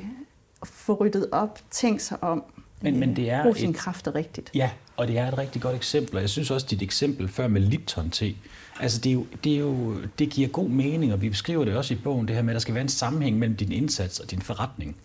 få 0.63 0.93
ryddet 0.93 1.29
op, 1.31 1.59
tænke 1.71 2.03
sig 2.03 2.23
om, 2.23 2.43
men, 2.81 2.99
men 2.99 3.15
det 3.15 3.29
er 3.29 3.43
bruge 3.43 3.55
sine 3.55 3.73
kræfter 3.73 4.15
rigtigt. 4.15 4.51
Ja, 4.55 4.69
og 4.97 5.07
det 5.07 5.17
er 5.17 5.27
et 5.27 5.37
rigtig 5.37 5.61
godt 5.61 5.75
eksempel. 5.75 6.15
Og 6.15 6.21
jeg 6.21 6.29
synes 6.29 6.51
også, 6.51 6.67
dit 6.69 6.81
eksempel 6.81 7.27
før 7.27 7.47
med 7.47 7.61
Lipton 7.61 8.09
te, 8.09 8.35
altså 8.79 8.99
det, 9.01 9.09
er 9.09 9.13
jo, 9.13 9.25
det, 9.43 9.53
er 9.53 9.59
jo, 9.59 9.95
det 10.19 10.29
giver 10.29 10.47
god 10.47 10.69
mening, 10.69 11.13
og 11.13 11.21
vi 11.21 11.29
beskriver 11.29 11.65
det 11.65 11.75
også 11.75 11.93
i 11.93 11.97
bogen, 11.97 12.27
det 12.27 12.35
her 12.35 12.43
med, 12.43 12.49
at 12.49 12.53
der 12.53 12.59
skal 12.59 12.73
være 12.73 12.81
en 12.81 12.89
sammenhæng 12.89 13.39
mellem 13.39 13.57
din 13.57 13.71
indsats 13.71 14.19
og 14.19 14.31
din 14.31 14.41
forretning. 14.41 14.95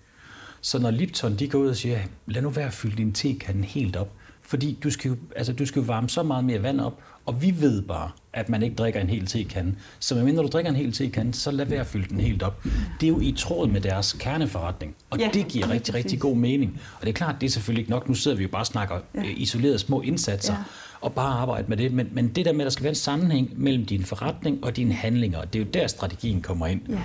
Så 0.60 0.78
når 0.78 0.90
Lipton 0.90 1.36
de 1.36 1.48
går 1.48 1.58
ud 1.58 1.68
og 1.68 1.76
siger, 1.76 1.98
lad 2.26 2.42
nu 2.42 2.50
være 2.50 2.66
at 2.66 2.72
fylde 2.72 2.96
din 2.96 3.12
tekande 3.12 3.64
helt 3.64 3.96
op, 3.96 4.12
fordi 4.42 4.78
du 4.82 4.90
skal, 4.90 5.08
jo, 5.08 5.16
altså, 5.36 5.52
du 5.52 5.66
skal 5.66 5.80
jo 5.80 5.86
varme 5.86 6.08
så 6.08 6.22
meget 6.22 6.44
mere 6.44 6.62
vand 6.62 6.80
op, 6.80 7.02
og 7.26 7.42
vi 7.42 7.60
ved 7.60 7.82
bare, 7.82 8.10
at 8.32 8.48
man 8.48 8.62
ikke 8.62 8.76
drikker 8.76 9.00
en 9.00 9.08
hel 9.08 9.26
tekande. 9.26 9.74
Så 9.98 10.14
medmindre 10.14 10.42
du 10.42 10.48
drikker 10.48 10.70
en 10.70 10.76
hel 10.76 10.92
tekande, 10.92 11.34
så 11.34 11.50
lad 11.50 11.66
være 11.66 11.80
at 11.80 11.86
fylde 11.86 12.08
den 12.08 12.20
helt 12.20 12.42
op. 12.42 12.64
Det 13.00 13.06
er 13.06 13.08
jo 13.08 13.20
i 13.20 13.34
tråd 13.38 13.68
med 13.68 13.80
deres 13.80 14.12
kerneforretning, 14.12 14.94
og 15.10 15.18
ja, 15.18 15.30
det 15.34 15.48
giver 15.48 15.70
rigtig, 15.70 15.94
rigtig 15.94 16.20
god 16.20 16.36
mening. 16.36 16.80
Og 16.94 17.00
det 17.00 17.08
er 17.08 17.12
klart, 17.12 17.36
det 17.40 17.46
er 17.46 17.50
selvfølgelig 17.50 17.80
ikke 17.80 17.90
nok. 17.90 18.08
Nu 18.08 18.14
sidder 18.14 18.36
vi 18.36 18.42
jo 18.42 18.48
bare 18.48 18.62
og 18.62 18.66
snakker 18.66 18.98
ja. 19.14 19.20
Øh, 19.20 19.26
isolerede 19.36 19.78
små 19.78 20.00
indsatser, 20.00 20.52
ja. 20.52 20.58
og 21.00 21.12
bare 21.12 21.38
arbejde 21.38 21.64
med 21.68 21.76
det. 21.76 21.92
Men, 21.92 22.08
men 22.12 22.28
det 22.28 22.44
der 22.44 22.52
med, 22.52 22.60
at 22.60 22.64
der 22.64 22.70
skal 22.70 22.82
være 22.82 22.90
en 22.90 22.94
sammenhæng 22.94 23.50
mellem 23.56 23.86
din 23.86 24.04
forretning 24.04 24.64
og 24.64 24.76
dine 24.76 24.94
handlinger, 24.94 25.40
det 25.44 25.60
er 25.60 25.64
jo 25.64 25.70
der 25.74 25.86
strategien 25.86 26.42
kommer 26.42 26.66
ind. 26.66 26.80
Ja. 26.88 26.98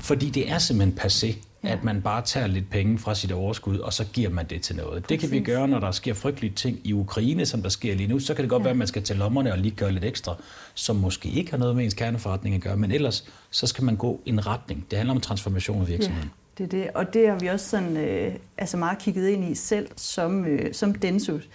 Fordi 0.00 0.30
det 0.30 0.50
er 0.50 0.58
simpelthen 0.58 0.98
passé 0.98 1.43
ja. 1.64 1.72
at 1.72 1.84
man 1.84 2.02
bare 2.02 2.22
tager 2.22 2.46
lidt 2.46 2.70
penge 2.70 2.98
fra 2.98 3.14
sit 3.14 3.32
overskud, 3.32 3.78
og 3.78 3.92
så 3.92 4.04
giver 4.12 4.30
man 4.30 4.46
det 4.46 4.62
til 4.62 4.76
noget. 4.76 5.02
Præcis. 5.02 5.08
Det 5.08 5.20
kan 5.20 5.30
vi 5.30 5.40
gøre, 5.40 5.68
når 5.68 5.80
der 5.80 5.90
sker 5.90 6.14
frygtelige 6.14 6.52
ting 6.52 6.80
i 6.84 6.92
Ukraine, 6.92 7.46
som 7.46 7.62
der 7.62 7.68
sker 7.68 7.94
lige 7.94 8.06
nu. 8.06 8.18
Så 8.18 8.34
kan 8.34 8.42
det 8.42 8.50
godt 8.50 8.60
ja. 8.60 8.64
være, 8.64 8.70
at 8.70 8.76
man 8.76 8.86
skal 8.86 9.02
til 9.02 9.16
lommerne 9.16 9.52
og 9.52 9.58
lige 9.58 9.74
gøre 9.76 9.92
lidt 9.92 10.04
ekstra, 10.04 10.34
som 10.74 10.96
måske 10.96 11.28
ikke 11.28 11.50
har 11.50 11.58
noget 11.58 11.76
med 11.76 11.84
ens 11.84 11.94
kerneforretning 11.94 12.54
at 12.54 12.60
gøre, 12.60 12.76
men 12.76 12.92
ellers 12.92 13.28
så 13.50 13.66
skal 13.66 13.84
man 13.84 13.96
gå 13.96 14.20
en 14.26 14.46
retning. 14.46 14.86
Det 14.90 14.98
handler 14.98 15.14
om 15.14 15.20
transformation 15.20 15.80
af 15.80 15.88
virksomheden. 15.88 16.28
Ja. 16.28 16.44
Det 16.58 16.64
er 16.64 16.68
det, 16.68 16.90
og 16.94 17.14
det 17.14 17.28
har 17.28 17.38
vi 17.38 17.46
også 17.46 17.68
sådan, 17.68 17.96
øh, 17.96 18.34
altså 18.58 18.76
meget 18.76 18.98
kigget 18.98 19.28
ind 19.28 19.44
i 19.50 19.54
selv 19.54 19.88
som, 19.96 20.44
øh, 20.44 20.74
som 20.74 20.94
Densus. 20.94 21.48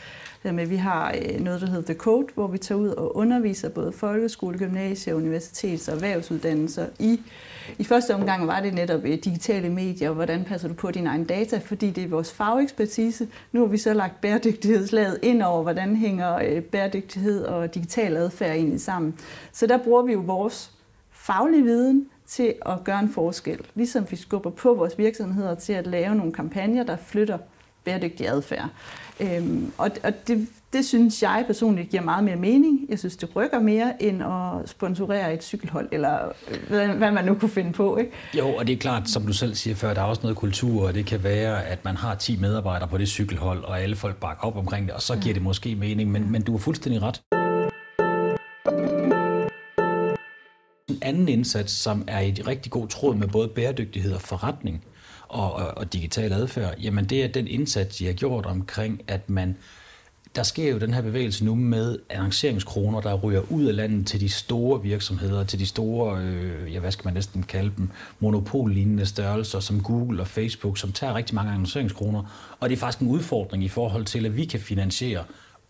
Med, 0.44 0.66
vi 0.66 0.76
har 0.76 1.16
øh, 1.22 1.40
noget, 1.42 1.62
der 1.62 1.68
hedder 1.68 1.94
The 1.94 1.94
Code, 1.94 2.28
hvor 2.36 2.48
vi 2.48 2.58
tager 2.58 2.80
ud 2.80 2.90
og 2.90 3.16
underviser 3.18 3.70
både 3.70 3.92
folkeskole, 3.92 4.58
gymnasie, 4.58 5.16
universitets- 5.16 5.90
og 5.92 5.96
erhvervsuddannelser 5.96 6.86
i 7.00 7.20
i 7.78 7.84
første 7.84 8.16
omgang 8.16 8.48
var 8.48 8.60
det 8.60 8.74
netop 8.74 9.04
øh, 9.04 9.12
digitale 9.12 9.70
medier, 9.70 10.10
og 10.10 10.16
hvordan 10.16 10.44
passer 10.44 10.68
du 10.68 10.74
på 10.74 10.92
dine 10.92 11.10
egne 11.10 11.26
data, 11.26 11.58
fordi 11.58 11.90
det 11.90 12.04
er 12.04 12.08
vores 12.08 12.32
fagekspertise. 12.32 13.28
Nu 13.52 13.60
har 13.60 13.68
vi 13.68 13.78
så 13.78 13.94
lagt 13.94 14.22
bæredygtighedslaget 14.22 15.20
ind 15.22 15.42
over, 15.42 15.64
hvordan 15.64 15.96
hænger 15.96 16.36
øh, 16.36 16.62
bæredygtighed 16.62 17.46
og 17.46 17.76
digital 17.76 18.18
adfærd 18.18 18.56
egentlig 18.56 18.82
sammen. 18.82 19.16
Så 19.52 19.68
der 19.68 19.78
bruger 19.78 20.02
vi 20.02 20.14
jo 20.14 20.20
vores 20.20 20.72
faglige 21.12 21.64
viden 21.64 22.10
til 22.28 22.54
at 22.66 22.84
gøre 22.84 23.00
en 23.00 23.10
forskel. 23.10 23.60
Ligesom 23.76 24.06
vi 24.12 24.16
skubber 24.16 24.50
på 24.50 24.74
vores 24.74 24.98
virksomheder 24.98 25.56
til 25.56 25.74
at 25.74 25.88
lave 25.88 26.16
nogle 26.16 26.34
kampagner, 26.34 26.84
der 26.84 26.98
flytter 26.98 27.38
bæredygtig 27.84 28.28
adfærd. 28.30 28.70
Øhm, 29.20 29.72
og, 29.78 29.92
og 30.04 30.28
det, 30.28 30.48
det 30.74 30.86
synes 30.86 31.24
jeg 31.24 31.44
personligt 31.48 31.90
giver 31.90 32.04
meget 32.04 32.24
mere 32.24 32.36
mening. 32.36 32.86
Jeg 32.90 33.00
synes, 33.00 33.16
det 33.16 33.36
rykker 33.36 33.60
mere 33.60 34.04
end 34.04 34.24
at 34.24 34.70
sponsorere 34.70 35.34
et 35.34 35.44
cykelhold, 35.44 35.90
eller 35.92 36.26
øh, 36.52 36.58
hvad, 36.68 36.88
hvad 36.88 37.12
man 37.12 37.26
nu 37.26 37.34
kunne 37.34 37.50
finde 37.50 37.72
på. 37.72 37.98
Ikke? 37.98 38.12
Jo, 38.38 38.48
og 38.56 38.68
det 38.68 38.74
er 38.74 38.78
klart, 38.78 39.10
som 39.10 39.26
du 39.26 39.34
selv 39.34 39.56
siger 39.56 39.76
før, 39.76 39.94
der 39.94 40.02
er 40.02 40.06
også 40.06 40.22
noget 40.22 40.38
kultur, 40.38 40.88
og 40.88 40.94
det 40.94 41.06
kan 41.06 41.24
være, 41.24 41.66
at 41.66 41.86
man 41.86 41.96
har 41.96 42.16
10 42.16 42.38
medarbejdere 42.38 42.90
på 42.90 42.98
det 42.98 43.08
cykelhold, 43.08 43.64
og 43.64 43.82
alle 43.82 43.96
folk 43.96 44.16
bakker 44.16 44.44
op 44.44 44.58
omkring 44.58 44.88
det, 44.88 44.96
og 44.96 45.02
så 45.02 45.20
giver 45.22 45.34
det 45.34 45.44
måske 45.44 45.76
mening, 45.76 46.12
men, 46.12 46.32
men 46.32 46.42
du 46.42 46.52
har 46.52 46.60
fuldstændig 46.60 47.02
ret. 47.02 47.22
En 50.90 50.98
anden 51.02 51.30
indsats, 51.30 51.74
som 51.74 52.04
er 52.08 52.20
i 52.20 52.32
rigtig 52.32 52.72
god 52.72 52.88
tråd 52.88 53.16
med 53.16 53.28
både 53.28 53.48
bæredygtighed 53.48 54.14
og 54.14 54.22
forretning, 54.22 54.84
og, 55.28 55.54
og, 55.54 55.78
og 55.78 55.94
digital 55.94 56.34
adfærd, 56.34 56.76
jamen 56.80 57.06
det 57.06 57.24
er 57.24 57.28
den 57.28 57.48
indsats, 57.48 57.98
de 57.98 58.06
har 58.06 58.14
gjort 58.14 58.46
omkring, 58.46 59.02
at 59.08 59.30
man 59.30 59.58
der 60.36 60.44
sker 60.44 60.72
jo 60.72 60.78
den 60.78 60.94
her 60.94 61.02
bevægelse 61.02 61.46
nu 61.46 61.56
med 61.56 62.00
annonceringskroner, 62.10 63.02
der 63.02 63.14
ryger 63.14 63.42
ud 63.52 63.66
af 63.66 63.76
landet 63.76 64.08
til 64.08 64.20
de 64.20 64.30
store 64.30 64.82
virksomheder, 64.82 65.44
til 65.44 65.60
de 65.60 65.66
store, 65.66 66.22
øh, 66.22 66.74
ja 66.74 66.80
hvad 66.80 66.92
skal 66.92 67.06
man 67.06 67.14
næsten 67.14 67.44
kalde 67.44 67.72
dem, 67.78 67.90
monopollignende 68.20 69.06
størrelser 69.06 69.60
som 69.60 69.84
Google 69.84 70.22
og 70.22 70.28
Facebook, 70.28 70.78
som 70.78 70.92
tager 70.92 71.14
rigtig 71.14 71.36
mange 71.36 71.52
annonceringskroner. 71.52 72.56
Og 72.60 72.70
det 72.70 72.76
er 72.76 72.80
faktisk 72.80 73.02
en 73.02 73.08
udfordring 73.08 73.64
i 73.64 73.68
forhold 73.68 74.06
til, 74.06 74.26
at 74.26 74.36
vi 74.36 74.46
kan 74.46 74.60
finansiere 74.60 75.24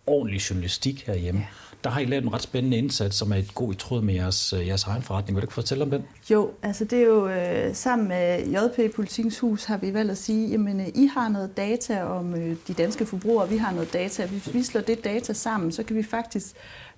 ordentlig 0.07 0.49
journalistik 0.49 1.03
herhjemme. 1.07 1.39
Ja 1.39 1.68
der 1.83 1.89
har 1.89 1.99
I 1.99 2.05
lavet 2.05 2.23
en 2.23 2.33
ret 2.33 2.41
spændende 2.41 2.77
indsats, 2.77 3.17
som 3.17 3.31
er 3.31 3.35
et 3.35 3.55
god 3.55 3.73
i 3.73 3.75
tråd 3.75 4.01
med 4.01 4.13
jeres, 4.13 4.53
øh, 4.53 4.67
jeres 4.67 4.83
egen 4.83 5.01
forretning. 5.01 5.35
Vil 5.35 5.41
du 5.41 5.45
ikke 5.45 5.53
fortælle 5.53 5.83
om 5.83 5.91
den? 5.91 6.03
Jo, 6.31 6.51
altså 6.61 6.85
det 6.85 6.99
er 6.99 7.05
jo 7.05 7.27
øh, 7.27 7.75
sammen 7.75 8.07
med 8.07 8.47
JP 8.47 8.95
Politikens 8.95 9.39
Hus 9.39 9.65
har 9.65 9.77
vi 9.77 9.93
valgt 9.93 10.11
at 10.11 10.17
sige, 10.17 10.49
jamen 10.49 10.79
øh, 10.79 10.87
I 10.87 11.05
har 11.13 11.29
noget 11.29 11.57
data 11.57 12.03
om 12.03 12.35
øh, 12.35 12.55
de 12.67 12.73
danske 12.73 13.05
forbrugere, 13.05 13.49
vi 13.49 13.57
har 13.57 13.71
noget 13.71 13.93
data. 13.93 14.25
Hvis 14.25 14.53
vi 14.53 14.63
slår 14.63 14.81
det 14.81 15.03
data 15.03 15.33
sammen, 15.33 15.71
så 15.71 15.83
kan 15.83 15.95
vi 15.95 16.03
faktisk 16.03 16.55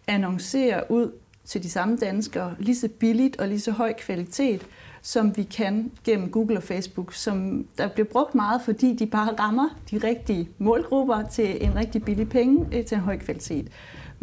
annoncere 0.08 0.92
ud 0.92 1.12
til 1.46 1.64
de 1.64 1.70
samme 1.70 1.98
danskere 1.98 2.56
lige 2.60 2.76
så 2.76 2.90
billigt 3.00 3.42
og 3.42 3.48
lige 3.48 3.60
så 3.60 3.72
høj 3.72 3.94
kvalitet, 3.94 4.62
som 5.02 5.38
vi 5.38 5.44
kan 5.44 5.92
gennem 6.04 6.32
Google 6.32 6.58
og 6.58 6.64
Facebook, 6.64 7.14
som 7.14 7.66
der 7.78 7.88
bliver 7.88 8.08
brugt 8.12 8.36
meget, 8.36 8.62
fordi 8.66 8.96
de 8.96 9.06
bare 9.06 9.36
rammer 9.40 9.70
de 9.92 9.98
rigtige 9.98 10.50
målgrupper 10.58 11.28
til 11.32 11.66
en 11.66 11.76
rigtig 11.76 12.04
billig 12.04 12.30
penge 12.30 12.78
øh, 12.78 12.86
til 12.86 12.96
en 12.96 13.02
høj 13.02 13.18
kvalitet. 13.18 13.68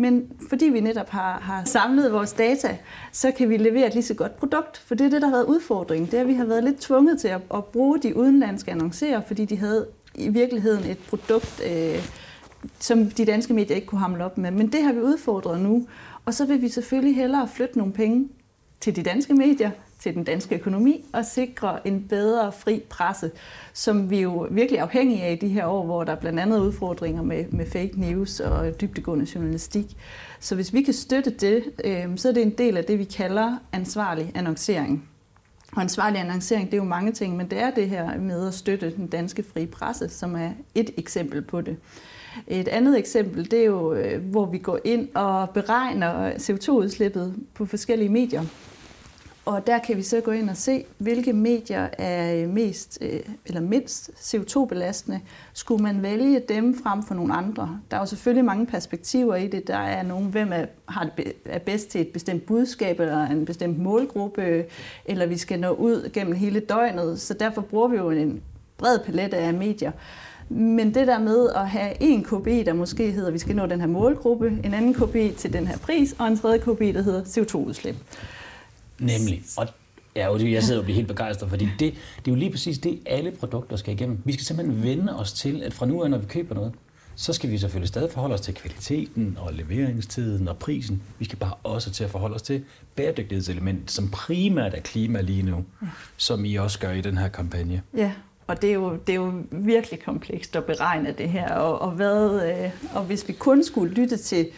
Men 0.01 0.33
fordi 0.49 0.65
vi 0.65 0.81
netop 0.81 1.09
har, 1.09 1.41
har 1.41 1.65
samlet 1.65 2.13
vores 2.13 2.33
data, 2.33 2.79
så 3.13 3.33
kan 3.33 3.49
vi 3.49 3.57
levere 3.57 3.87
et 3.87 3.95
lige 3.95 4.05
så 4.05 4.15
godt 4.15 4.37
produkt. 4.37 4.79
For 4.79 4.95
det 4.95 5.07
er 5.07 5.11
det, 5.11 5.23
der 5.23 5.29
har 5.29 5.37
været 5.37 5.47
udfordringen. 5.47 6.11
Det 6.11 6.17
er, 6.17 6.21
at 6.21 6.29
vi 6.29 6.35
har 6.35 6.45
været 6.45 6.65
lidt 6.65 6.81
tvunget 6.81 7.21
til 7.21 7.29
at, 7.29 7.41
at 7.55 7.65
bruge 7.65 7.99
de 7.99 8.17
udenlandske 8.17 8.71
annoncerer, 8.71 9.21
fordi 9.27 9.45
de 9.45 9.57
havde 9.57 9.87
i 10.15 10.29
virkeligheden 10.29 10.91
et 10.91 10.99
produkt, 10.99 11.63
øh, 11.71 12.09
som 12.79 13.07
de 13.07 13.25
danske 13.25 13.53
medier 13.55 13.77
ikke 13.77 13.87
kunne 13.87 14.01
hamle 14.01 14.25
op 14.25 14.39
med. 14.39 14.51
Men 14.51 14.73
det 14.73 14.83
har 14.83 14.93
vi 14.93 15.01
udfordret 15.01 15.61
nu. 15.61 15.87
Og 16.25 16.35
så 16.35 16.47
vil 16.47 16.63
vi 16.63 16.69
selvfølgelig 16.69 17.17
hellere 17.17 17.49
flytte 17.49 17.79
nogle 17.79 17.93
penge 17.93 18.29
til 18.81 18.97
de 18.97 19.03
danske 19.03 19.35
medier, 19.35 19.71
til 19.99 20.15
den 20.15 20.25
danske 20.25 20.55
økonomi 20.55 21.05
og 21.13 21.25
sikre 21.25 21.87
en 21.87 22.05
bedre 22.09 22.53
fri 22.53 22.83
presse, 22.89 23.31
som 23.73 24.11
vi 24.11 24.21
jo 24.21 24.49
virkelig 24.51 24.79
er 24.79 24.83
afhængige 24.83 25.23
af 25.23 25.33
i 25.33 25.47
de 25.47 25.49
her 25.49 25.67
år, 25.67 25.85
hvor 25.85 26.05
der 26.05 26.13
er 26.13 26.21
blandt 26.21 26.41
andet 26.41 26.61
udfordringer 26.61 27.23
med, 27.23 27.45
med 27.51 27.67
fake 27.67 27.93
news 28.01 28.41
og 28.41 28.81
dybdegående 28.81 29.27
journalistik. 29.35 29.97
Så 30.41 30.55
hvis 30.55 30.75
vi 30.75 30.83
kan 30.83 30.95
støtte 30.95 31.31
det, 31.31 31.65
øh, 31.85 32.07
så 32.17 32.29
er 32.29 32.33
det 32.33 32.43
en 32.43 32.55
del 32.59 32.77
af 32.77 32.85
det, 32.85 32.99
vi 32.99 33.05
kalder 33.05 33.57
ansvarlig 33.73 34.33
annoncering. 34.35 35.09
Og 35.73 35.83
ansvarlig 35.83 36.21
annoncering, 36.21 36.67
det 36.67 36.75
er 36.75 36.83
jo 36.83 36.85
mange 36.85 37.13
ting, 37.13 37.37
men 37.37 37.51
det 37.51 37.63
er 37.63 37.71
det 37.71 37.89
her 37.89 38.19
med 38.19 38.49
at 38.49 38.55
støtte 38.55 38.93
den 38.97 39.07
danske 39.07 39.43
frie 39.43 39.67
presse, 39.67 40.09
som 40.09 40.35
er 40.37 40.51
et 40.75 40.91
eksempel 40.97 41.43
på 41.43 41.61
det. 41.61 41.77
Et 42.47 42.69
andet 42.69 42.99
eksempel, 42.99 43.51
det 43.51 43.61
er 43.61 43.65
jo, 43.65 43.93
øh, 43.93 44.23
hvor 44.23 44.47
vi 44.47 44.59
går 44.59 44.79
ind 44.85 45.09
og 45.15 45.51
beregner 45.51 46.33
CO2-udslippet 46.33 47.35
på 47.55 47.67
forskellige 47.67 48.09
medier 48.09 48.43
og 49.49 49.67
der 49.67 49.79
kan 49.79 49.97
vi 49.97 50.03
så 50.03 50.21
gå 50.21 50.31
ind 50.31 50.51
og 50.51 50.57
se, 50.57 50.85
hvilke 50.99 51.33
medier 51.33 51.89
er 51.99 52.43
øh, 52.43 52.49
mest 52.49 52.99
øh, 53.01 53.21
eller 53.47 53.61
mindst 53.61 54.11
CO2-belastende. 54.11 55.21
Skulle 55.53 55.83
man 55.83 56.03
vælge 56.03 56.41
dem 56.49 56.79
frem 56.83 57.03
for 57.03 57.15
nogle 57.15 57.35
andre? 57.35 57.81
Der 57.91 57.97
er 57.97 58.01
jo 58.01 58.07
selvfølgelig 58.07 58.45
mange 58.45 58.67
perspektiver 58.67 59.35
i 59.35 59.47
det. 59.47 59.67
Der 59.67 59.77
er 59.77 60.03
nogen, 60.03 60.27
hvem 60.27 60.53
er, 60.53 60.65
har 60.89 61.11
det, 61.17 61.33
er 61.45 61.59
bedst 61.59 61.89
til 61.89 62.01
et 62.01 62.09
bestemt 62.09 62.47
budskab 62.47 63.01
eller 63.01 63.27
en 63.27 63.45
bestemt 63.45 63.79
målgruppe, 63.79 64.65
eller 65.05 65.27
vi 65.27 65.37
skal 65.37 65.61
nå 65.61 65.71
ud 65.71 66.11
gennem 66.13 66.35
hele 66.35 66.61
døgnet. 66.61 67.21
Så 67.21 67.35
derfor 67.35 67.61
bruger 67.61 67.89
vi 67.89 67.97
jo 67.97 68.11
en 68.11 68.43
bred 68.79 68.99
palette 68.99 69.37
af 69.37 69.55
medier. 69.55 69.93
Men 70.49 70.95
det 70.95 71.07
der 71.07 71.19
med 71.19 71.49
at 71.57 71.69
have 71.69 71.93
en 72.01 72.25
KPI, 72.25 72.63
der 72.63 72.73
måske 72.73 73.11
hedder, 73.11 73.29
at 73.29 73.35
vi 73.35 73.39
skal 73.39 73.57
nå 73.57 73.67
den 73.67 73.81
her 73.81 73.89
målgruppe, 73.89 74.59
en 74.65 74.75
anden 74.75 74.95
KPI 74.95 75.31
til 75.31 75.53
den 75.53 75.67
her 75.67 75.79
pris, 75.79 76.17
og 76.19 76.27
en 76.27 76.39
tredje 76.39 76.59
KPI, 76.59 76.93
der 76.93 77.03
hedder 77.03 77.23
CO2-udslip. 77.23 77.97
Nemlig. 78.99 79.43
Og 79.57 79.69
Ja, 80.17 80.29
og 80.29 80.53
jeg 80.53 80.63
sidder 80.63 80.81
og 80.81 80.85
bliver 80.85 80.95
helt 80.97 81.09
begejstret, 81.09 81.51
fordi 81.51 81.65
det, 81.65 81.79
det 81.79 82.29
er 82.29 82.29
jo 82.29 82.35
lige 82.35 82.51
præcis 82.51 82.79
det, 82.79 83.01
alle 83.07 83.31
produkter 83.31 83.77
skal 83.77 83.95
igennem. 83.95 84.19
Vi 84.25 84.33
skal 84.33 84.45
simpelthen 84.45 84.83
vende 84.83 85.19
os 85.19 85.33
til, 85.33 85.63
at 85.63 85.75
fra 85.75 85.87
nu 85.87 86.03
af, 86.03 86.11
når 86.11 86.19
vi 86.19 86.27
køber 86.27 86.55
noget, 86.55 86.73
så 87.15 87.33
skal 87.33 87.51
vi 87.51 87.59
selvfølgelig 87.59 87.89
stadig 87.89 88.11
forholde 88.13 88.35
os 88.35 88.41
til 88.41 88.55
kvaliteten 88.55 89.39
og 89.41 89.53
leveringstiden 89.53 90.49
og 90.49 90.57
prisen. 90.57 91.03
Vi 91.19 91.25
skal 91.25 91.39
bare 91.39 91.55
også 91.63 91.91
til 91.91 92.05
at 92.05 92.11
forholde 92.11 92.35
os 92.35 92.43
til 92.43 92.65
bæredygtighedselementet, 92.95 93.91
som 93.91 94.11
primært 94.11 94.75
er 94.75 94.81
klima 94.81 95.21
lige 95.21 95.43
nu, 95.43 95.65
som 96.17 96.45
I 96.45 96.55
også 96.55 96.79
gør 96.79 96.93
i 96.93 97.01
den 97.01 97.19
her 97.19 97.29
kampagne. 97.29 97.83
Ja, 97.97 98.13
og 98.47 98.63
det 98.63 98.71
er 98.71 98.75
jo, 98.75 98.97
det 99.07 99.13
er 99.13 99.17
jo 99.17 99.33
virkelig 99.51 100.03
komplekst 100.03 100.57
at 100.57 100.65
beregne 100.65 101.15
det 101.19 101.29
her. 101.29 101.55
Og, 101.55 101.81
og, 101.81 101.91
hvad, 101.91 102.51
øh, 102.51 102.71
og 102.95 103.03
hvis 103.03 103.29
vi 103.29 103.33
kun 103.33 103.65
skulle 103.65 103.95
lytte 103.95 104.17
til 104.17 104.49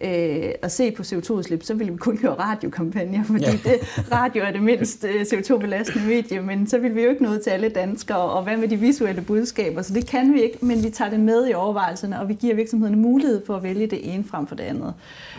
øh, 0.00 0.52
at 0.62 0.72
se 0.72 0.90
på 0.90 1.02
CO2-udslip, 1.02 1.62
så 1.62 1.74
ville 1.74 1.92
vi 1.92 1.98
kun 1.98 2.16
køre 2.16 2.34
radiokampagner, 2.34 3.24
fordi 3.24 3.44
ja. 3.44 3.50
det, 3.50 3.98
radio 4.12 4.42
er 4.42 4.50
det 4.50 4.62
mindst 4.62 5.04
øh, 5.04 5.20
CO2-belastende 5.20 6.06
medie, 6.06 6.40
men 6.40 6.66
så 6.66 6.78
vil 6.78 6.94
vi 6.94 7.02
jo 7.02 7.10
ikke 7.10 7.22
nå 7.22 7.36
til 7.36 7.50
alle 7.50 7.68
danskere, 7.68 8.18
og 8.18 8.42
hvad 8.42 8.56
med 8.56 8.68
de 8.68 8.76
visuelle 8.76 9.22
budskaber, 9.22 9.82
så 9.82 9.94
det 9.94 10.06
kan 10.06 10.34
vi 10.34 10.42
ikke, 10.42 10.58
men 10.60 10.84
vi 10.84 10.90
tager 10.90 11.10
det 11.10 11.20
med 11.20 11.48
i 11.48 11.54
overvejelserne, 11.54 12.20
og 12.20 12.28
vi 12.28 12.34
giver 12.34 12.54
virksomhederne 12.54 12.96
mulighed 12.96 13.46
for 13.46 13.56
at 13.56 13.62
vælge 13.62 13.86
det 13.86 14.14
ene 14.14 14.24
frem 14.24 14.46
for 14.46 14.54
det 14.54 14.64
andet. 14.64 14.94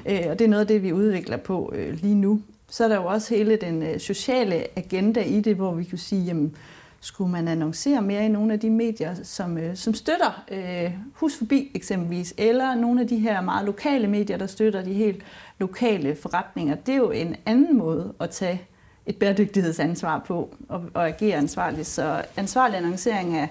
Øh, 0.05 0.21
og 0.29 0.39
det 0.39 0.45
er 0.45 0.49
noget 0.49 0.61
af 0.61 0.67
det, 0.67 0.83
vi 0.83 0.93
udvikler 0.93 1.37
på 1.37 1.73
øh, 1.75 1.93
lige 2.01 2.15
nu. 2.15 2.41
Så 2.69 2.83
er 2.83 2.87
der 2.87 2.95
jo 2.95 3.05
også 3.05 3.35
hele 3.35 3.55
den 3.55 3.83
øh, 3.83 3.99
sociale 3.99 4.63
agenda 4.75 5.21
i 5.21 5.41
det, 5.41 5.55
hvor 5.55 5.73
vi 5.73 5.83
kan 5.83 5.97
sige, 5.97 6.23
jamen, 6.23 6.55
skulle 7.01 7.31
man 7.31 7.47
annoncere 7.47 8.01
mere 8.01 8.25
i 8.25 8.27
nogle 8.27 8.53
af 8.53 8.59
de 8.59 8.69
medier, 8.69 9.15
som, 9.23 9.57
øh, 9.57 9.75
som 9.75 9.93
støtter 9.93 10.43
øh, 10.51 10.93
Hus 11.13 11.37
Forbi 11.37 11.71
eksempelvis, 11.75 12.33
eller 12.37 12.75
nogle 12.75 13.01
af 13.01 13.07
de 13.07 13.19
her 13.19 13.41
meget 13.41 13.65
lokale 13.65 14.07
medier, 14.07 14.37
der 14.37 14.47
støtter 14.47 14.83
de 14.83 14.93
helt 14.93 15.23
lokale 15.59 16.15
forretninger. 16.15 16.75
Det 16.75 16.93
er 16.93 16.97
jo 16.97 17.11
en 17.11 17.35
anden 17.45 17.77
måde 17.77 18.13
at 18.19 18.29
tage 18.29 18.61
et 19.05 19.15
bæredygtighedsansvar 19.15 20.19
på 20.27 20.55
og, 20.69 20.83
og 20.93 21.07
agere 21.07 21.37
ansvarligt. 21.37 21.87
Så 21.87 22.25
ansvarlig 22.37 22.77
annoncering 22.77 23.37
er 23.37 23.47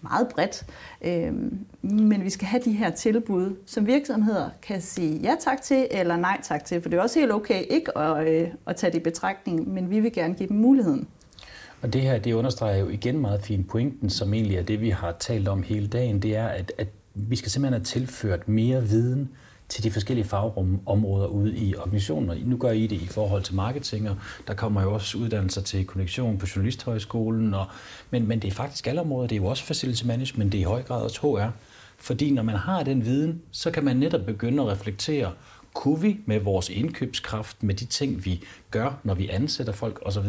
meget 0.00 0.28
bredt, 0.28 0.66
øh, 1.02 1.32
men 1.82 2.24
vi 2.24 2.30
skal 2.30 2.46
have 2.46 2.62
de 2.64 2.72
her 2.72 2.90
tilbud, 2.90 3.56
som 3.66 3.86
virksomheder 3.86 4.50
kan 4.62 4.80
sige 4.80 5.18
ja 5.18 5.34
tak 5.40 5.62
til 5.62 5.86
eller 5.90 6.16
nej 6.16 6.40
tak 6.42 6.64
til, 6.64 6.82
for 6.82 6.88
det 6.88 6.98
er 6.98 7.02
også 7.02 7.18
helt 7.18 7.32
okay 7.32 7.64
ikke 7.70 7.98
at, 7.98 8.28
øh, 8.28 8.48
at 8.66 8.76
tage 8.76 8.90
det 8.92 8.98
i 8.98 9.02
betragtning, 9.02 9.68
men 9.68 9.90
vi 9.90 10.00
vil 10.00 10.12
gerne 10.12 10.34
give 10.34 10.48
dem 10.48 10.56
muligheden. 10.56 11.08
Og 11.84 11.92
det 11.92 12.02
her, 12.02 12.18
det 12.18 12.32
understreger 12.32 12.76
jo 12.76 12.88
igen 12.88 13.18
meget 13.18 13.42
fint 13.42 13.68
pointen, 13.68 14.10
som 14.10 14.34
egentlig 14.34 14.56
er 14.56 14.62
det, 14.62 14.80
vi 14.80 14.90
har 14.90 15.16
talt 15.20 15.48
om 15.48 15.62
hele 15.62 15.86
dagen, 15.86 16.22
det 16.22 16.36
er, 16.36 16.46
at, 16.46 16.72
at 16.78 16.88
vi 17.14 17.36
skal 17.36 17.50
simpelthen 17.50 17.80
have 17.80 17.84
tilført 17.84 18.48
mere 18.48 18.88
viden 18.88 19.28
til 19.68 19.84
de 19.84 19.90
forskellige 19.90 20.26
fagområder 20.26 21.26
ude 21.26 21.56
i 21.56 21.76
organisationen. 21.76 22.38
Nu 22.46 22.56
gør 22.56 22.70
I 22.70 22.86
det 22.86 23.02
i 23.02 23.06
forhold 23.06 23.42
til 23.42 23.54
marketing, 23.54 24.10
og 24.10 24.16
der 24.46 24.54
kommer 24.54 24.82
jo 24.82 24.94
også 24.94 25.18
uddannelser 25.18 25.62
til 25.62 25.84
konnektion 25.86 26.38
på 26.38 26.46
Journalisthøjskolen, 26.56 27.54
og, 27.54 27.66
men, 28.10 28.28
men 28.28 28.42
det 28.42 28.48
er 28.48 28.54
faktisk 28.54 28.86
alle 28.86 29.00
områder. 29.00 29.28
Det 29.28 29.36
er 29.36 29.40
jo 29.40 29.46
også 29.46 29.64
facility 29.64 30.04
management, 30.04 30.52
det 30.52 30.58
er 30.58 30.62
i 30.62 30.64
høj 30.64 30.82
grad 30.82 31.02
også 31.02 31.20
HR. 31.20 31.50
Fordi 31.96 32.30
når 32.30 32.42
man 32.42 32.56
har 32.56 32.82
den 32.82 33.04
viden, 33.04 33.42
så 33.50 33.70
kan 33.70 33.84
man 33.84 33.96
netop 33.96 34.26
begynde 34.26 34.62
at 34.62 34.68
reflektere, 34.68 35.32
kunne 35.74 36.00
vi 36.00 36.20
med 36.26 36.40
vores 36.40 36.68
indkøbskraft, 36.68 37.62
med 37.62 37.74
de 37.74 37.84
ting, 37.84 38.24
vi 38.24 38.44
gør, 38.70 39.00
når 39.02 39.14
vi 39.14 39.28
ansætter 39.28 39.72
folk 39.72 39.98
osv., 40.02 40.26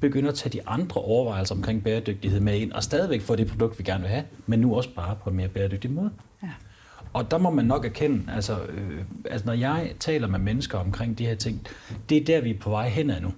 begynde 0.00 0.28
at 0.28 0.34
tage 0.34 0.52
de 0.52 0.68
andre 0.68 1.00
overvejelser 1.00 1.54
omkring 1.54 1.84
bæredygtighed 1.84 2.40
med 2.40 2.58
ind, 2.58 2.72
og 2.72 2.82
stadigvæk 2.82 3.20
få 3.20 3.36
det 3.36 3.46
produkt, 3.46 3.78
vi 3.78 3.84
gerne 3.84 4.00
vil 4.00 4.10
have, 4.10 4.24
men 4.46 4.58
nu 4.58 4.76
også 4.76 4.94
bare 4.94 5.16
på 5.24 5.30
en 5.30 5.36
mere 5.36 5.48
bæredygtig 5.48 5.90
måde. 5.90 6.10
Ja. 6.42 6.48
Og 7.12 7.30
der 7.30 7.38
må 7.38 7.50
man 7.50 7.64
nok 7.64 7.84
erkende, 7.84 8.32
altså, 8.32 8.58
øh, 8.62 9.00
altså 9.30 9.46
når 9.46 9.52
jeg 9.52 9.92
taler 10.00 10.28
med 10.28 10.38
mennesker 10.38 10.78
omkring 10.78 11.18
de 11.18 11.26
her 11.26 11.34
ting, 11.34 11.66
det 12.08 12.16
er 12.16 12.24
der, 12.24 12.40
vi 12.40 12.50
er 12.50 12.58
på 12.58 12.70
vej 12.70 12.88
hen 12.88 13.10
af 13.10 13.22
nu. 13.22 13.32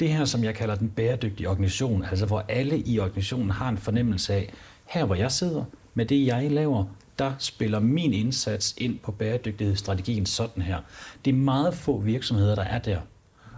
Det 0.00 0.08
her, 0.08 0.24
som 0.24 0.44
jeg 0.44 0.54
kalder 0.54 0.74
den 0.74 0.88
bæredygtige 0.88 1.48
organisation, 1.48 2.04
altså 2.04 2.26
hvor 2.26 2.44
alle 2.48 2.78
i 2.78 2.98
organisationen 2.98 3.50
har 3.50 3.68
en 3.68 3.78
fornemmelse 3.78 4.34
af, 4.34 4.52
her 4.84 5.04
hvor 5.04 5.14
jeg 5.14 5.32
sidder, 5.32 5.64
med 5.94 6.06
det 6.06 6.26
jeg 6.26 6.50
laver, 6.50 6.84
der 7.18 7.32
spiller 7.38 7.80
min 7.80 8.12
indsats 8.12 8.74
ind 8.78 8.98
på 8.98 9.12
bæredygtighedsstrategien 9.12 10.26
sådan 10.26 10.62
her. 10.62 10.78
Det 11.24 11.30
er 11.30 11.36
meget 11.36 11.74
få 11.74 11.98
virksomheder, 11.98 12.54
der 12.54 12.62
er 12.62 12.78
der. 12.78 12.98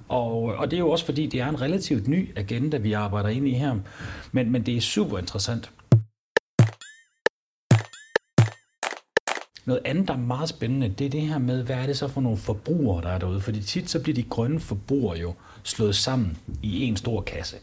Og, 0.09 0.43
og 0.43 0.71
det 0.71 0.77
er 0.77 0.81
jo 0.81 0.91
også 0.91 1.05
fordi, 1.05 1.27
det 1.27 1.41
er 1.41 1.49
en 1.49 1.61
relativt 1.61 2.09
ny 2.09 2.39
agenda, 2.39 2.77
vi 2.77 2.93
arbejder 2.93 3.29
ind 3.29 3.49
i 3.49 3.53
her. 3.53 3.77
Men, 4.33 4.51
men 4.51 4.67
det 4.67 4.77
er 4.77 4.81
super 4.81 5.19
interessant. 5.19 5.71
Noget 9.67 9.83
andet, 9.85 10.09
der 10.09 10.15
er 10.15 10.19
meget 10.19 10.49
spændende, 10.49 10.89
det 10.89 11.05
er 11.05 11.11
det 11.11 11.21
her 11.21 11.39
med, 11.39 11.63
hvad 11.63 11.77
er 11.77 11.87
det 11.87 11.97
så 11.97 12.09
for 12.09 12.21
nogle 12.21 12.39
forbrugere, 12.39 13.03
der 13.03 13.09
er 13.09 13.19
derude? 13.19 13.41
Fordi 13.41 13.63
tit 13.63 13.91
så 13.91 14.03
bliver 14.03 14.15
de 14.15 14.23
grønne 14.23 14.61
forbrugere 14.61 15.19
jo 15.19 15.35
slået 15.63 15.97
sammen 15.97 16.39
i 16.63 16.85
en 16.85 16.97
stor 16.97 17.21
kasse. 17.21 17.57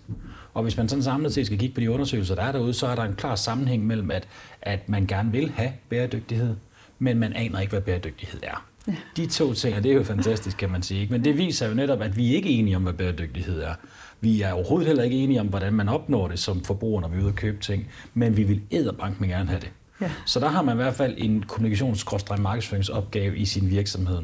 Og 0.54 0.64
hvis 0.64 0.78
man 0.78 0.90
sådan 0.90 1.04
samlet 1.04 1.34
set 1.34 1.46
skal 1.46 1.60
kigge 1.60 1.76
på 1.76 1.82
de 1.82 1.92
undersøgelser, 1.92 2.36
der 2.36 2.42
er 2.42 2.52
derude, 2.52 2.74
så 2.74 2.88
er 2.88 2.96
der 2.96 3.04
en 3.04 3.16
klar 3.16 3.36
sammenhæng 3.36 3.88
mellem, 3.88 4.12
at, 4.12 4.28
at 4.62 4.90
man 4.90 5.08
gerne 5.08 5.32
vil 5.32 5.50
have 5.50 5.74
bæredygtighed, 5.90 6.56
men 7.00 7.20
man 7.20 7.34
aner 7.34 7.60
ikke, 7.60 7.72
hvad 7.72 7.82
bæredygtighed 7.82 8.40
er. 8.44 8.71
Ja. 8.88 8.96
De 9.18 9.26
to 9.26 9.54
ting, 9.54 9.84
det 9.84 9.92
er 9.92 9.96
jo 9.96 10.04
fantastisk, 10.04 10.58
kan 10.58 10.72
man 10.72 10.84
sige. 10.84 11.08
Men 11.10 11.26
det 11.26 11.38
viser 11.38 11.68
jo 11.68 11.74
netop, 11.74 12.02
at 12.02 12.18
vi 12.18 12.36
ikke 12.36 12.56
er 12.56 12.60
enige 12.60 12.76
om, 12.76 12.84
hvad 12.84 12.94
bæredygtighed 12.94 13.62
er. 13.62 13.74
Vi 14.22 14.42
er 14.42 14.54
overhovedet 14.54 14.88
heller 14.88 15.04
ikke 15.04 15.18
enige 15.18 15.40
om, 15.40 15.48
hvordan 15.48 15.74
man 15.74 15.90
opnår 15.90 16.28
det 16.28 16.40
som 16.40 16.64
forbruger, 16.64 17.02
når 17.02 17.08
vi 17.08 17.18
er 17.18 17.22
ude 17.22 17.30
og 17.30 17.36
købe 17.36 17.62
ting. 17.62 17.88
Men 18.14 18.38
vi 18.38 18.44
vil 18.44 18.62
æderbank 18.72 19.20
med 19.20 19.30
gerne 19.30 19.50
have 19.50 19.60
det. 19.62 19.72
Ja. 20.02 20.12
Så 20.26 20.40
der 20.40 20.48
har 20.48 20.62
man 20.62 20.76
i 20.76 20.82
hvert 20.82 20.96
fald 20.96 21.14
en 21.18 21.44
kommunikations- 21.52 22.42
markedsføringsopgave 22.42 23.38
i 23.38 23.46
sin 23.46 23.70
virksomhed. 23.70 24.22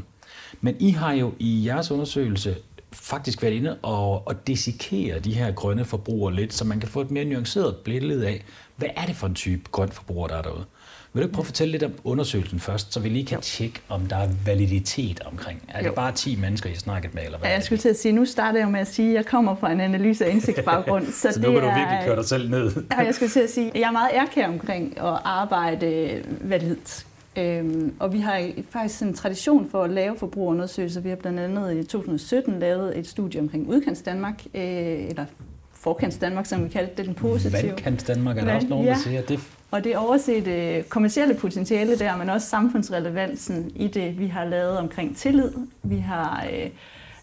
Men 0.62 0.76
I 0.80 0.92
har 0.92 1.14
jo 1.14 1.34
i 1.40 1.66
jeres 1.66 1.92
undersøgelse 1.92 2.56
faktisk 2.94 3.42
været 3.42 3.54
inde 3.54 3.78
og, 3.82 4.28
og 4.28 4.48
dissekere 4.48 5.20
de 5.20 5.34
her 5.34 5.52
grønne 5.52 5.86
forbrugere 5.86 6.36
lidt, 6.36 6.54
så 6.54 6.66
man 6.66 6.80
kan 6.80 6.90
få 6.90 7.02
et 7.02 7.12
mere 7.12 7.26
nuanceret 7.26 7.76
billede 7.76 8.28
af, 8.28 8.46
hvad 8.76 8.90
er 8.96 9.06
det 9.06 9.16
for 9.16 9.28
en 9.28 9.36
type 9.36 9.62
grøn 9.72 9.90
forbruger, 9.90 10.28
der 10.28 10.36
er 10.36 10.42
derude. 10.42 10.66
Vil 11.14 11.22
du 11.22 11.28
ikke 11.28 11.34
prøve 11.34 11.44
at 11.44 11.46
fortælle 11.46 11.72
lidt 11.72 11.84
om 11.84 11.92
undersøgelsen 12.04 12.60
først, 12.60 12.94
så 12.94 13.00
vi 13.00 13.10
lige 13.10 13.26
kan 13.26 13.38
jo. 13.38 13.42
tjekke, 13.42 13.80
om 13.90 14.06
der 14.06 14.16
er 14.16 14.28
validitet 14.46 15.22
omkring? 15.26 15.64
Er 15.68 15.80
jo. 15.80 15.86
det 15.86 15.96
bare 15.96 16.12
10 16.12 16.36
mennesker, 16.36 16.70
I 16.70 16.74
har 16.74 16.80
snakket 16.80 17.14
med? 17.14 17.24
Eller 17.26 17.38
hvad 17.38 17.50
ja, 17.50 17.56
jeg 17.56 17.64
skulle 17.64 17.80
til 17.80 17.90
at 17.90 18.00
sige, 18.00 18.12
nu 18.12 18.26
starter 18.26 18.60
jeg 18.60 18.68
med 18.68 18.80
at 18.80 18.88
sige, 18.88 19.10
at 19.10 19.16
jeg 19.16 19.26
kommer 19.26 19.56
fra 19.56 19.72
en 19.72 19.80
analyse 19.80 20.26
af 20.26 20.32
indsigtsbaggrund. 20.32 21.06
så, 21.22 21.32
så 21.32 21.42
nu 21.42 21.52
kan 21.52 21.62
du 21.62 21.68
virkelig 21.68 22.00
køre 22.06 22.16
dig 22.16 22.26
selv 22.26 22.50
ned. 22.50 22.72
ja, 22.92 22.98
jeg 23.06 23.16
skulle 23.16 23.30
til 23.30 23.40
at 23.40 23.50
sige, 23.50 23.68
at 23.68 23.80
jeg 23.80 23.88
er 23.88 23.92
meget 23.92 24.10
ærkær 24.14 24.48
omkring 24.48 24.98
at 24.98 25.20
arbejde 25.24 26.22
validt. 26.42 27.06
Øhm, 27.38 27.94
og 28.00 28.14
vi 28.14 28.20
har 28.20 28.50
faktisk 28.70 29.02
en 29.02 29.14
tradition 29.14 29.70
for 29.70 29.84
at 29.84 29.90
lave 29.90 30.18
forbrugerundersøgelser. 30.18 31.02
Vi 31.02 31.10
har 31.10 31.16
blandt 31.16 31.40
andet 31.40 31.78
i 31.78 31.84
2017 31.84 32.60
lavet 32.60 32.98
et 32.98 33.08
studie 33.08 33.42
omkring 33.42 33.70
udkants 33.70 34.02
Danmark, 34.02 34.44
øh, 34.56 34.62
eller 34.62 35.26
forkants 35.80 36.18
Danmark, 36.18 36.46
som 36.46 36.64
vi 36.64 36.70
kaldte 36.70 36.94
det, 36.98 37.06
den 37.06 37.14
positive. 37.14 37.64
Vandkants 37.64 38.04
Danmark 38.04 38.38
er 38.38 38.46
der 38.46 38.56
også 38.56 38.68
nogen, 38.68 38.86
ja. 38.86 38.92
der 38.92 38.98
siger. 38.98 39.22
Det 39.22 39.40
og 39.72 39.84
det 39.84 39.98
overset 39.98 40.48
øh, 40.48 40.84
kommercielle 40.84 41.34
potentiale 41.36 42.00
der, 42.00 42.18
men 42.18 42.30
også 42.30 42.48
samfundsrelevansen 42.48 43.72
i 43.76 43.88
det, 43.88 44.20
vi 44.20 44.28
har 44.28 44.46
lavet 44.46 44.78
omkring 44.78 45.18
tillid. 45.18 45.52
Vi 45.84 45.98
har 45.98 46.46
øh, 46.54 46.70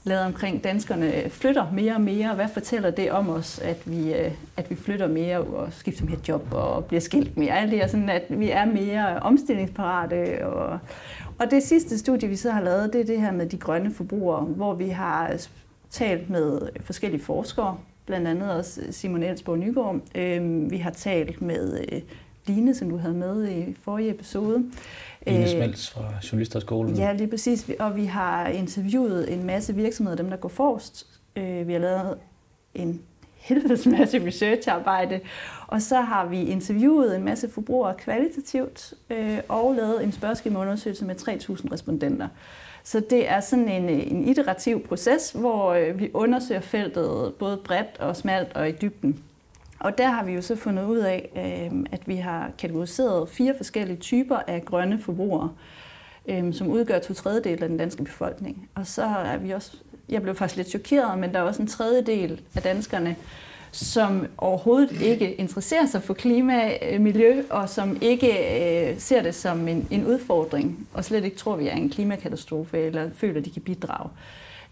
lavet 0.05 0.25
omkring, 0.25 0.65
danskerne 0.65 1.31
flytter 1.31 1.67
mere 1.73 1.95
og 1.95 2.01
mere. 2.01 2.35
Hvad 2.35 2.49
fortæller 2.53 2.91
det 2.91 3.11
om 3.11 3.29
os, 3.29 3.59
at 3.59 3.83
vi, 3.85 4.15
øh, 4.15 4.31
at 4.57 4.71
vi 4.71 4.75
flytter 4.75 5.09
mere 5.09 5.39
og 5.39 5.73
skifter 5.73 6.05
mere 6.05 6.19
job 6.29 6.47
og 6.53 6.85
bliver 6.85 7.01
skilt 7.01 7.37
mere? 7.37 7.59
Alt 7.59 7.71
det 7.71 7.83
er 7.83 7.87
sådan, 7.87 8.09
at 8.09 8.25
vi 8.29 8.51
er 8.51 8.65
mere 8.65 9.19
omstillingsparate. 9.19 10.47
Og, 10.47 10.79
og 11.39 11.51
det 11.51 11.63
sidste 11.63 11.99
studie, 11.99 12.29
vi 12.29 12.37
så 12.37 12.51
har 12.51 12.63
lavet, 12.63 12.93
det 12.93 13.01
er 13.01 13.05
det 13.05 13.21
her 13.21 13.33
med 13.33 13.47
de 13.47 13.59
grønne 13.59 13.95
forbrugere, 13.95 14.41
hvor 14.41 14.75
vi 14.75 14.89
har 14.89 15.47
talt 15.91 16.31
med 16.31 16.61
forskellige 16.81 17.23
forskere, 17.23 17.79
blandt 18.07 18.29
andet 18.29 18.53
også 18.53 18.81
Simon 18.91 19.23
Elsborg 19.23 19.59
Nygaard. 19.59 20.01
Øh, 20.15 20.71
vi 20.71 20.77
har 20.77 20.91
talt 20.91 21.43
med 21.43 21.85
øh, 21.93 22.01
Line, 22.47 22.75
som 22.75 22.91
du 22.91 22.97
havde 22.97 23.15
med 23.15 23.49
i 23.49 23.77
forrige 23.83 24.11
episode. 24.11 24.65
Line 25.27 25.43
øh, 25.43 25.49
Smelts 25.49 25.91
fra 25.91 26.13
Journalisterskolen. 26.33 26.97
Ja, 26.97 27.13
lige 27.13 27.29
præcis. 27.29 27.71
Og 27.79 27.97
vi 27.97 28.05
har 28.05 28.49
interviewet 28.49 29.33
en 29.33 29.47
masse 29.47 29.75
virksomheder, 29.75 30.17
dem 30.17 30.31
der 30.31 30.37
går 30.37 30.49
forrest. 30.49 31.07
Øh, 31.37 31.69
vi 31.69 31.73
har 31.73 31.81
lavet 31.81 32.19
en 32.75 33.03
helvedes 33.35 33.87
masse 33.87 34.27
researcharbejde. 34.27 35.21
Og 35.67 35.83
så 35.83 36.01
har 36.01 36.27
vi 36.27 36.43
interviewet 36.43 37.17
en 37.17 37.25
masse 37.25 37.51
forbrugere 37.51 37.95
kvalitativt 37.95 38.95
øh, 39.11 39.39
og 39.49 39.75
lavet 39.75 40.05
en 40.05 40.13
spørgeskemaundersøgelse 40.13 41.05
med 41.05 41.15
3.000 41.15 41.73
respondenter. 41.73 42.29
Så 42.85 43.03
det 43.11 43.31
er 43.31 43.41
sådan 43.41 43.69
en, 43.69 43.89
en 43.89 44.29
iterativ 44.29 44.87
proces, 44.87 45.31
hvor 45.31 45.73
øh, 45.73 46.01
vi 46.01 46.11
undersøger 46.15 46.61
feltet 46.61 47.35
både 47.39 47.57
bredt 47.57 48.01
og 48.01 48.17
smalt 48.17 48.57
og 48.57 48.69
i 48.69 48.73
dybden. 48.73 49.23
Og 49.79 49.99
der 49.99 50.09
har 50.09 50.25
vi 50.25 50.33
jo 50.33 50.43
så 50.43 50.57
fundet 50.57 50.85
ud 50.85 50.99
af, 50.99 51.31
øhm, 51.37 51.87
at 51.93 52.09
vi 52.09 52.17
har 52.17 52.51
kategoriseret 52.59 53.29
fire 53.29 53.55
forskellige 53.57 53.97
typer 53.97 54.37
af 54.47 54.65
grønne 54.65 55.01
forbrugere, 55.01 55.51
øhm, 56.29 56.53
som 56.53 56.71
udgør 56.71 56.99
to 56.99 57.15
tredjedel 57.15 57.63
af 57.63 57.69
den 57.69 57.79
danske 57.79 58.05
befolkning. 58.05 58.69
Og 58.75 58.87
så 58.87 59.03
er 59.05 59.37
vi 59.37 59.51
også, 59.51 59.77
jeg 60.09 60.23
blev 60.23 60.35
faktisk 60.35 60.57
lidt 60.57 60.69
chokeret, 60.69 61.19
men 61.19 61.33
der 61.33 61.39
er 61.39 61.43
også 61.43 61.63
en 61.63 61.69
tredjedel 61.69 62.41
af 62.55 62.63
danskerne, 62.63 63.17
som 63.75 64.27
overhovedet 64.39 65.01
ikke 65.01 65.35
interesserer 65.35 65.87
sig 65.87 66.03
for 66.03 66.15
klima 66.15 66.73
og 66.95 67.01
miljø, 67.01 67.43
og 67.51 67.69
som 67.69 67.97
ikke 68.01 68.31
øh, 68.91 68.99
ser 68.99 69.23
det 69.23 69.35
som 69.35 69.69
en, 69.69 69.89
en 69.91 70.07
udfordring, 70.07 70.89
og 70.93 71.05
slet 71.05 71.25
ikke 71.25 71.37
tror, 71.37 71.57
vi 71.57 71.69
er 71.69 71.73
en 71.73 71.91
klimakatastrofe, 71.91 72.79
eller 72.79 73.11
føler, 73.17 73.41
de 73.41 73.51
kan 73.51 73.63
bidrage. 73.63 74.11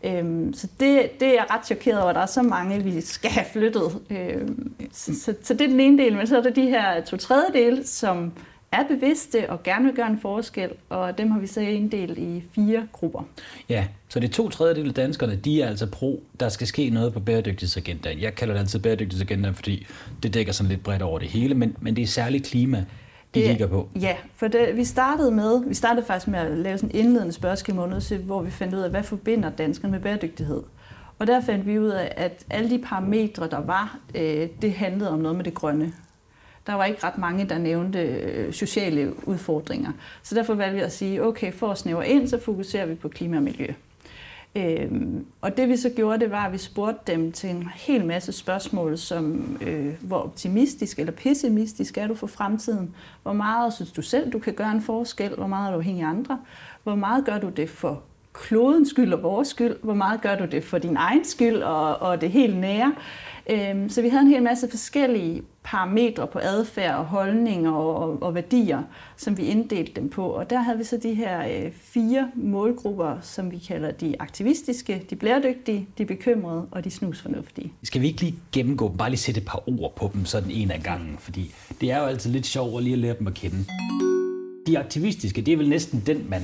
Øhm, 0.05 0.55
så 0.55 0.69
det, 0.81 1.21
det 1.21 1.29
er 1.29 1.33
jeg 1.33 1.47
ret 1.51 1.67
chokeret 1.67 2.01
over, 2.01 2.09
at 2.09 2.15
der 2.15 2.23
er 2.23 2.27
så 2.27 2.43
mange, 2.43 2.83
vi 2.83 3.01
skal 3.01 3.31
have 3.31 3.47
flyttet. 3.53 4.01
Øhm, 4.11 4.73
så, 4.93 5.15
så, 5.15 5.35
så 5.43 5.55
det 5.55 5.61
er 5.61 5.69
den 5.69 5.81
ene 5.81 6.03
del, 6.03 6.17
men 6.17 6.27
så 6.27 6.37
er 6.37 6.43
der 6.43 6.51
de 6.51 6.67
her 6.67 7.01
to 7.01 7.17
tredjedele, 7.17 7.87
som 7.87 8.33
er 8.73 8.85
bevidste 8.89 9.51
og 9.51 9.63
gerne 9.63 9.85
vil 9.85 9.95
gøre 9.95 10.07
en 10.07 10.19
forskel, 10.21 10.71
og 10.89 11.19
dem 11.19 11.31
har 11.31 11.41
vi 11.41 11.47
så 11.47 11.61
inddelt 11.61 12.19
i 12.19 12.43
fire 12.55 12.87
grupper. 12.93 13.23
Ja, 13.69 13.87
så 14.09 14.21
det 14.21 14.29
er 14.29 14.33
to 14.33 14.49
tredjedel 14.49 14.89
af 14.89 14.95
danskerne, 14.95 15.37
de 15.37 15.63
er 15.63 15.69
altså 15.69 15.87
pro, 15.91 16.23
der 16.41 16.49
skal 16.49 16.67
ske 16.67 16.91
noget 16.91 17.13
på 17.13 17.21
bæredygtighedsagendaen. 17.21 18.21
Jeg 18.21 18.35
kalder 18.35 18.55
det 18.55 18.61
altid 18.61 18.79
bæredygtighedsagendaen, 18.79 19.55
fordi 19.55 19.87
det 20.23 20.35
dækker 20.35 20.53
sådan 20.53 20.71
lidt 20.71 20.83
bredt 20.83 21.03
over 21.03 21.19
det 21.19 21.29
hele, 21.29 21.55
men, 21.55 21.77
men 21.81 21.97
det 21.97 22.03
er 22.03 22.07
særligt 22.07 22.47
klima, 22.47 22.85
de 23.35 23.41
det, 23.41 23.49
kigger 23.49 23.67
på. 23.67 23.89
Ja, 24.01 24.17
for 24.37 24.49
det, 24.49 24.77
vi 24.77 24.85
startede 24.85 25.31
med, 25.31 25.65
vi 25.69 25.75
startede 25.75 26.07
faktisk 26.07 26.29
med 26.29 26.39
at 26.39 26.59
lave 26.59 26.79
sådan 26.79 26.91
en 26.95 27.07
indledende 27.07 27.33
spørgsmål, 27.33 27.95
hvor 28.25 28.43
vi 28.43 28.51
fandt 28.51 28.75
ud 28.75 28.81
af, 28.81 28.91
hvad 28.91 29.03
forbinder 29.03 29.51
danskerne 29.51 29.93
med 29.93 30.01
bæredygtighed. 30.01 30.63
Og 31.19 31.27
der 31.27 31.41
fandt 31.41 31.67
vi 31.67 31.79
ud 31.79 31.89
af, 31.89 32.13
at 32.17 32.45
alle 32.51 32.71
de 32.71 32.79
parametre, 32.79 33.49
der 33.49 33.61
var, 33.61 33.99
øh, 34.15 34.49
det 34.63 34.73
handlede 34.73 35.11
om 35.11 35.19
noget 35.19 35.37
med 35.37 35.45
det 35.45 35.55
grønne. 35.55 35.93
Der 36.67 36.75
var 36.75 36.85
ikke 36.85 37.05
ret 37.05 37.19
mange, 37.19 37.45
der 37.45 37.59
nævnte 37.59 37.99
øh, 37.99 38.53
sociale 38.53 39.29
udfordringer. 39.29 39.93
Så 40.23 40.35
derfor 40.35 40.55
valgte 40.55 40.75
vi 40.75 40.81
at 40.81 40.93
sige, 40.93 41.25
okay, 41.25 41.53
for 41.53 41.71
at 41.71 41.79
snævre 41.79 42.09
ind, 42.09 42.29
så 42.29 42.41
fokuserer 42.41 42.87
vi 42.87 42.95
på 42.95 43.09
klima 43.09 43.37
og 43.37 43.43
miljø. 43.43 43.67
Øhm, 44.55 45.27
og 45.41 45.57
det 45.57 45.69
vi 45.69 45.77
så 45.77 45.91
gjorde, 45.97 46.21
det 46.21 46.31
var, 46.31 46.47
at 46.47 46.53
vi 46.53 46.59
spurgte 46.59 47.13
dem 47.13 47.33
til 47.33 47.51
en 47.51 47.69
hel 47.75 48.05
masse 48.05 48.33
spørgsmål, 48.33 48.99
som 48.99 49.57
øh, 49.61 49.95
hvor 50.01 50.19
optimistisk 50.19 50.99
eller 50.99 51.13
pessimistisk 51.13 51.99
er 51.99 52.07
du 52.07 52.15
for 52.15 52.27
fremtiden? 52.27 52.95
Hvor 53.23 53.33
meget 53.33 53.73
synes 53.73 53.93
du 53.93 54.03
selv, 54.03 54.33
du 54.33 54.39
kan 54.39 54.55
gøre 54.55 54.73
en 54.73 54.83
forskel? 54.83 55.35
Hvor 55.35 55.47
meget 55.47 55.67
er 55.67 55.73
du 55.73 55.79
afhængig 55.79 56.05
af 56.05 56.09
andre? 56.09 56.39
Hvor 56.83 56.95
meget 56.95 57.25
gør 57.25 57.39
du 57.39 57.49
det 57.49 57.71
for 57.71 58.03
klodens 58.33 58.89
skyld 58.89 59.13
og 59.13 59.23
vores 59.23 59.49
skyld? 59.49 59.77
Hvor 59.83 59.95
meget 59.95 60.21
gør 60.21 60.37
du 60.37 60.45
det 60.45 60.65
for 60.65 60.79
din 60.79 60.97
egen 60.97 61.25
skyld 61.25 61.63
og, 61.63 61.97
og 61.97 62.21
det 62.21 62.31
helt 62.31 62.57
nære? 62.57 62.95
Øhm, 63.51 63.89
så 63.89 64.03
vi 64.03 64.09
havde 64.09 64.23
en 64.23 64.29
hel 64.29 64.43
masse 64.43 64.71
forskellige 64.71 65.43
parametre 65.65 66.27
på 66.27 66.39
adfærd 66.43 66.95
og 66.95 67.05
holdninger 67.05 67.71
og, 67.71 68.23
og 68.23 68.35
værdier, 68.35 68.83
som 69.17 69.37
vi 69.39 69.43
inddelte 69.43 69.93
dem 70.01 70.09
på. 70.09 70.27
Og 70.27 70.51
der 70.51 70.61
havde 70.61 70.79
vi 70.79 70.85
så 70.85 70.97
de 71.03 71.15
her 71.15 71.65
øh, 71.65 71.73
fire 71.73 72.31
målgrupper, 72.35 73.19
som 73.21 73.51
vi 73.51 73.59
kalder 73.59 73.91
de 73.91 74.17
aktivistiske, 74.21 75.07
de 75.11 75.17
blæredygtige, 75.17 75.89
de 75.99 76.05
bekymrede 76.05 76.67
og 76.71 76.85
de 76.85 76.91
snusfornuftige. 76.91 77.73
Skal 77.83 78.01
vi 78.01 78.07
ikke 78.07 78.21
lige 78.21 78.35
gennemgå 78.53 78.89
dem, 78.89 78.97
bare 78.97 79.11
lige 79.11 79.21
sætte 79.21 79.41
et 79.41 79.47
par 79.47 79.63
ord 79.67 79.95
på 79.97 80.11
dem 80.15 80.25
sådan 80.25 80.51
en 80.51 80.71
af 80.71 80.83
gangen, 80.83 81.17
fordi 81.19 81.55
det 81.81 81.91
er 81.91 81.99
jo 81.99 82.05
altid 82.05 82.31
lidt 82.31 82.47
sjovt 82.47 82.77
at 82.77 82.83
lige 82.83 82.93
at 82.93 82.99
lære 82.99 83.15
dem 83.19 83.27
at 83.27 83.35
kende. 83.35 83.65
De 84.67 84.79
aktivistiske, 84.79 85.43
det 85.43 85.53
er 85.53 85.57
vel 85.57 85.69
næsten 85.69 86.03
den, 86.07 86.27
man, 86.31 86.43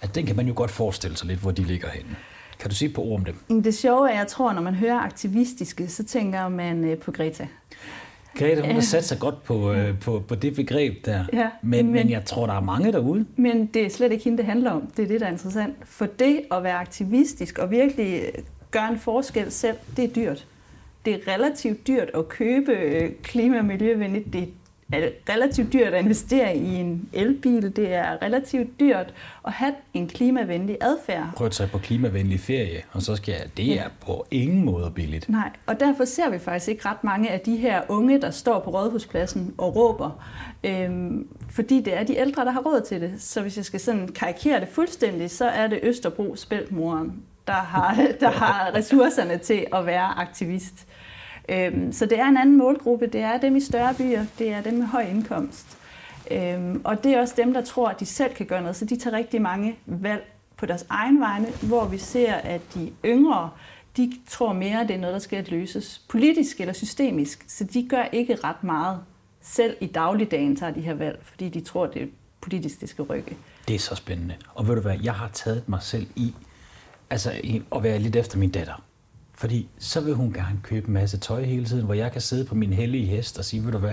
at 0.00 0.14
den 0.14 0.26
kan 0.26 0.36
man 0.36 0.46
jo 0.46 0.52
godt 0.56 0.70
forestille 0.70 1.16
sig 1.16 1.28
lidt, 1.28 1.40
hvor 1.40 1.50
de 1.50 1.62
ligger 1.62 1.88
henne. 1.88 2.16
Kan 2.58 2.70
du 2.70 2.76
sige 2.76 2.88
på 2.88 3.02
ord 3.02 3.18
om 3.18 3.24
dem? 3.24 3.62
Det 3.62 3.74
sjove 3.74 4.08
er, 4.08 4.12
at 4.12 4.18
jeg 4.18 4.26
tror, 4.26 4.52
når 4.52 4.62
man 4.62 4.74
hører 4.74 4.98
aktivistiske, 4.98 5.88
så 5.88 6.04
tænker 6.04 6.48
man 6.48 6.84
øh, 6.84 6.98
på 6.98 7.12
Greta. 7.12 7.46
Greta, 8.38 8.60
hun 8.60 8.74
har 8.74 8.80
sat 8.80 9.04
sig 9.04 9.18
godt 9.18 9.44
på, 9.44 9.72
øh, 9.72 9.98
på, 10.00 10.22
på 10.28 10.34
det 10.34 10.54
begreb 10.56 11.06
der. 11.06 11.24
Ja, 11.32 11.48
men, 11.62 11.86
men, 11.86 11.94
men 11.94 12.10
jeg 12.10 12.24
tror, 12.24 12.46
der 12.46 12.54
er 12.54 12.60
mange 12.60 12.92
derude. 12.92 13.26
Men 13.36 13.66
det 13.66 13.86
er 13.86 13.90
slet 13.90 14.12
ikke 14.12 14.24
hende, 14.24 14.38
det 14.38 14.46
handler 14.46 14.70
om. 14.70 14.86
Det 14.96 15.02
er 15.02 15.08
det, 15.08 15.20
der 15.20 15.26
er 15.26 15.30
interessant. 15.30 15.74
For 15.84 16.06
det 16.06 16.40
at 16.50 16.62
være 16.62 16.74
aktivistisk 16.74 17.58
og 17.58 17.70
virkelig 17.70 18.22
gøre 18.70 18.88
en 18.88 18.98
forskel 18.98 19.52
selv, 19.52 19.76
det 19.96 20.04
er 20.04 20.08
dyrt. 20.08 20.46
Det 21.04 21.14
er 21.14 21.34
relativt 21.34 21.86
dyrt 21.86 22.10
at 22.14 22.28
købe 22.28 22.72
øh, 22.72 23.10
klima- 23.22 23.58
og 23.58 23.64
miljøvenligt. 23.64 24.32
Det 24.32 24.42
er 24.42 24.46
er 24.92 25.08
relativt 25.28 25.72
dyrt 25.72 25.94
at 25.94 26.04
investere 26.04 26.56
i 26.56 26.74
en 26.74 27.08
elbil. 27.12 27.76
Det 27.76 27.94
er 27.94 28.22
relativt 28.22 28.80
dyrt 28.80 29.14
at 29.46 29.52
have 29.52 29.74
en 29.94 30.08
klimavenlig 30.08 30.76
adfærd. 30.80 31.30
Prøv 31.36 31.46
at 31.46 31.52
tage 31.52 31.68
på 31.68 31.78
klimavenlig 31.78 32.40
ferie, 32.40 32.82
og 32.92 33.02
så 33.02 33.16
skal 33.16 33.32
jeg, 33.32 33.56
det 33.56 33.80
er 33.80 33.88
på 34.00 34.26
ingen 34.30 34.64
måde 34.64 34.92
billigt. 34.94 35.28
Nej, 35.28 35.50
og 35.66 35.80
derfor 35.80 36.04
ser 36.04 36.30
vi 36.30 36.38
faktisk 36.38 36.68
ikke 36.68 36.88
ret 36.88 37.04
mange 37.04 37.30
af 37.30 37.40
de 37.40 37.56
her 37.56 37.82
unge, 37.88 38.20
der 38.20 38.30
står 38.30 38.60
på 38.60 38.70
Rådhuspladsen 38.70 39.54
og 39.58 39.76
råber, 39.76 40.24
øhm, 40.64 41.28
fordi 41.50 41.80
det 41.80 41.96
er 41.96 42.04
de 42.04 42.16
ældre, 42.16 42.44
der 42.44 42.50
har 42.50 42.60
råd 42.60 42.80
til 42.88 43.00
det. 43.00 43.12
Så 43.18 43.42
hvis 43.42 43.56
jeg 43.56 43.64
skal 43.64 43.80
sådan 43.80 44.08
karikere 44.08 44.60
det 44.60 44.68
fuldstændig, 44.68 45.30
så 45.30 45.44
er 45.44 45.66
det 45.66 45.80
Østerbro 45.82 46.36
Spæltmoren, 46.36 47.22
der 47.46 47.52
har, 47.52 47.94
der 48.20 48.30
har 48.30 48.70
ressourcerne 48.74 49.38
til 49.38 49.66
at 49.72 49.86
være 49.86 50.18
aktivist. 50.18 50.86
Øhm, 51.52 51.92
så 51.92 52.06
det 52.06 52.18
er 52.18 52.28
en 52.28 52.36
anden 52.36 52.58
målgruppe. 52.58 53.06
Det 53.06 53.20
er 53.20 53.38
dem 53.38 53.56
i 53.56 53.60
større 53.60 53.94
byer. 53.94 54.24
Det 54.38 54.52
er 54.52 54.60
dem 54.60 54.74
med 54.74 54.86
høj 54.86 55.02
indkomst. 55.02 55.78
Øhm, 56.30 56.80
og 56.84 57.04
det 57.04 57.12
er 57.12 57.20
også 57.20 57.34
dem, 57.36 57.52
der 57.52 57.62
tror, 57.64 57.88
at 57.88 58.00
de 58.00 58.06
selv 58.06 58.34
kan 58.34 58.46
gøre 58.46 58.60
noget. 58.60 58.76
Så 58.76 58.84
de 58.84 58.96
tager 58.96 59.16
rigtig 59.16 59.42
mange 59.42 59.76
valg 59.86 60.32
på 60.56 60.66
deres 60.66 60.86
egen 60.88 61.20
vegne, 61.20 61.48
hvor 61.62 61.86
vi 61.86 61.98
ser, 61.98 62.34
at 62.34 62.60
de 62.74 62.92
yngre, 63.04 63.50
de 63.96 64.12
tror 64.28 64.52
mere, 64.52 64.80
at 64.80 64.88
det 64.88 64.96
er 64.96 65.00
noget, 65.00 65.12
der 65.12 65.18
skal 65.18 65.46
løses 65.50 66.02
politisk 66.08 66.60
eller 66.60 66.72
systemisk. 66.72 67.44
Så 67.48 67.64
de 67.64 67.88
gør 67.88 68.04
ikke 68.12 68.34
ret 68.44 68.64
meget 68.64 69.00
selv 69.40 69.76
i 69.80 69.86
dagligdagen 69.86 70.56
tager 70.56 70.72
de 70.72 70.80
her 70.80 70.94
valg, 70.94 71.18
fordi 71.22 71.48
de 71.48 71.60
tror, 71.60 71.86
det 71.86 72.02
er 72.02 72.06
politisk, 72.40 72.80
det 72.80 72.88
skal 72.88 73.04
rykke. 73.04 73.36
Det 73.68 73.74
er 73.74 73.78
så 73.78 73.94
spændende. 73.94 74.34
Og 74.54 74.68
ved 74.68 74.74
du 74.74 74.80
hvad, 74.80 74.98
jeg 75.02 75.14
har 75.14 75.28
taget 75.28 75.68
mig 75.68 75.82
selv 75.82 76.06
i, 76.16 76.34
altså 77.10 77.32
i 77.44 77.62
at 77.76 77.82
være 77.82 77.98
lidt 77.98 78.16
efter 78.16 78.38
min 78.38 78.50
datter. 78.50 78.82
Fordi 79.42 79.68
så 79.78 80.00
vil 80.00 80.14
hun 80.14 80.32
gerne 80.32 80.60
købe 80.62 80.88
en 80.88 80.94
masse 80.94 81.18
tøj 81.18 81.42
hele 81.42 81.64
tiden, 81.64 81.84
hvor 81.84 81.94
jeg 81.94 82.12
kan 82.12 82.20
sidde 82.20 82.44
på 82.44 82.54
min 82.54 82.72
hellige 82.72 83.06
hest 83.06 83.38
og 83.38 83.44
sige, 83.44 83.64
ved 83.64 83.72
du 83.72 83.78
hvad, 83.78 83.92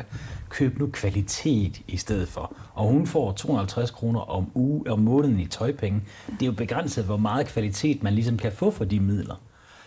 køb 0.49 0.79
nu 0.79 0.87
kvalitet 0.87 1.81
i 1.87 1.97
stedet 1.97 2.27
for. 2.27 2.55
Og 2.73 2.87
hun 2.87 3.07
får 3.07 3.31
250 3.31 3.91
kroner 3.91 4.19
om 4.19 4.51
uge 4.55 4.91
om 4.91 4.99
måneden 4.99 5.39
i 5.39 5.45
tøjpenge. 5.45 6.01
Det 6.27 6.41
er 6.41 6.45
jo 6.45 6.51
begrænset, 6.51 7.05
hvor 7.05 7.17
meget 7.17 7.47
kvalitet 7.47 8.03
man 8.03 8.13
ligesom 8.13 8.37
kan 8.37 8.51
få 8.51 8.71
for 8.71 8.85
de 8.85 8.99
midler. 8.99 9.35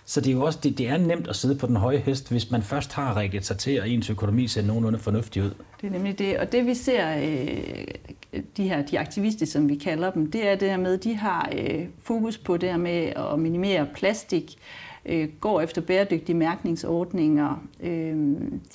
Så 0.04 0.20
det 0.20 0.28
er 0.28 0.32
jo 0.32 0.44
også 0.44 0.58
det, 0.62 0.78
det 0.78 0.88
er 0.88 0.96
nemt 0.96 1.28
at 1.28 1.36
sidde 1.36 1.58
på 1.58 1.66
den 1.66 1.76
høje 1.76 1.98
hest, 1.98 2.30
hvis 2.30 2.50
man 2.50 2.62
først 2.62 2.92
har 2.92 3.14
rækket 3.14 3.44
sig 3.44 3.58
til, 3.58 3.80
og 3.80 3.88
ens 3.88 4.10
økonomi 4.10 4.48
ser 4.48 4.62
nogenlunde 4.62 4.98
fornuftig 4.98 5.42
ud. 5.42 5.50
Det 5.80 5.86
er 5.86 5.90
nemlig 5.90 6.18
det. 6.18 6.38
Og 6.38 6.52
det 6.52 6.66
vi 6.66 6.74
ser, 6.74 7.16
øh, 7.16 8.42
de 8.56 8.68
her 8.68 8.82
de 8.82 8.98
aktivister, 8.98 9.46
som 9.46 9.68
vi 9.68 9.74
kalder 9.74 10.10
dem, 10.10 10.30
det 10.30 10.48
er 10.48 10.54
det 10.54 10.70
her 10.70 10.76
med, 10.76 10.98
de 10.98 11.14
har 11.14 11.50
øh, 11.58 11.84
fokus 12.02 12.38
på 12.38 12.56
det 12.56 12.68
her 12.68 12.76
med 12.76 13.12
at 13.32 13.38
minimere 13.38 13.86
plastik, 13.94 14.58
øh, 15.06 15.28
går 15.40 15.60
efter 15.60 15.80
bæredygtige 15.80 16.36
mærkningsordninger. 16.36 17.62
Øh, 17.82 18.16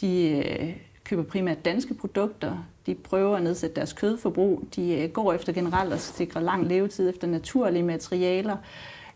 de 0.02 0.30
øh, 0.30 0.74
køber 1.04 1.24
primært 1.24 1.66
danske 1.66 1.94
produkter. 1.94 2.66
De 2.86 2.96
prøver 2.96 3.36
at 3.36 3.44
nedsætte 3.44 3.76
deres 3.76 3.94
kødforbrug. 3.94 4.64
De 4.76 5.02
øh, 5.02 5.10
går 5.10 5.34
efter 5.34 5.54
generelt 5.54 5.94
at 5.94 6.00
sikre 6.00 6.44
lang 6.44 6.68
levetid 6.68 7.10
efter 7.10 7.28
naturlige 7.28 7.84
materialer. 7.84 8.58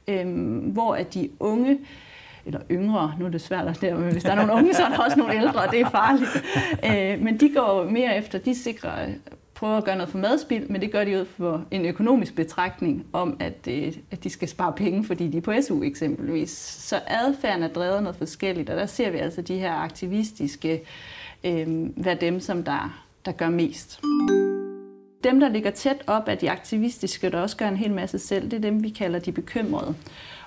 Øh, 0.08 0.28
hvor 0.74 0.96
at 0.96 1.14
de 1.14 1.30
unge 1.40 1.80
eller 2.46 2.60
yngre, 2.72 3.14
nu 3.20 3.26
er 3.26 3.30
det 3.30 3.42
svært 3.42 3.68
at 3.68 3.98
men 4.00 4.12
hvis 4.12 4.24
der 4.24 4.32
er 4.32 4.36
nogle 4.36 4.54
unge, 4.54 4.74
så 4.74 4.84
er 4.84 4.90
der 4.90 5.04
også 5.04 5.18
nogle 5.18 5.36
ældre, 5.36 5.62
og 5.62 5.72
det 5.72 5.82
er 5.82 5.90
farligt. 5.90 6.30
Øh, 6.86 7.24
men 7.24 7.40
de 7.40 7.54
går 7.54 7.90
mere 7.90 8.18
efter, 8.18 8.40
de 8.40 8.56
sikrer 8.56 9.08
prøver 9.62 9.78
at 9.78 9.84
gøre 9.84 9.96
noget 9.96 10.10
for 10.10 10.18
madspild, 10.18 10.70
men 10.70 10.82
det 10.82 10.92
gør 10.92 11.04
de 11.04 11.20
ud 11.20 11.26
for 11.26 11.66
en 11.72 11.86
økonomisk 11.86 12.36
betragtning 12.36 13.06
om, 13.14 13.38
at, 13.40 13.68
øh, 13.68 13.94
at 14.12 14.24
de 14.24 14.30
skal 14.30 14.48
spare 14.48 14.74
penge, 14.74 15.06
fordi 15.06 15.28
de 15.28 15.38
er 15.38 15.42
på 15.42 15.54
SU 15.62 15.84
eksempelvis. 15.84 16.52
Så 16.90 17.00
adfærden 17.08 17.64
er 17.64 17.68
drevet 17.68 18.04
noget 18.04 18.16
forskelligt, 18.16 18.70
og 18.70 18.78
der 18.78 18.86
ser 18.86 19.10
vi 19.10 19.18
altså 19.18 19.42
de 19.42 19.58
her 19.58 19.74
aktivistiske 19.74 20.82
øh, 21.44 21.68
være 22.06 22.16
dem, 22.16 22.40
som 22.40 22.64
der, 22.64 23.04
der 23.26 23.32
gør 23.32 23.50
mest. 23.50 24.02
Dem, 25.24 25.40
der 25.40 25.50
ligger 25.50 25.72
tæt 25.72 26.04
op 26.08 26.28
af 26.28 26.38
de 26.38 26.52
aktivistiske, 26.52 27.30
der 27.30 27.42
også 27.42 27.58
gør 27.58 27.68
en 27.68 27.78
hel 27.78 27.94
masse 27.94 28.20
selv, 28.20 28.52
det 28.52 28.54
er 28.54 28.62
dem, 28.62 28.84
vi 28.84 28.90
kalder 28.90 29.20
de 29.20 29.32
bekymrede. 29.32 29.96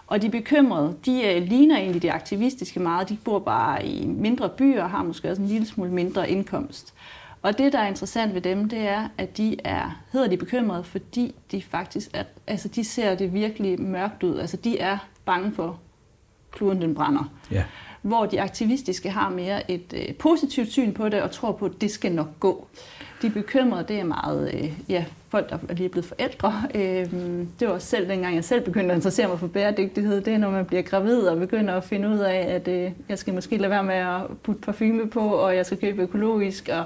Og 0.06 0.22
de 0.22 0.30
bekymrede, 0.30 0.96
de 1.06 1.22
øh, 1.26 1.42
ligner 1.42 1.78
egentlig 1.78 2.02
de 2.02 2.12
aktivistiske 2.12 2.80
meget. 2.80 3.08
De 3.08 3.18
bor 3.24 3.38
bare 3.38 3.86
i 3.86 4.06
mindre 4.06 4.48
byer 4.48 4.82
og 4.82 4.90
har 4.90 5.02
måske 5.02 5.30
også 5.30 5.42
en 5.42 5.48
lille 5.48 5.66
smule 5.66 5.90
mindre 5.90 6.30
indkomst. 6.30 6.94
Og 7.44 7.58
det, 7.58 7.72
der 7.72 7.78
er 7.78 7.86
interessant 7.86 8.34
ved 8.34 8.40
dem, 8.40 8.68
det 8.68 8.88
er, 8.88 9.08
at 9.18 9.36
de 9.36 9.56
er, 9.64 10.02
hedder 10.12 10.28
de 10.28 10.36
bekymrede, 10.36 10.84
fordi 10.84 11.34
de 11.50 11.62
faktisk 11.62 12.10
er, 12.14 12.24
altså 12.46 12.68
de 12.68 12.84
ser 12.84 13.14
det 13.14 13.34
virkelig 13.34 13.80
mørkt 13.80 14.22
ud. 14.22 14.38
Altså 14.38 14.56
de 14.56 14.78
er 14.78 14.98
bange 15.24 15.52
for 15.52 15.80
kloden 16.52 16.82
den 16.82 16.94
brænder. 16.94 17.32
Ja. 17.50 17.64
Hvor 18.02 18.26
de 18.26 18.40
aktivistiske 18.40 19.10
har 19.10 19.30
mere 19.30 19.70
et 19.70 19.94
øh, 19.94 20.14
positivt 20.14 20.72
syn 20.72 20.92
på 20.92 21.08
det 21.08 21.22
og 21.22 21.30
tror 21.30 21.52
på, 21.52 21.66
at 21.66 21.72
det 21.80 21.90
skal 21.90 22.12
nok 22.12 22.40
gå. 22.40 22.66
De 23.22 23.30
bekymrede, 23.30 23.84
det 23.88 24.00
er 24.00 24.04
meget 24.04 24.54
øh, 24.54 24.72
ja, 24.88 25.04
folk, 25.28 25.50
der 25.50 25.58
er 25.68 25.74
lige 25.74 25.88
blevet 25.88 26.06
forældre. 26.06 26.62
Øh, 26.74 27.10
det 27.60 27.68
var 27.68 27.74
også 27.74 27.86
selv 27.86 28.08
dengang, 28.08 28.34
jeg 28.34 28.44
selv 28.44 28.64
begyndte 28.64 28.90
at 28.90 28.98
interessere 28.98 29.28
mig 29.28 29.38
for 29.38 29.46
bæredygtighed. 29.46 30.20
Det 30.20 30.32
er, 30.32 30.38
når 30.38 30.50
man 30.50 30.64
bliver 30.64 30.82
gravid 30.82 31.20
og 31.20 31.38
begynder 31.38 31.74
at 31.74 31.84
finde 31.84 32.08
ud 32.08 32.18
af, 32.18 32.54
at 32.54 32.68
øh, 32.68 32.92
jeg 33.08 33.18
skal 33.18 33.34
måske 33.34 33.56
lade 33.56 33.70
være 33.70 33.84
med 33.84 33.94
at 33.94 34.20
putte 34.42 34.60
parfume 34.60 35.10
på, 35.10 35.20
og 35.20 35.56
jeg 35.56 35.66
skal 35.66 35.78
købe 35.78 36.02
økologisk, 36.02 36.68
og 36.72 36.84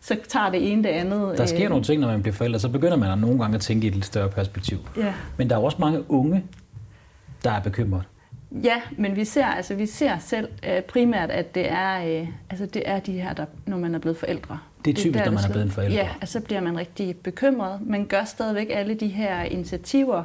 så 0.00 0.16
tager 0.28 0.50
det 0.50 0.72
ene 0.72 0.82
det 0.82 0.88
andet. 0.88 1.38
Der 1.38 1.46
sker 1.46 1.64
øh, 1.64 1.68
nogle 1.68 1.84
ting, 1.84 2.00
når 2.00 2.08
man 2.08 2.22
bliver 2.22 2.34
forældre, 2.34 2.60
så 2.60 2.68
begynder 2.68 2.96
man 2.96 3.18
nogle 3.18 3.38
gange 3.38 3.54
at 3.54 3.60
tænke 3.60 3.84
i 3.84 3.88
et 3.88 3.94
lidt 3.94 4.06
større 4.06 4.28
perspektiv. 4.28 4.78
Ja. 4.96 5.14
Men 5.36 5.50
der 5.50 5.56
er 5.56 5.60
også 5.60 5.76
mange 5.80 6.10
unge, 6.10 6.44
der 7.44 7.50
er 7.50 7.60
bekymret. 7.60 8.02
Ja, 8.64 8.80
men 8.96 9.16
vi 9.16 9.24
ser, 9.24 9.46
altså, 9.46 9.74
vi 9.74 9.86
ser 9.86 10.18
selv 10.18 10.48
øh, 10.68 10.82
primært, 10.82 11.30
at 11.30 11.54
det 11.54 11.70
er, 11.72 12.20
øh, 12.20 12.28
altså, 12.50 12.66
det 12.66 12.82
er 12.84 13.00
de 13.00 13.12
her, 13.12 13.32
der, 13.32 13.44
når 13.66 13.76
man 13.76 13.94
er 13.94 13.98
blevet 13.98 14.16
forældre. 14.16 14.58
Det 14.84 14.90
er 14.90 14.94
typisk, 14.94 15.18
der, 15.18 15.24
når 15.24 15.32
man 15.32 15.44
er 15.44 15.48
blevet 15.48 15.64
en 15.64 15.70
forælder. 15.70 15.96
Ja, 15.96 16.08
og 16.20 16.28
så 16.28 16.40
bliver 16.40 16.60
man 16.60 16.78
rigtig 16.78 17.16
bekymret. 17.16 17.80
Man 17.86 18.06
gør 18.06 18.24
stadigvæk 18.24 18.66
alle 18.70 18.94
de 18.94 19.08
her 19.08 19.42
initiativer, 19.42 20.22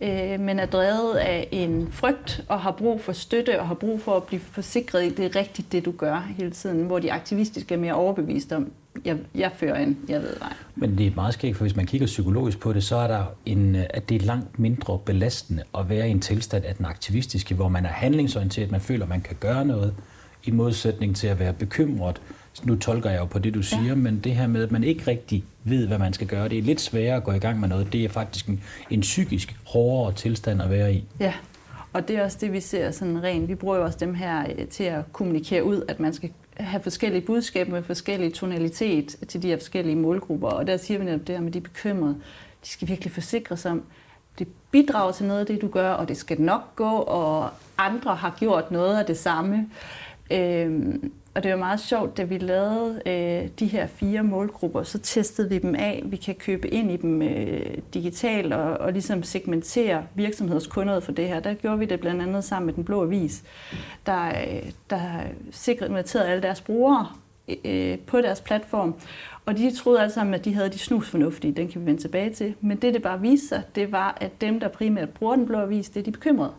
øh, 0.00 0.40
men 0.40 0.58
er 0.58 0.66
drevet 0.66 1.14
af 1.14 1.48
en 1.52 1.88
frygt 1.90 2.44
og 2.48 2.60
har 2.60 2.70
brug 2.70 3.00
for 3.00 3.12
støtte 3.12 3.60
og 3.60 3.68
har 3.68 3.74
brug 3.74 4.00
for 4.00 4.16
at 4.16 4.22
blive 4.22 4.40
forsikret 4.40 5.04
i, 5.04 5.08
det 5.08 5.24
er 5.24 5.36
rigtigt, 5.36 5.72
det 5.72 5.84
du 5.84 5.90
gør 5.90 6.28
hele 6.36 6.50
tiden, 6.50 6.86
hvor 6.86 6.98
de 6.98 7.12
aktivistiske 7.12 7.74
er 7.74 7.78
mere 7.78 7.94
overbevist 7.94 8.52
om, 8.52 8.72
jeg, 9.04 9.16
jeg 9.34 9.50
fører 9.56 9.82
en, 9.82 9.98
jeg 10.08 10.20
ved 10.22 10.38
vej. 10.38 10.52
Men 10.74 10.98
det 10.98 11.06
er 11.06 11.10
meget 11.14 11.34
skægt, 11.34 11.56
for 11.56 11.64
hvis 11.64 11.76
man 11.76 11.86
kigger 11.86 12.06
psykologisk 12.06 12.60
på 12.60 12.72
det, 12.72 12.84
så 12.84 12.96
er 12.96 13.06
der 13.06 13.24
en, 13.46 13.74
at 13.74 14.08
det 14.08 14.22
er 14.22 14.26
langt 14.26 14.58
mindre 14.58 14.98
belastende 14.98 15.62
at 15.78 15.88
være 15.88 16.08
i 16.08 16.10
en 16.10 16.20
tilstand 16.20 16.64
af 16.64 16.74
den 16.74 16.86
aktivistiske, 16.86 17.54
hvor 17.54 17.68
man 17.68 17.84
er 17.84 17.90
handlingsorienteret, 17.90 18.70
man 18.70 18.80
føler, 18.80 19.06
man 19.06 19.20
kan 19.20 19.36
gøre 19.40 19.64
noget, 19.64 19.94
i 20.44 20.50
modsætning 20.50 21.16
til 21.16 21.26
at 21.26 21.38
være 21.38 21.52
bekymret. 21.52 22.20
Nu 22.64 22.76
tolker 22.76 23.10
jeg 23.10 23.20
jo 23.20 23.24
på 23.24 23.38
det, 23.38 23.54
du 23.54 23.62
siger, 23.62 23.88
ja. 23.88 23.94
men 23.94 24.20
det 24.24 24.34
her 24.34 24.46
med, 24.46 24.62
at 24.62 24.72
man 24.72 24.84
ikke 24.84 25.06
rigtig 25.06 25.44
ved, 25.64 25.86
hvad 25.86 25.98
man 25.98 26.12
skal 26.12 26.26
gøre, 26.26 26.48
det 26.48 26.58
er 26.58 26.62
lidt 26.62 26.80
sværere 26.80 27.16
at 27.16 27.24
gå 27.24 27.32
i 27.32 27.38
gang 27.38 27.60
med 27.60 27.68
noget. 27.68 27.92
Det 27.92 28.04
er 28.04 28.08
faktisk 28.08 28.46
en, 28.46 28.62
en 28.90 29.00
psykisk 29.00 29.56
hårdere 29.66 30.12
tilstand 30.12 30.62
at 30.62 30.70
være 30.70 30.94
i. 30.94 31.04
Ja, 31.20 31.34
og 31.92 32.08
det 32.08 32.16
er 32.16 32.24
også 32.24 32.38
det, 32.40 32.52
vi 32.52 32.60
ser 32.60 32.90
sådan 32.90 33.22
rent. 33.22 33.48
Vi 33.48 33.54
bruger 33.54 33.76
jo 33.76 33.84
også 33.84 33.98
dem 34.00 34.14
her 34.14 34.44
øh, 34.58 34.66
til 34.66 34.84
at 34.84 35.12
kommunikere 35.12 35.64
ud, 35.64 35.82
at 35.88 36.00
man 36.00 36.12
skal 36.12 36.30
have 36.56 36.82
forskellige 36.82 37.26
budskaber 37.26 37.72
med 37.72 37.82
forskellig 37.82 38.34
tonalitet 38.34 39.16
til 39.28 39.42
de 39.42 39.48
her 39.48 39.56
forskellige 39.56 39.96
målgrupper. 39.96 40.48
Og 40.48 40.66
der 40.66 40.76
siger 40.76 40.98
vi 40.98 41.04
netop 41.04 41.26
det 41.26 41.34
her 41.34 41.42
med, 41.42 41.52
de 41.52 41.60
bekymrede. 41.60 42.14
De 42.64 42.68
skal 42.68 42.88
virkelig 42.88 43.12
forsikre 43.12 43.56
sig 43.56 43.70
om, 43.70 43.82
det 44.38 44.48
bidrager 44.70 45.12
til 45.12 45.26
noget 45.26 45.40
af 45.40 45.46
det, 45.46 45.62
du 45.62 45.68
gør, 45.68 45.90
og 45.90 46.08
det 46.08 46.16
skal 46.16 46.40
nok 46.40 46.76
gå, 46.76 46.90
og 46.90 47.50
andre 47.78 48.14
har 48.14 48.36
gjort 48.38 48.70
noget 48.70 48.98
af 48.98 49.06
det 49.06 49.18
samme. 49.18 49.68
Øhm, 50.30 51.12
og 51.36 51.42
det 51.42 51.50
var 51.50 51.56
meget 51.56 51.80
sjovt, 51.80 52.16
da 52.16 52.22
vi 52.22 52.38
lavede 52.38 53.02
øh, 53.06 53.48
de 53.58 53.66
her 53.66 53.86
fire 53.86 54.22
målgrupper, 54.22 54.82
så 54.82 54.98
testede 54.98 55.48
vi 55.48 55.58
dem 55.58 55.74
af. 55.74 56.02
Vi 56.04 56.16
kan 56.16 56.34
købe 56.34 56.68
ind 56.68 56.90
i 56.90 56.96
dem 56.96 57.22
øh, 57.22 57.78
digitalt 57.94 58.52
og, 58.52 58.78
og 58.78 58.92
ligesom 58.92 59.22
segmentere 59.22 60.06
virksomhedskunder 60.14 61.00
for 61.00 61.12
det 61.12 61.28
her. 61.28 61.40
Der 61.40 61.54
gjorde 61.54 61.78
vi 61.78 61.84
det 61.84 62.00
blandt 62.00 62.22
andet 62.22 62.44
sammen 62.44 62.66
med 62.66 62.74
Den 62.74 62.84
Blå 62.84 63.02
Avis, 63.02 63.44
der, 64.06 64.26
øh, 64.26 64.70
der 64.90 65.00
segmenterede 65.50 66.28
alle 66.28 66.42
deres 66.42 66.60
brugere 66.60 67.06
øh, 67.64 67.98
på 67.98 68.20
deres 68.20 68.40
platform. 68.40 68.94
Og 69.46 69.56
de 69.56 69.76
troede 69.76 70.00
alle 70.00 70.12
sammen, 70.12 70.34
at 70.34 70.44
de 70.44 70.54
havde 70.54 70.68
de 70.68 70.78
snusfornuftige. 70.78 71.52
Den 71.52 71.68
kan 71.68 71.80
vi 71.80 71.86
vende 71.86 72.02
tilbage 72.02 72.30
til. 72.30 72.54
Men 72.60 72.76
det, 72.76 72.94
det 72.94 73.02
bare 73.02 73.20
viste 73.20 73.48
sig, 73.48 73.62
det 73.74 73.92
var, 73.92 74.18
at 74.20 74.40
dem, 74.40 74.60
der 74.60 74.68
primært 74.68 75.10
bruger 75.10 75.36
Den 75.36 75.46
Blå 75.46 75.58
Avis, 75.58 75.88
det 75.88 76.00
er 76.00 76.04
de 76.04 76.12
bekymrede. 76.12 76.52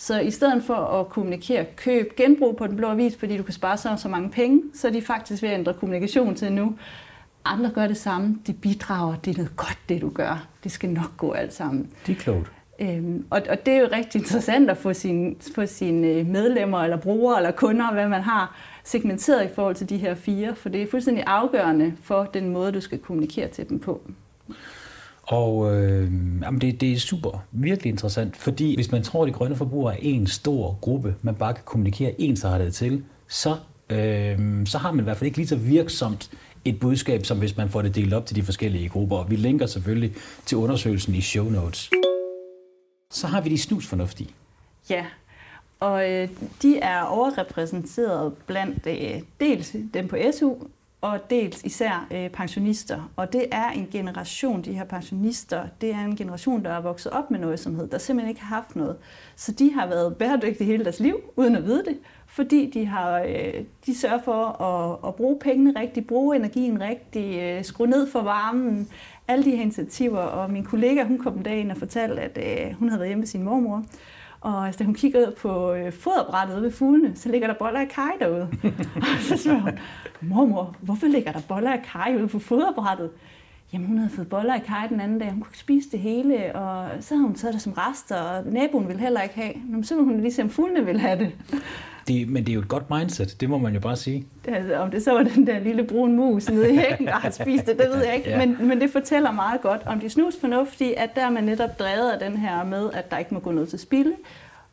Så 0.00 0.20
i 0.20 0.30
stedet 0.30 0.62
for 0.64 0.74
at 0.74 1.08
kommunikere 1.08 1.64
køb 1.76 2.16
genbrug 2.16 2.56
på 2.56 2.66
den 2.66 2.76
blå 2.76 2.88
avis, 2.88 3.16
fordi 3.16 3.36
du 3.36 3.42
kan 3.42 3.54
spare 3.54 3.76
så 3.76 3.96
så 3.96 4.08
mange 4.08 4.30
penge, 4.30 4.62
så 4.74 4.88
er 4.88 4.92
de 4.92 5.02
faktisk 5.02 5.42
ved 5.42 5.50
at 5.50 5.58
ændre 5.58 5.74
kommunikation 5.74 6.34
til 6.34 6.52
nu. 6.52 6.74
Andre 7.44 7.70
gør 7.70 7.86
det 7.86 7.96
samme. 7.96 8.38
De 8.46 8.52
bidrager. 8.52 9.16
Det 9.16 9.30
er 9.30 9.36
noget 9.36 9.56
godt, 9.56 9.78
det 9.88 10.00
du 10.02 10.10
gør. 10.10 10.46
Det 10.64 10.72
skal 10.72 10.90
nok 10.90 11.16
gå 11.16 11.32
alt 11.32 11.54
sammen. 11.54 11.90
Det 12.06 12.16
er 12.16 12.20
klogt. 12.20 12.52
Øhm, 12.80 13.26
og, 13.30 13.42
og 13.50 13.66
det 13.66 13.74
er 13.74 13.78
jo 13.78 13.88
rigtig 13.92 14.18
interessant 14.18 14.70
at 14.70 14.76
få 14.76 14.92
sine 14.92 15.34
få 15.54 15.66
sin 15.66 16.04
øh, 16.04 16.26
medlemmer 16.26 16.78
eller 16.78 16.96
brugere 16.96 17.36
eller 17.36 17.50
kunder, 17.50 17.92
hvad 17.92 18.08
man 18.08 18.22
har, 18.22 18.56
segmenteret 18.84 19.44
i 19.44 19.54
forhold 19.54 19.74
til 19.74 19.88
de 19.88 19.96
her 19.96 20.14
fire, 20.14 20.54
for 20.54 20.68
det 20.68 20.82
er 20.82 20.86
fuldstændig 20.90 21.24
afgørende 21.26 21.94
for 22.02 22.24
den 22.24 22.48
måde, 22.48 22.72
du 22.72 22.80
skal 22.80 22.98
kommunikere 22.98 23.48
til 23.48 23.68
dem 23.68 23.78
på. 23.78 24.00
Og 25.28 25.74
øh, 25.74 26.12
jamen 26.42 26.60
det, 26.60 26.80
det 26.80 26.92
er 26.92 26.98
super, 26.98 27.44
virkelig 27.52 27.90
interessant, 27.90 28.36
fordi 28.36 28.74
hvis 28.74 28.92
man 28.92 29.02
tror, 29.02 29.22
at 29.22 29.28
de 29.28 29.32
grønne 29.32 29.56
forbrugere 29.56 29.94
er 29.94 29.98
en 30.02 30.26
stor 30.26 30.78
gruppe, 30.80 31.14
man 31.22 31.34
bare 31.34 31.54
kan 31.54 31.64
kommunikere 31.64 32.20
ensartet 32.20 32.74
til, 32.74 33.04
så, 33.28 33.56
øh, 33.90 34.66
så 34.66 34.78
har 34.78 34.92
man 34.92 35.00
i 35.00 35.02
hvert 35.02 35.16
fald 35.16 35.26
ikke 35.26 35.38
lige 35.38 35.48
så 35.48 35.56
virksomt 35.56 36.30
et 36.64 36.80
budskab, 36.80 37.24
som 37.24 37.38
hvis 37.38 37.56
man 37.56 37.68
får 37.68 37.82
det 37.82 37.94
delt 37.94 38.14
op 38.14 38.26
til 38.26 38.36
de 38.36 38.42
forskellige 38.42 38.88
grupper. 38.88 39.16
Og 39.16 39.30
vi 39.30 39.36
linker 39.36 39.66
selvfølgelig 39.66 40.14
til 40.46 40.58
undersøgelsen 40.58 41.14
i 41.14 41.20
show 41.20 41.50
notes. 41.50 41.90
Så 43.10 43.26
har 43.26 43.40
vi 43.40 43.50
de 43.50 43.58
snusfornuftige. 43.58 44.30
Ja, 44.90 45.04
og 45.80 46.10
øh, 46.10 46.28
de 46.62 46.78
er 46.78 47.02
overrepræsenteret 47.02 48.34
blandt 48.46 48.86
øh, 48.86 49.22
dels 49.40 49.76
dem 49.94 50.08
på 50.08 50.16
SU, 50.38 50.54
og 51.00 51.30
dels 51.30 51.62
især 51.62 52.06
øh, 52.10 52.30
pensionister. 52.30 53.10
Og 53.16 53.32
det 53.32 53.46
er 53.52 53.70
en 53.70 53.88
generation, 53.92 54.62
de 54.62 54.72
her 54.72 54.84
pensionister, 54.84 55.62
det 55.80 55.90
er 55.90 56.04
en 56.04 56.16
generation, 56.16 56.64
der 56.64 56.70
er 56.70 56.80
vokset 56.80 57.12
op 57.12 57.30
med 57.30 57.38
nøjsomhed, 57.38 57.88
der 57.88 57.98
simpelthen 57.98 58.28
ikke 58.28 58.40
har 58.40 58.56
haft 58.56 58.76
noget. 58.76 58.96
Så 59.36 59.52
de 59.52 59.72
har 59.72 59.86
været 59.86 60.16
bæredygtige 60.16 60.66
hele 60.66 60.84
deres 60.84 61.00
liv, 61.00 61.20
uden 61.36 61.56
at 61.56 61.64
vide 61.64 61.84
det, 61.84 61.98
fordi 62.26 62.70
de, 62.70 62.86
har, 62.86 63.20
øh, 63.20 63.64
de 63.86 63.98
sørger 63.98 64.22
for 64.24 64.62
at, 64.62 65.08
at 65.08 65.14
bruge 65.14 65.38
pengene 65.38 65.80
rigtigt, 65.80 66.06
bruge 66.06 66.36
energien 66.36 66.80
rigtigt, 66.80 67.42
øh, 67.42 67.64
skrue 67.64 67.86
ned 67.86 68.10
for 68.10 68.22
varmen, 68.22 68.88
alle 69.28 69.44
de 69.44 69.50
her 69.50 69.62
initiativer. 69.62 70.18
Og 70.18 70.50
min 70.50 70.64
kollega, 70.64 71.04
hun 71.04 71.18
kom 71.18 71.36
en 71.36 71.42
dag 71.42 71.60
ind 71.60 71.70
og 71.70 71.76
fortalte, 71.76 72.22
at 72.22 72.38
øh, 72.68 72.74
hun 72.74 72.88
havde 72.88 73.00
været 73.00 73.08
hjemme 73.08 73.20
med 73.20 73.26
sin 73.26 73.42
mormor, 73.42 73.84
og 74.40 74.78
da 74.78 74.84
hun 74.84 74.94
kiggede 74.94 75.34
på 75.40 75.72
øh, 75.72 75.92
foderbrættet 75.92 76.62
ved 76.62 76.70
fuglene, 76.70 77.16
så 77.16 77.28
ligger 77.28 77.48
der 77.48 77.54
boller 77.54 77.80
af 77.80 77.88
kaj 77.88 78.10
derude. 78.20 78.48
og 78.96 79.20
så 79.20 79.36
spørger 79.36 79.60
hun, 79.60 79.78
mormor, 80.20 80.76
hvorfor 80.80 81.06
ligger 81.06 81.32
der 81.32 81.40
boller 81.48 81.72
af 81.72 81.82
kaj 81.82 82.16
ude 82.18 82.28
på 82.28 82.38
foderbrættet? 82.38 83.10
Jamen, 83.72 83.86
hun 83.86 83.98
havde 83.98 84.10
fået 84.10 84.28
boller 84.28 84.54
af 84.54 84.62
kaj 84.62 84.86
den 84.88 85.00
anden 85.00 85.18
dag. 85.18 85.30
Hun 85.30 85.40
kunne 85.40 85.48
ikke 85.48 85.58
spise 85.58 85.90
det 85.90 86.00
hele, 86.00 86.56
og 86.56 86.90
så 87.00 87.14
havde 87.14 87.26
hun 87.26 87.34
taget 87.34 87.54
det 87.54 87.62
som 87.62 87.72
rester, 87.72 88.16
og 88.16 88.44
naboen 88.46 88.88
ville 88.88 89.02
heller 89.02 89.22
ikke 89.22 89.34
have. 89.34 89.52
Nå, 89.68 89.82
så 89.82 89.94
ville 89.94 90.10
hun 90.10 90.20
lige 90.20 90.32
se, 90.32 90.42
om 90.42 90.50
fuglene 90.50 90.84
ville 90.84 91.00
have 91.00 91.18
det. 91.18 91.32
Det, 92.08 92.28
men 92.28 92.44
det 92.44 92.52
er 92.52 92.54
jo 92.54 92.60
et 92.60 92.68
godt 92.68 92.90
mindset, 92.90 93.40
det 93.40 93.50
må 93.50 93.58
man 93.58 93.74
jo 93.74 93.80
bare 93.80 93.96
sige. 93.96 94.26
Altså, 94.48 94.76
om 94.76 94.90
det 94.90 95.04
så 95.04 95.12
var 95.12 95.22
den 95.22 95.46
der 95.46 95.58
lille 95.58 95.84
brune 95.84 96.12
mus 96.12 96.50
nede 96.50 96.72
i 96.72 96.76
hækken, 96.76 97.06
der 97.06 97.12
har 97.12 97.30
spist 97.30 97.66
det, 97.66 97.78
det 97.78 97.86
ved 97.94 98.04
jeg 98.04 98.16
ikke. 98.16 98.30
Ja. 98.30 98.46
Men, 98.46 98.68
men 98.68 98.80
det 98.80 98.90
fortæller 98.90 99.30
meget 99.30 99.60
godt 99.60 99.82
om 99.86 100.00
de 100.00 100.10
snusfornuftige, 100.10 100.98
at 100.98 101.14
der 101.14 101.26
er 101.26 101.30
man 101.30 101.44
netop 101.44 101.78
drevet 101.78 102.10
af 102.10 102.18
den 102.18 102.36
her 102.36 102.64
med, 102.64 102.90
at 102.92 103.10
der 103.10 103.18
ikke 103.18 103.34
må 103.34 103.40
gå 103.40 103.50
noget 103.50 103.68
til 103.68 103.78
spilde. 103.78 104.12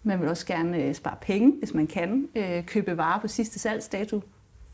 Man 0.04 0.22
vil 0.22 0.30
også 0.30 0.46
gerne 0.46 0.78
øh, 0.78 0.93
spare 0.96 1.16
penge, 1.22 1.54
hvis 1.60 1.74
man 1.74 1.88
kan. 1.88 2.28
Øh, 2.36 2.66
købe 2.66 2.98
varer 2.98 3.20
på 3.20 3.28
sidste 3.28 3.60
salgsdato 3.60 4.22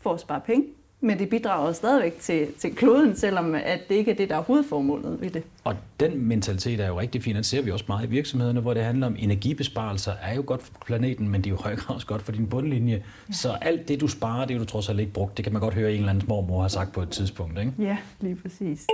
for 0.01 0.13
at 0.13 0.19
spare 0.19 0.41
penge. 0.41 0.65
Men 1.03 1.19
det 1.19 1.29
bidrager 1.29 1.71
stadigvæk 1.71 2.19
til, 2.19 2.47
til 2.57 2.75
kloden, 2.75 3.15
selvom 3.15 3.55
at 3.55 3.79
det 3.89 3.95
ikke 3.95 4.11
er 4.11 4.15
det, 4.15 4.29
der 4.29 4.35
er 4.35 4.41
hovedformålet 4.41 5.21
ved 5.21 5.29
det. 5.29 5.43
Og 5.63 5.75
den 5.99 6.25
mentalitet 6.25 6.79
er 6.79 6.87
jo 6.87 6.99
rigtig 6.99 7.23
fin, 7.23 7.35
den 7.35 7.43
ser 7.43 7.61
vi 7.61 7.71
også 7.71 7.85
meget 7.87 8.07
i 8.07 8.09
virksomhederne, 8.09 8.59
hvor 8.59 8.73
det 8.73 8.83
handler 8.83 9.07
om 9.07 9.15
energibesparelser, 9.19 10.11
er 10.21 10.35
jo 10.35 10.43
godt 10.45 10.61
for 10.63 10.73
planeten, 10.85 11.29
men 11.29 11.41
det 11.41 11.47
er 11.47 11.51
jo 11.51 11.57
høj 11.57 11.75
grad 11.75 11.95
også 11.95 12.07
godt 12.07 12.21
for 12.21 12.31
din 12.31 12.47
bundlinje. 12.47 13.03
Ja. 13.29 13.33
Så 13.33 13.51
alt 13.61 13.87
det, 13.87 14.01
du 14.01 14.07
sparer, 14.07 14.45
det 14.45 14.51
er 14.51 14.55
jo 14.55 14.59
du 14.59 14.65
trods 14.65 14.89
alt 14.89 14.99
ikke 14.99 15.11
brugt. 15.11 15.37
Det 15.37 15.45
kan 15.45 15.53
man 15.53 15.61
godt 15.61 15.73
høre, 15.73 15.91
en 15.91 15.97
eller 15.97 16.09
anden 16.09 16.25
mormor 16.27 16.61
har 16.61 16.67
sagt 16.67 16.93
på 16.93 17.01
et 17.01 17.09
tidspunkt. 17.09 17.59
Ikke? 17.59 17.73
Ja, 17.79 17.97
lige 18.19 18.35
præcis. 18.35 18.87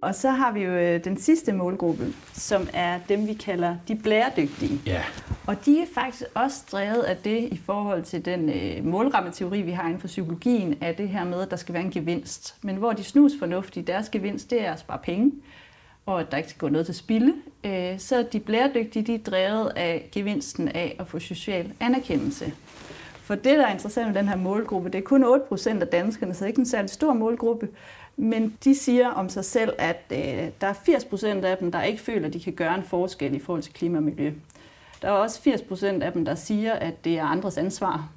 Og 0.00 0.14
så 0.14 0.30
har 0.30 0.52
vi 0.52 0.60
jo 0.60 0.70
øh, 0.70 1.04
den 1.04 1.16
sidste 1.16 1.52
målgruppe, 1.52 2.06
som 2.32 2.68
er 2.72 2.98
dem, 3.08 3.26
vi 3.26 3.34
kalder 3.34 3.76
de 3.88 3.96
blæredygtige. 3.96 4.80
Ja. 4.86 5.02
Og 5.46 5.64
de 5.64 5.80
er 5.80 5.86
faktisk 5.94 6.22
også 6.34 6.64
drevet 6.72 7.02
af 7.02 7.16
det 7.16 7.48
i 7.52 7.60
forhold 7.66 8.02
til 8.02 8.24
den 8.24 8.48
øh, 8.48 8.84
målrammeteori, 8.84 9.62
vi 9.62 9.70
har 9.70 9.84
inden 9.84 10.00
for 10.00 10.06
psykologien, 10.06 10.78
af 10.80 10.94
det 10.94 11.08
her 11.08 11.24
med, 11.24 11.40
at 11.40 11.50
der 11.50 11.56
skal 11.56 11.74
være 11.74 11.82
en 11.82 11.90
gevinst. 11.90 12.56
Men 12.62 12.76
hvor 12.76 12.92
de 12.92 13.04
snus 13.04 13.32
fornuftige, 13.38 13.86
deres 13.86 14.08
gevinst, 14.08 14.50
det 14.50 14.66
er 14.66 14.72
at 14.72 14.80
spare 14.80 14.98
penge, 14.98 15.32
og 16.06 16.20
at 16.20 16.30
der 16.30 16.36
ikke 16.36 16.50
skal 16.50 16.60
gå 16.60 16.68
noget 16.68 16.86
til 16.86 16.94
spilde. 16.94 17.34
Øh, 17.64 17.98
så 17.98 18.26
de 18.32 18.40
blæredygtige, 18.40 19.02
de 19.02 19.14
er 19.14 19.18
drevet 19.18 19.72
af 19.76 20.08
gevinsten 20.12 20.68
af 20.68 20.96
at 20.98 21.06
få 21.06 21.18
social 21.18 21.72
anerkendelse. 21.80 22.52
For 23.22 23.34
det, 23.34 23.58
der 23.58 23.66
er 23.66 23.72
interessant 23.72 24.06
med 24.08 24.14
den 24.14 24.28
her 24.28 24.36
målgruppe, 24.36 24.88
det 24.90 24.98
er 24.98 25.02
kun 25.02 25.24
8% 25.24 25.80
af 25.80 25.86
danskerne, 25.86 26.34
så 26.34 26.38
det 26.38 26.42
er 26.42 26.46
ikke 26.46 26.58
en 26.58 26.66
særlig 26.66 26.90
stor 26.90 27.14
målgruppe. 27.14 27.68
Men 28.20 28.56
de 28.64 28.74
siger 28.74 29.08
om 29.08 29.28
sig 29.28 29.44
selv, 29.44 29.72
at 29.78 30.02
øh, 30.12 30.48
der 30.60 30.66
er 30.66 30.72
80% 30.72 31.26
af 31.26 31.56
dem, 31.56 31.72
der 31.72 31.82
ikke 31.82 32.02
føler, 32.02 32.26
at 32.26 32.32
de 32.32 32.40
kan 32.40 32.52
gøre 32.52 32.74
en 32.74 32.82
forskel 32.82 33.34
i 33.34 33.38
forhold 33.38 33.62
til 33.62 33.72
klima 33.72 33.98
og 33.98 34.02
miljø. 34.02 34.32
Der 35.02 35.08
er 35.08 35.12
også 35.12 35.40
80% 35.72 35.86
af 35.86 36.12
dem, 36.12 36.24
der 36.24 36.34
siger, 36.34 36.72
at 36.72 37.04
det 37.04 37.18
er 37.18 37.24
andres 37.24 37.58
ansvar. 37.58 38.08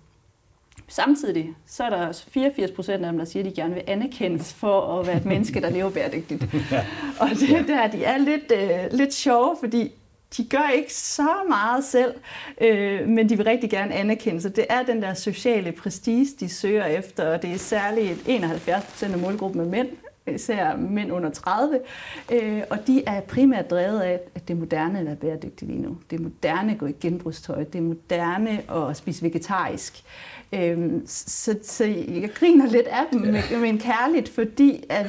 Samtidig 0.87 1.53
så 1.65 1.83
er 1.83 1.89
der 1.89 2.07
også 2.07 2.25
84% 2.35 2.91
af 2.91 2.99
dem, 2.99 3.17
der 3.17 3.25
siger, 3.25 3.43
at 3.43 3.49
de 3.49 3.55
gerne 3.55 3.73
vil 3.73 3.83
anerkendes 3.87 4.53
for 4.53 4.99
at 4.99 5.07
være 5.07 5.17
et 5.17 5.25
menneske, 5.25 5.61
der 5.61 5.69
lever 5.69 5.89
bæredygtigt. 5.89 6.43
Og 7.21 7.29
det 7.29 7.67
der, 7.67 7.87
de 7.87 8.03
er 8.03 8.17
lidt, 8.17 8.51
øh, 8.53 8.97
lidt 8.99 9.13
sjove, 9.13 9.55
fordi 9.59 9.91
de 10.37 10.45
gør 10.45 10.69
ikke 10.75 10.93
så 10.93 11.29
meget 11.49 11.83
selv, 11.83 12.13
øh, 12.61 13.07
men 13.07 13.29
de 13.29 13.37
vil 13.37 13.45
rigtig 13.45 13.69
gerne 13.69 13.93
anerkende. 13.93 14.41
Så 14.41 14.49
det 14.49 14.65
er 14.69 14.83
den 14.83 15.01
der 15.01 15.13
sociale 15.13 15.71
prestige, 15.71 16.27
de 16.39 16.49
søger 16.49 16.85
efter, 16.85 17.33
og 17.33 17.41
det 17.41 17.51
er 17.51 17.57
særligt 17.57 18.23
71 18.27 18.85
procent 18.85 19.13
af 19.13 19.19
målgruppen 19.19 19.61
med 19.61 19.69
mænd, 19.69 19.87
især 20.27 20.75
mænd 20.75 21.11
under 21.11 21.29
30, 21.29 21.79
øh, 22.31 22.61
og 22.69 22.87
de 22.87 23.03
er 23.07 23.21
primært 23.21 23.69
drevet 23.69 23.99
af, 23.99 24.19
at 24.35 24.47
det 24.47 24.57
moderne 24.57 25.09
er 25.09 25.15
bæredygtigt 25.15 25.71
lige 25.71 25.81
nu. 25.81 25.97
Det 26.09 26.19
er 26.19 26.23
moderne 26.23 26.71
at 26.71 26.77
gå 26.77 26.85
i 26.85 26.95
genbrugstøj, 27.01 27.63
det 27.63 27.79
er 27.79 27.83
moderne 27.83 28.71
at 28.71 28.97
spise 28.97 29.23
vegetarisk. 29.23 30.03
Øh, 30.53 30.91
så, 31.05 31.59
så 31.63 31.85
jeg 31.85 32.29
griner 32.33 32.67
lidt 32.67 32.87
af 32.87 33.03
dem 33.11 33.21
med, 33.21 33.59
med 33.59 33.69
en 33.69 33.79
kærligt, 33.79 34.29
fordi 34.29 34.83
at 34.89 35.07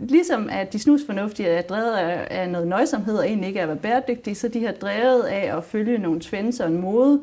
ligesom 0.00 0.48
at 0.50 0.72
de 0.72 0.78
snusfornuftige 0.78 1.48
er 1.48 1.62
drevet 1.62 1.92
af 2.30 2.48
noget 2.48 2.68
nøjsomhed 2.68 3.16
og 3.16 3.26
egentlig 3.26 3.48
ikke 3.48 3.60
er 3.60 3.62
at 3.62 3.68
være 3.68 3.78
bæredygtige, 3.78 4.34
så 4.34 4.48
de 4.48 4.64
har 4.64 4.72
drevet 4.72 5.22
af 5.22 5.56
at 5.56 5.64
følge 5.64 5.98
nogle 5.98 6.20
trends 6.20 6.60
og 6.60 6.68
en 6.68 6.80
mode, 6.80 7.20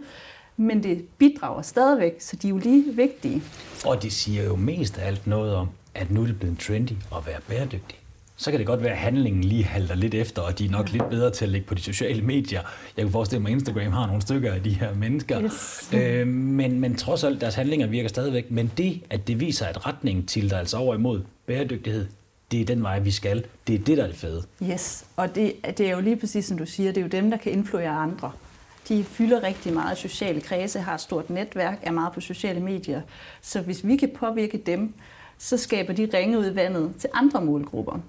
men 0.58 0.84
det 0.84 1.06
bidrager 1.18 1.62
stadigvæk, 1.62 2.16
så 2.20 2.36
de 2.36 2.48
er 2.48 2.50
jo 2.50 2.58
lige 2.58 2.96
vigtige. 2.96 3.44
Og 3.86 4.04
det 4.04 4.14
siger 4.14 4.44
jo 4.44 4.56
mest 4.56 4.98
af 4.98 5.08
alt 5.08 5.28
noget 5.28 5.56
om, 5.56 5.70
at 5.96 6.12
nu 6.12 6.22
er 6.22 6.26
det 6.26 6.40
blevet 6.40 6.60
trendy 6.60 6.92
at 6.92 7.26
være 7.26 7.40
bæredygtig. 7.50 8.00
Så 8.38 8.52
kan 8.52 8.60
det 8.60 8.68
godt 8.68 8.84
være, 8.84 8.92
at 8.92 8.98
handlingen 8.98 9.44
lige 9.44 9.64
halter 9.64 9.96
lidt 9.96 10.14
efter, 10.14 10.42
og 10.42 10.60
de 10.60 10.66
er 10.66 10.70
nok 10.70 10.92
lidt 10.92 11.10
bedre 11.10 11.32
til 11.32 11.46
at 11.46 11.52
lægge 11.52 11.68
på 11.68 11.76
de 11.76 11.82
sociale 11.82 12.22
medier. 12.22 12.62
Jeg 12.98 13.06
kan 13.06 13.12
forestille 13.12 13.42
mig, 13.42 13.50
at 13.50 13.54
Instagram 13.54 13.92
har 13.92 14.08
nogle 14.08 14.22
stykker 14.22 14.54
af 14.54 14.64
de 14.64 14.70
her 14.70 14.96
mennesker. 14.96 15.44
Yes. 15.44 15.90
Øh, 15.94 16.28
men, 16.28 16.80
men 16.80 16.96
trods 16.96 17.24
alt, 17.24 17.42
deres 17.42 17.56
handlinger 17.56 17.88
virker 17.88 18.10
stadigvæk. 18.10 18.52
Men 18.52 18.72
det, 18.78 19.02
at 19.10 19.28
det 19.28 19.40
viser, 19.40 19.66
at 19.66 19.86
retningen 19.86 20.26
til 20.26 20.50
der 20.50 20.58
altså 20.58 20.78
over 20.78 20.96
imod 20.96 21.22
bæredygtighed, 21.46 22.08
det 22.56 22.62
er 22.62 22.76
den 22.76 22.84
vej, 22.84 23.00
vi 23.00 23.12
skal. 23.12 23.46
Det 23.68 23.76
er 23.76 23.80
det, 23.80 23.98
der 23.98 24.04
er 24.04 24.08
det 24.08 24.16
fede. 24.16 24.44
Yes, 24.64 25.06
og 25.16 25.36
det, 25.36 25.54
det 25.78 25.88
er 25.88 25.92
jo 25.92 26.02
lige 26.02 26.16
præcis, 26.16 26.46
som 26.46 26.58
du 26.58 26.66
siger, 26.66 26.92
det 26.92 26.98
er 26.98 27.02
jo 27.02 27.08
dem, 27.08 27.30
der 27.30 27.38
kan 27.38 27.52
influere 27.52 27.90
andre. 27.90 28.32
De 28.88 29.04
fylder 29.04 29.44
rigtig 29.44 29.74
meget 29.74 29.98
sociale 29.98 30.42
kredse, 30.42 30.80
har 30.80 30.94
et 30.94 31.02
stort 31.02 31.30
netværk, 31.30 31.80
er 31.82 31.92
meget 31.92 32.14
på 32.14 32.22
sociale 32.22 32.60
medier. 32.60 33.02
Så 33.42 33.62
hvis 33.62 33.88
vi 33.88 33.96
kan 33.96 34.12
påvirke 34.16 34.58
dem, 34.58 34.94
så 35.38 35.58
skaber 35.58 35.94
de 35.94 36.10
ringe 36.14 36.40
ud 36.40 36.52
i 36.52 36.56
vandet 36.56 36.94
til 37.00 37.10
andre 37.14 37.42
målgrupper. 37.42 38.00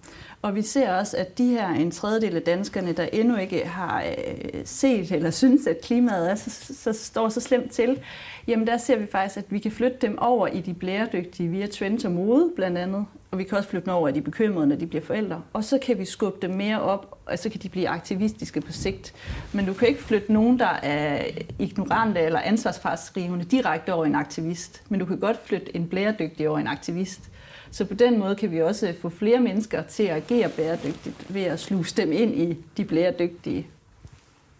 Og 0.46 0.54
vi 0.54 0.62
ser 0.62 0.92
også, 0.92 1.16
at 1.16 1.38
de 1.38 1.48
her 1.48 1.68
en 1.68 1.90
tredjedel 1.90 2.36
af 2.36 2.42
danskerne, 2.42 2.92
der 2.92 3.04
endnu 3.12 3.36
ikke 3.36 3.66
har 3.66 4.02
øh, 4.02 4.60
set 4.64 5.12
eller 5.12 5.30
synes, 5.30 5.66
at 5.66 5.80
klimaet 5.80 6.30
er 6.30 6.34
så, 6.34 6.74
så 6.74 6.92
står 6.92 7.28
så 7.28 7.40
slemt 7.40 7.70
til, 7.70 8.00
jamen 8.46 8.66
der 8.66 8.76
ser 8.76 8.96
vi 8.96 9.06
faktisk, 9.06 9.36
at 9.36 9.44
vi 9.48 9.58
kan 9.58 9.72
flytte 9.72 9.96
dem 10.00 10.18
over 10.18 10.46
i 10.46 10.60
de 10.60 10.74
blæredygtige 10.74 11.48
via 11.48 11.66
trend 11.66 12.04
og 12.04 12.12
mode 12.12 12.52
blandt 12.56 12.78
andet. 12.78 13.06
Og 13.30 13.38
vi 13.38 13.44
kan 13.44 13.58
også 13.58 13.70
flytte 13.70 13.86
dem 13.86 13.94
over 13.94 14.08
i 14.08 14.12
de 14.12 14.20
bekymrede, 14.20 14.66
når 14.66 14.76
de 14.76 14.86
bliver 14.86 15.04
forældre. 15.04 15.42
Og 15.52 15.64
så 15.64 15.78
kan 15.78 15.98
vi 15.98 16.04
skubbe 16.04 16.46
dem 16.46 16.56
mere 16.56 16.80
op, 16.80 17.18
og 17.26 17.38
så 17.38 17.48
kan 17.48 17.60
de 17.60 17.68
blive 17.68 17.88
aktivistiske 17.88 18.60
på 18.60 18.72
sigt. 18.72 19.14
Men 19.52 19.66
du 19.66 19.72
kan 19.72 19.88
ikke 19.88 20.02
flytte 20.02 20.32
nogen, 20.32 20.58
der 20.58 20.78
er 20.82 21.24
ignorante 21.58 22.20
eller 22.20 22.40
ansvarsfraskrivende 22.40 23.44
direkte 23.44 23.94
over 23.94 24.04
en 24.04 24.14
aktivist. 24.14 24.82
Men 24.88 25.00
du 25.00 25.06
kan 25.06 25.18
godt 25.18 25.46
flytte 25.46 25.76
en 25.76 25.88
blæredygtig 25.88 26.48
over 26.48 26.58
en 26.58 26.66
aktivist. 26.66 27.30
Så 27.70 27.84
på 27.84 27.94
den 27.94 28.18
måde 28.18 28.34
kan 28.36 28.50
vi 28.50 28.62
også 28.62 28.94
få 29.02 29.08
flere 29.08 29.40
mennesker 29.40 29.82
til 29.82 30.02
at 30.02 30.16
agere 30.16 30.48
bæredygtigt 30.48 31.16
ved 31.28 31.42
at 31.42 31.60
sluse 31.60 31.96
dem 31.96 32.12
ind 32.12 32.42
i 32.42 32.56
de 32.76 32.84
bæredygtige. 32.84 33.66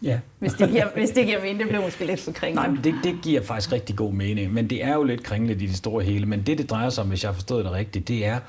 Ja. 0.01 0.19
Hvis 0.39 0.53
det 0.53 0.69
giver, 0.69 0.87
hvis 0.95 1.09
det 1.09 1.25
giver 1.25 1.39
mening, 1.39 1.59
det 1.59 1.67
bliver 1.67 1.81
måske 1.81 2.05
lidt 2.05 2.19
for 2.19 2.31
kringlet. 2.31 2.55
Nej, 2.55 2.69
men 2.69 2.83
det, 2.83 2.95
det 3.03 3.19
giver 3.23 3.41
faktisk 3.41 3.71
rigtig 3.71 3.95
god 3.95 4.13
mening, 4.13 4.53
men 4.53 4.69
det 4.69 4.83
er 4.83 4.93
jo 4.93 5.03
lidt 5.03 5.23
kringlet 5.23 5.61
i 5.61 5.65
det 5.65 5.75
store 5.75 6.03
hele. 6.03 6.25
Men 6.25 6.41
det, 6.41 6.57
det 6.57 6.69
drejer 6.69 6.89
sig 6.89 7.03
om, 7.03 7.09
hvis 7.09 7.23
jeg 7.23 7.29
har 7.29 7.33
forstået 7.33 7.65
det 7.65 7.73
rigtigt, 7.73 8.07
det 8.07 8.25
er, 8.25 8.39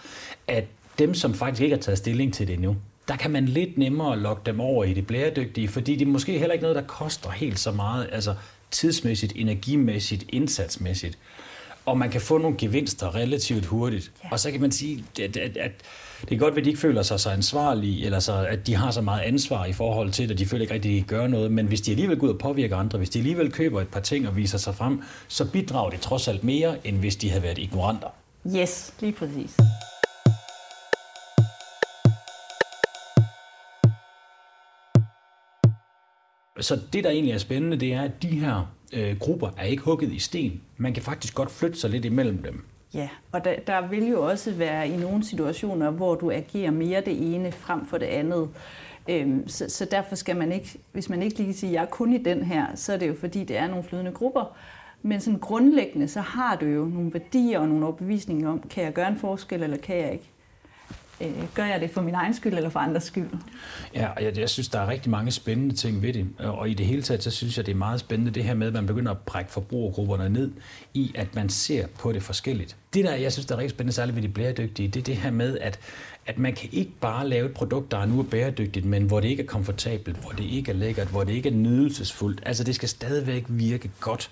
at 0.47 0.65
dem, 0.99 1.15
som 1.15 1.35
faktisk 1.35 1.63
ikke 1.63 1.77
har 1.77 1.83
taget 1.83 1.99
stilling 1.99 2.35
til 2.35 2.47
det 2.47 2.55
endnu, 2.55 2.77
der 3.09 3.17
kan 3.17 3.31
man 3.31 3.45
lidt 3.45 3.79
nemmere 3.79 4.19
lokke 4.19 4.43
dem 4.47 4.61
over 4.61 4.85
i 4.85 4.93
det 4.93 5.07
bæredygtige, 5.07 5.69
fordi 5.69 5.97
det 5.97 6.07
er 6.07 6.11
måske 6.11 6.39
heller 6.39 6.53
ikke 6.53 6.63
noget, 6.63 6.77
der 6.77 6.83
koster 6.83 7.31
helt 7.31 7.59
så 7.59 7.73
meget, 7.73 8.09
altså 8.13 8.35
tidsmæssigt, 8.71 9.33
energimæssigt, 9.37 10.25
indsatsmæssigt 10.29 11.19
og 11.89 11.99
man 11.99 12.11
kan 12.11 12.20
få 12.20 12.39
nogle 12.39 12.57
gevinster 12.57 13.14
relativt 13.14 13.66
hurtigt. 13.66 14.12
Ja. 14.24 14.28
Og 14.32 14.41
så 14.41 14.51
kan 14.51 14.61
man 14.61 14.72
sige, 14.72 15.05
at, 15.22 15.36
at, 15.36 15.57
at 15.57 15.72
det 16.28 16.34
er 16.34 16.39
godt, 16.39 16.59
at 16.59 16.64
de 16.64 16.68
ikke 16.68 16.80
føler 16.80 17.03
sig 17.03 17.20
så 17.20 17.30
ansvarlige, 17.30 18.05
eller 18.05 18.18
så, 18.18 18.47
at 18.47 18.66
de 18.66 18.74
har 18.74 18.91
så 18.91 19.01
meget 19.01 19.20
ansvar 19.20 19.64
i 19.64 19.72
forhold 19.72 20.11
til 20.11 20.28
det, 20.28 20.34
og 20.34 20.39
de 20.39 20.47
føler 20.47 20.62
ikke 20.62 20.74
rigtig, 20.74 20.91
at 20.91 21.03
de 21.03 21.09
gør 21.09 21.26
noget. 21.26 21.53
Men 21.53 21.66
hvis 21.66 21.80
de 21.80 21.91
alligevel 21.91 22.18
går 22.18 22.26
ud 22.26 22.32
og 22.32 22.39
påvirker 22.39 22.76
andre, 22.76 22.99
hvis 22.99 23.11
de 23.11 23.18
alligevel 23.18 23.53
køber 23.53 23.80
et 23.80 23.89
par 23.89 24.01
ting 24.01 24.28
og 24.28 24.36
viser 24.36 24.59
sig 24.59 24.74
frem, 24.74 25.03
så 25.28 25.51
bidrager 25.51 25.91
det 25.91 26.01
trods 26.01 26.28
alt 26.28 26.45
mere, 26.45 26.86
end 26.86 26.99
hvis 26.99 27.16
de 27.16 27.30
havde 27.30 27.43
været 27.43 27.59
ignoranter. 27.59 28.09
Yes, 28.57 28.95
lige 29.01 29.12
præcis. 29.12 29.57
Så 36.61 36.80
det, 36.93 37.05
der 37.05 37.11
egentlig 37.11 37.34
er 37.34 37.39
spændende, 37.39 37.76
det 37.76 37.93
er, 37.93 38.03
at 38.03 38.22
de 38.22 38.28
her 38.28 38.78
øh, 38.93 39.18
grupper 39.18 39.51
er 39.57 39.64
ikke 39.64 39.82
hugget 39.82 40.12
i 40.12 40.18
sten. 40.18 40.61
Man 40.76 40.95
kan 40.95 41.03
faktisk 41.03 41.34
godt 41.34 41.51
flytte 41.51 41.78
sig 41.78 41.91
lidt 41.91 42.05
imellem 42.05 42.43
dem. 42.43 42.64
Ja, 42.95 43.09
og 43.32 43.45
der, 43.45 43.55
der 43.66 43.89
vil 43.89 44.09
jo 44.09 44.26
også 44.26 44.53
være 44.53 44.89
i 44.89 44.97
nogle 44.97 45.24
situationer, 45.24 45.91
hvor 45.91 46.14
du 46.14 46.30
agerer 46.30 46.70
mere 46.70 47.01
det 47.01 47.34
ene 47.34 47.53
frem 47.53 47.86
for 47.86 47.99
det 47.99 48.07
andet. 48.07 48.49
Øhm, 49.09 49.49
så, 49.49 49.68
så 49.68 49.84
derfor 49.84 50.14
skal 50.14 50.36
man 50.36 50.53
ikke, 50.53 50.78
hvis 50.93 51.09
man 51.09 51.22
ikke 51.22 51.39
lige 51.39 51.55
siger, 51.55 51.70
at 51.70 51.74
jeg 51.74 51.82
er 51.82 51.86
kun 51.86 52.12
i 52.12 52.18
den 52.18 52.43
her, 52.43 52.66
så 52.74 52.93
er 52.93 52.97
det 52.97 53.09
jo 53.09 53.14
fordi, 53.20 53.45
det 53.45 53.57
er 53.57 53.68
nogle 53.68 53.84
flydende 53.84 54.12
grupper. 54.12 54.57
Men 55.03 55.20
sådan 55.20 55.39
grundlæggende, 55.39 56.09
så 56.09 56.20
har 56.20 56.57
du 56.57 56.66
jo 56.66 56.84
nogle 56.84 57.12
værdier 57.12 57.59
og 57.59 57.68
nogle 57.68 57.84
overbevisninger 57.84 58.51
om, 58.51 58.61
kan 58.70 58.84
jeg 58.84 58.93
gøre 58.93 59.09
en 59.09 59.16
forskel, 59.16 59.62
eller 59.62 59.76
kan 59.76 59.97
jeg 59.97 60.12
ikke? 60.12 60.30
Øh, 61.21 61.55
gør 61.55 61.64
jeg 61.64 61.81
det 61.81 61.91
for 61.91 62.01
min 62.01 62.14
egen 62.14 62.35
skyld 62.35 62.55
eller 62.55 62.71
for 62.71 62.81
andres 62.81 63.05
skyld? 63.05 63.29
Ja, 63.95 64.09
og 64.09 64.25
jeg, 64.25 64.39
jeg 64.39 64.49
synes, 64.49 64.69
der 64.69 64.81
er 64.81 64.89
rigtig 64.89 65.11
mange 65.11 65.31
spændende 65.31 65.75
ting 65.75 66.03
ved 66.03 66.12
det. 66.12 66.27
Og 66.39 66.69
i 66.69 66.75
det 66.75 66.87
hele 66.87 67.03
taget, 67.03 67.23
så 67.23 67.31
synes 67.31 67.57
jeg, 67.57 67.66
det 67.66 67.73
er 67.73 67.77
meget 67.77 68.01
spændende 68.01 68.31
det 68.31 68.45
her 68.45 68.55
med, 68.55 68.66
at 68.66 68.73
man 68.73 68.87
begynder 68.87 69.11
at 69.11 69.19
brække 69.19 69.51
forbrugergrupperne 69.51 70.29
ned 70.29 70.51
i, 70.95 71.12
at 71.14 71.35
man 71.35 71.49
ser 71.49 71.87
på 71.87 72.12
det 72.12 72.23
forskelligt. 72.23 72.77
Det 72.95 73.05
der, 73.05 73.14
jeg 73.14 73.33
synes, 73.33 73.47
der 73.47 73.55
er 73.55 73.59
rigtig 73.59 73.71
spændende, 73.71 73.93
særligt 73.93 74.16
ved 74.16 74.23
de 74.23 74.29
bæredygtige, 74.29 74.89
det 74.89 75.01
er 75.01 75.05
det 75.05 75.16
her 75.16 75.31
med, 75.31 75.59
at, 75.59 75.79
at 76.27 76.39
man 76.39 76.53
kan 76.53 76.69
ikke 76.73 76.93
bare 77.01 77.29
lave 77.29 77.47
et 77.47 77.55
produkt, 77.55 77.91
der 77.91 77.99
er 77.99 78.07
nu 78.07 78.19
er 78.19 78.25
bæredygtigt, 78.25 78.85
men 78.85 79.03
hvor 79.03 79.21
det 79.21 79.29
ikke 79.29 79.43
er 79.43 79.47
komfortabelt, 79.47 80.16
hvor 80.16 80.31
det 80.31 80.45
ikke 80.45 80.71
er 80.71 80.77
lækkert, 80.77 81.09
hvor 81.09 81.25
det 81.25 81.33
ikke 81.33 81.49
er 81.49 81.55
nydelsesfuldt. 81.55 82.43
Altså, 82.47 82.64
det 82.64 82.75
skal 82.75 82.89
stadigvæk 82.89 83.45
virke 83.49 83.91
godt 84.01 84.31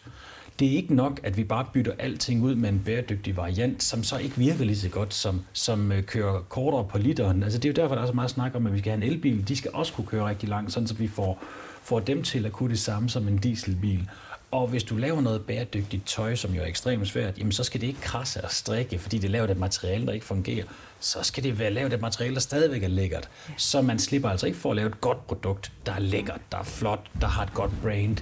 det 0.58 0.68
er 0.68 0.72
ikke 0.72 0.94
nok, 0.94 1.20
at 1.22 1.36
vi 1.36 1.44
bare 1.44 1.66
bytter 1.72 1.92
alting 1.98 2.42
ud 2.42 2.54
med 2.54 2.68
en 2.68 2.82
bæredygtig 2.84 3.36
variant, 3.36 3.82
som 3.82 4.02
så 4.02 4.18
ikke 4.18 4.36
virker 4.36 4.64
lige 4.64 4.76
så 4.76 4.88
godt, 4.88 5.14
som, 5.14 5.40
som 5.52 5.92
øh, 5.92 6.02
kører 6.02 6.40
kortere 6.48 6.84
på 6.84 6.98
literen. 6.98 7.42
Altså 7.42 7.58
det 7.58 7.64
er 7.68 7.72
jo 7.72 7.82
derfor, 7.82 7.94
der 7.94 8.02
er 8.02 8.06
så 8.06 8.12
meget 8.12 8.30
snak 8.30 8.54
om, 8.54 8.66
at 8.66 8.72
vi 8.72 8.78
skal 8.78 8.92
have 8.92 9.04
en 9.04 9.12
elbil. 9.12 9.48
De 9.48 9.56
skal 9.56 9.70
også 9.74 9.92
kunne 9.92 10.06
køre 10.06 10.28
rigtig 10.28 10.48
langt, 10.48 10.72
sådan 10.72 10.86
så 10.86 10.94
vi 10.94 11.08
får, 11.08 11.42
får 11.82 12.00
dem 12.00 12.22
til 12.22 12.46
at 12.46 12.52
kunne 12.52 12.70
det 12.70 12.78
samme 12.78 13.08
som 13.08 13.28
en 13.28 13.36
dieselbil. 13.36 14.08
Og 14.56 14.66
hvis 14.66 14.84
du 14.84 14.96
laver 14.96 15.20
noget 15.20 15.42
bæredygtigt 15.42 16.06
tøj, 16.06 16.34
som 16.34 16.52
jo 16.52 16.62
er 16.62 16.66
ekstremt 16.66 17.08
svært, 17.08 17.38
jamen 17.38 17.52
så 17.52 17.64
skal 17.64 17.80
det 17.80 17.86
ikke 17.86 18.00
krasse 18.00 18.44
og 18.44 18.50
strikke, 18.50 18.98
fordi 18.98 19.18
det 19.18 19.30
laver 19.30 19.48
et 19.48 19.58
materiale, 19.58 20.06
der 20.06 20.12
ikke 20.12 20.26
fungerer. 20.26 20.64
Så 21.00 21.18
skal 21.22 21.44
det 21.44 21.58
være 21.58 21.70
lavet 21.70 21.92
et 21.92 22.00
materiale, 22.00 22.34
der 22.34 22.40
stadigvæk 22.40 22.82
er 22.82 22.88
lækkert. 22.88 23.28
Så 23.56 23.82
man 23.82 23.98
slipper 23.98 24.28
altså 24.28 24.46
ikke 24.46 24.58
for 24.58 24.70
at 24.70 24.76
lave 24.76 24.88
et 24.88 25.00
godt 25.00 25.26
produkt, 25.26 25.72
der 25.86 25.92
er 25.92 25.98
lækkert, 25.98 26.40
der 26.52 26.58
er 26.58 26.62
flot, 26.62 27.06
der 27.20 27.26
har 27.26 27.42
et 27.42 27.54
godt 27.54 27.70
brand. 27.82 28.16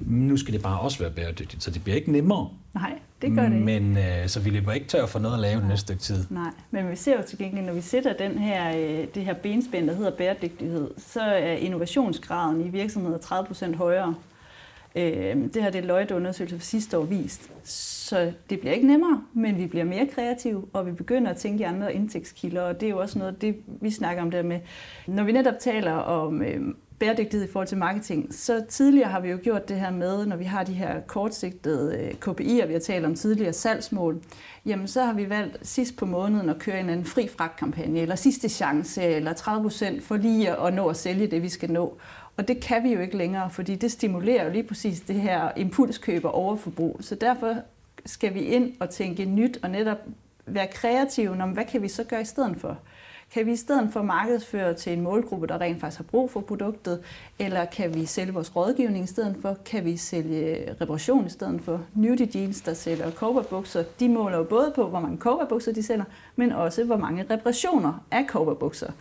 Nu 0.00 0.36
skal 0.36 0.54
det 0.54 0.62
bare 0.62 0.80
også 0.80 0.98
være 0.98 1.10
bæredygtigt, 1.10 1.62
så 1.62 1.70
det 1.70 1.84
bliver 1.84 1.96
ikke 1.96 2.12
nemmere. 2.12 2.48
Nej, 2.74 2.98
det 3.22 3.34
gør 3.34 3.42
det 3.42 3.52
ikke. 3.52 3.64
Men 3.64 3.98
øh, 3.98 4.28
så 4.28 4.40
vi 4.40 4.50
løber 4.50 4.72
ikke 4.72 4.86
tør 4.86 5.06
for 5.06 5.18
noget 5.18 5.34
at 5.34 5.40
lave 5.40 5.60
Nej. 5.60 5.68
næste 5.68 5.80
stykke 5.80 6.02
tid. 6.02 6.24
Nej, 6.30 6.50
men 6.70 6.90
vi 6.90 6.96
ser 6.96 7.16
jo 7.16 7.22
til 7.28 7.38
gengæld, 7.38 7.64
når 7.66 7.72
vi 7.72 7.80
sætter 7.80 8.12
den 8.12 8.38
her, 8.38 8.76
øh, 8.76 9.06
det 9.14 9.24
her 9.24 9.34
benspænd, 9.34 9.86
der 9.86 9.94
hedder 9.94 10.10
bæredygtighed, 10.10 10.90
så 10.98 11.20
er 11.20 11.52
innovationsgraden 11.52 12.66
i 12.66 12.68
virksomheder 12.68 13.18
30% 13.18 13.76
højere 13.76 14.14
Øh, 14.96 15.36
det 15.54 15.62
her 15.62 15.70
det 15.70 15.84
Lloyd-undersøgelse 15.84 16.58
fra 16.58 16.64
sidste 16.64 16.98
år 16.98 17.04
vist. 17.04 17.50
Så 17.64 18.32
det 18.50 18.60
bliver 18.60 18.74
ikke 18.74 18.86
nemmere, 18.86 19.22
men 19.34 19.58
vi 19.58 19.66
bliver 19.66 19.84
mere 19.84 20.06
kreative, 20.06 20.64
og 20.72 20.86
vi 20.86 20.92
begynder 20.92 21.30
at 21.30 21.36
tænke 21.36 21.60
i 21.60 21.64
andre 21.64 21.94
indtægtskilder, 21.94 22.62
og 22.62 22.80
det 22.80 22.86
er 22.86 22.90
jo 22.90 22.98
også 22.98 23.18
noget, 23.18 23.42
det 23.42 23.56
vi 23.66 23.90
snakker 23.90 24.22
om 24.22 24.30
der 24.30 24.42
med. 24.42 24.60
Når 25.06 25.24
vi 25.24 25.32
netop 25.32 25.58
taler 25.60 25.92
om 25.92 26.42
øh, 26.42 26.60
bæredygtighed 26.98 27.48
i 27.48 27.52
forhold 27.52 27.68
til 27.68 27.78
marketing, 27.78 28.34
så 28.34 28.64
tidligere 28.68 29.08
har 29.08 29.20
vi 29.20 29.28
jo 29.28 29.38
gjort 29.42 29.68
det 29.68 29.80
her 29.80 29.90
med, 29.90 30.26
når 30.26 30.36
vi 30.36 30.44
har 30.44 30.64
de 30.64 30.72
her 30.72 31.00
kortsigtede 31.00 31.98
øh, 31.98 32.10
KPI'er, 32.10 32.66
vi 32.66 32.72
har 32.72 32.80
talt 32.80 33.04
om 33.04 33.14
tidligere 33.14 33.52
salgsmål, 33.52 34.22
jamen 34.66 34.88
så 34.88 35.02
har 35.02 35.12
vi 35.12 35.30
valgt 35.30 35.66
sidst 35.66 35.96
på 35.96 36.06
måneden 36.06 36.48
at 36.48 36.58
køre 36.58 36.80
en 36.80 36.88
anden 36.88 37.06
fri 37.06 37.28
fragtkampagne, 37.36 38.00
eller 38.00 38.14
sidste 38.14 38.48
chance, 38.48 39.02
eller 39.02 39.32
30% 39.32 40.00
for 40.00 40.16
lige 40.16 40.60
at 40.66 40.74
nå 40.74 40.88
at 40.88 40.96
sælge 40.96 41.26
det, 41.26 41.42
vi 41.42 41.48
skal 41.48 41.70
nå. 41.70 41.98
Og 42.36 42.48
det 42.48 42.60
kan 42.60 42.84
vi 42.84 42.92
jo 42.92 43.00
ikke 43.00 43.16
længere, 43.16 43.50
fordi 43.50 43.74
det 43.74 43.92
stimulerer 43.92 44.44
jo 44.44 44.50
lige 44.50 44.62
præcis 44.62 45.00
det 45.00 45.16
her 45.16 45.50
impulskøb 45.56 46.24
og 46.24 46.34
overforbrug. 46.34 46.96
Så 47.00 47.14
derfor 47.14 47.54
skal 48.06 48.34
vi 48.34 48.40
ind 48.40 48.72
og 48.80 48.90
tænke 48.90 49.24
nyt 49.24 49.58
og 49.62 49.70
netop 49.70 49.98
være 50.46 50.66
kreative 50.66 51.42
om, 51.42 51.50
hvad 51.50 51.64
kan 51.64 51.82
vi 51.82 51.88
så 51.88 52.04
gøre 52.04 52.20
i 52.20 52.24
stedet 52.24 52.56
for? 52.56 52.78
Kan 53.34 53.46
vi 53.46 53.52
i 53.52 53.56
stedet 53.56 53.92
for 53.92 54.02
markedsføre 54.02 54.74
til 54.74 54.92
en 54.92 55.00
målgruppe, 55.00 55.46
der 55.46 55.60
rent 55.60 55.80
faktisk 55.80 55.98
har 55.98 56.04
brug 56.04 56.30
for 56.30 56.40
produktet? 56.40 57.02
Eller 57.38 57.64
kan 57.64 57.94
vi 57.94 58.06
sælge 58.06 58.32
vores 58.32 58.56
rådgivning 58.56 59.04
i 59.04 59.06
stedet 59.06 59.36
for? 59.42 59.56
Kan 59.64 59.84
vi 59.84 59.96
sælge 59.96 60.74
reparation 60.80 61.26
i 61.26 61.30
stedet 61.30 61.60
for? 61.60 61.80
Nudie 61.94 62.28
Jeans, 62.34 62.60
der 62.60 62.74
sælger 62.74 63.10
kobberbukser, 63.10 63.84
de 64.00 64.08
måler 64.08 64.36
jo 64.36 64.44
både 64.44 64.72
på, 64.74 64.88
hvor 64.88 65.00
mange 65.00 65.18
kobberbukser 65.18 65.72
de 65.72 65.82
sælger, 65.82 66.04
men 66.36 66.52
også 66.52 66.84
hvor 66.84 66.96
mange 66.96 67.26
reparationer 67.30 68.04
af 68.10 68.26
kobberbukser. 68.26 68.92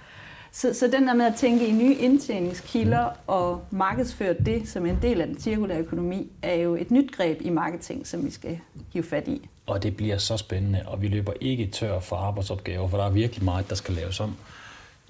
Så, 0.56 0.74
så 0.74 0.88
den 0.88 1.08
der 1.08 1.14
med 1.14 1.26
at 1.26 1.36
tænke 1.36 1.68
i 1.68 1.72
nye 1.72 1.96
indtjeningskilder 1.96 3.10
og 3.28 3.66
markedsføre 3.72 4.36
det 4.46 4.70
som 4.70 4.86
en 4.86 4.98
del 5.02 5.22
af 5.22 5.28
den 5.28 5.40
cirkulære 5.40 5.80
økonomi, 5.80 6.32
er 6.42 6.54
jo 6.54 6.76
et 6.76 6.92
nyt 6.92 7.12
greb 7.12 7.42
i 7.42 7.50
marketing, 7.50 8.08
som 8.08 8.26
vi 8.26 8.32
skal 8.32 8.60
hive 8.94 9.04
fat 9.04 9.28
i. 9.28 9.50
Og 9.66 9.84
det 9.84 9.98
bliver 9.98 10.18
så 10.18 10.38
spændende, 10.38 10.84
og 10.86 11.02
vi 11.02 11.08
løber 11.08 11.34
ikke 11.42 11.68
tør 11.68 12.00
for 12.00 12.16
arbejdsopgaver, 12.16 12.88
for 12.88 12.98
der 12.98 13.06
er 13.06 13.10
virkelig 13.10 13.46
meget, 13.46 13.70
der 13.70 13.76
skal 13.76 13.96
laves 13.96 14.20
om. 14.20 14.36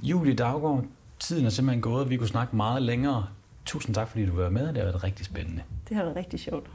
Julie 0.04 0.34
Daggaard, 0.34 0.84
tiden 1.20 1.46
er 1.46 1.50
simpelthen 1.50 1.82
gået, 1.82 2.10
vi 2.10 2.18
kunne 2.18 2.28
snakke 2.28 2.56
meget 2.56 2.82
længere. 2.82 3.28
Tusind 3.66 3.96
tak, 3.96 4.08
fordi 4.08 4.26
du 4.26 4.36
var 4.36 4.50
med, 4.50 4.68
det 4.68 4.78
har 4.78 4.84
været 4.84 5.04
rigtig 5.04 5.26
spændende. 5.26 5.62
Det 5.90 5.98
har 5.98 6.04
været 6.04 6.16
rigtig 6.16 6.40
sjovt. 6.40 6.70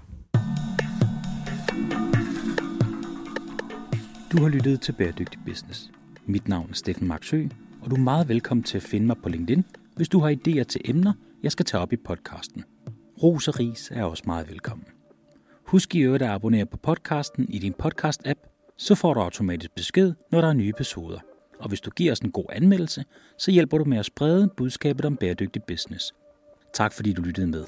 Du 4.32 4.42
har 4.42 4.48
lyttet 4.48 4.80
til 4.80 4.92
Bæredygtig 4.92 5.40
Business. 5.46 5.90
Mit 6.26 6.48
navn 6.48 6.66
er 6.70 6.74
Steffen 6.74 7.08
Marksø, 7.08 7.46
og 7.82 7.90
du 7.90 7.94
er 7.94 8.00
meget 8.00 8.28
velkommen 8.28 8.64
til 8.64 8.76
at 8.76 8.82
finde 8.82 9.06
mig 9.06 9.16
på 9.22 9.28
LinkedIn, 9.28 9.64
hvis 9.96 10.08
du 10.08 10.18
har 10.18 10.30
idéer 10.30 10.62
til 10.62 10.80
emner, 10.84 11.12
jeg 11.42 11.52
skal 11.52 11.66
tage 11.66 11.80
op 11.80 11.92
i 11.92 11.96
podcasten. 11.96 12.64
Ros 13.22 13.48
og 13.48 13.60
ris 13.60 13.90
er 13.94 14.04
også 14.04 14.22
meget 14.26 14.48
velkommen. 14.48 14.86
Husk 15.64 15.94
i 15.94 16.00
øvrigt 16.00 16.22
at 16.22 16.30
abonnere 16.30 16.66
på 16.66 16.76
podcasten 16.76 17.46
i 17.48 17.58
din 17.58 17.74
podcast-app, 17.82 18.74
så 18.76 18.94
får 18.94 19.14
du 19.14 19.20
automatisk 19.20 19.74
besked, 19.74 20.12
når 20.32 20.40
der 20.40 20.48
er 20.48 20.52
nye 20.52 20.68
episoder. 20.68 21.18
Og 21.58 21.68
hvis 21.68 21.80
du 21.80 21.90
giver 21.90 22.12
os 22.12 22.18
en 22.18 22.32
god 22.32 22.44
anmeldelse, 22.52 23.04
så 23.38 23.50
hjælper 23.50 23.78
du 23.78 23.84
med 23.84 23.98
at 23.98 24.06
sprede 24.06 24.48
budskabet 24.56 25.04
om 25.04 25.16
bæredygtig 25.16 25.62
business. 25.62 26.12
Tak 26.74 26.92
fordi 26.92 27.12
du 27.12 27.22
lyttede 27.22 27.46
med. 27.46 27.64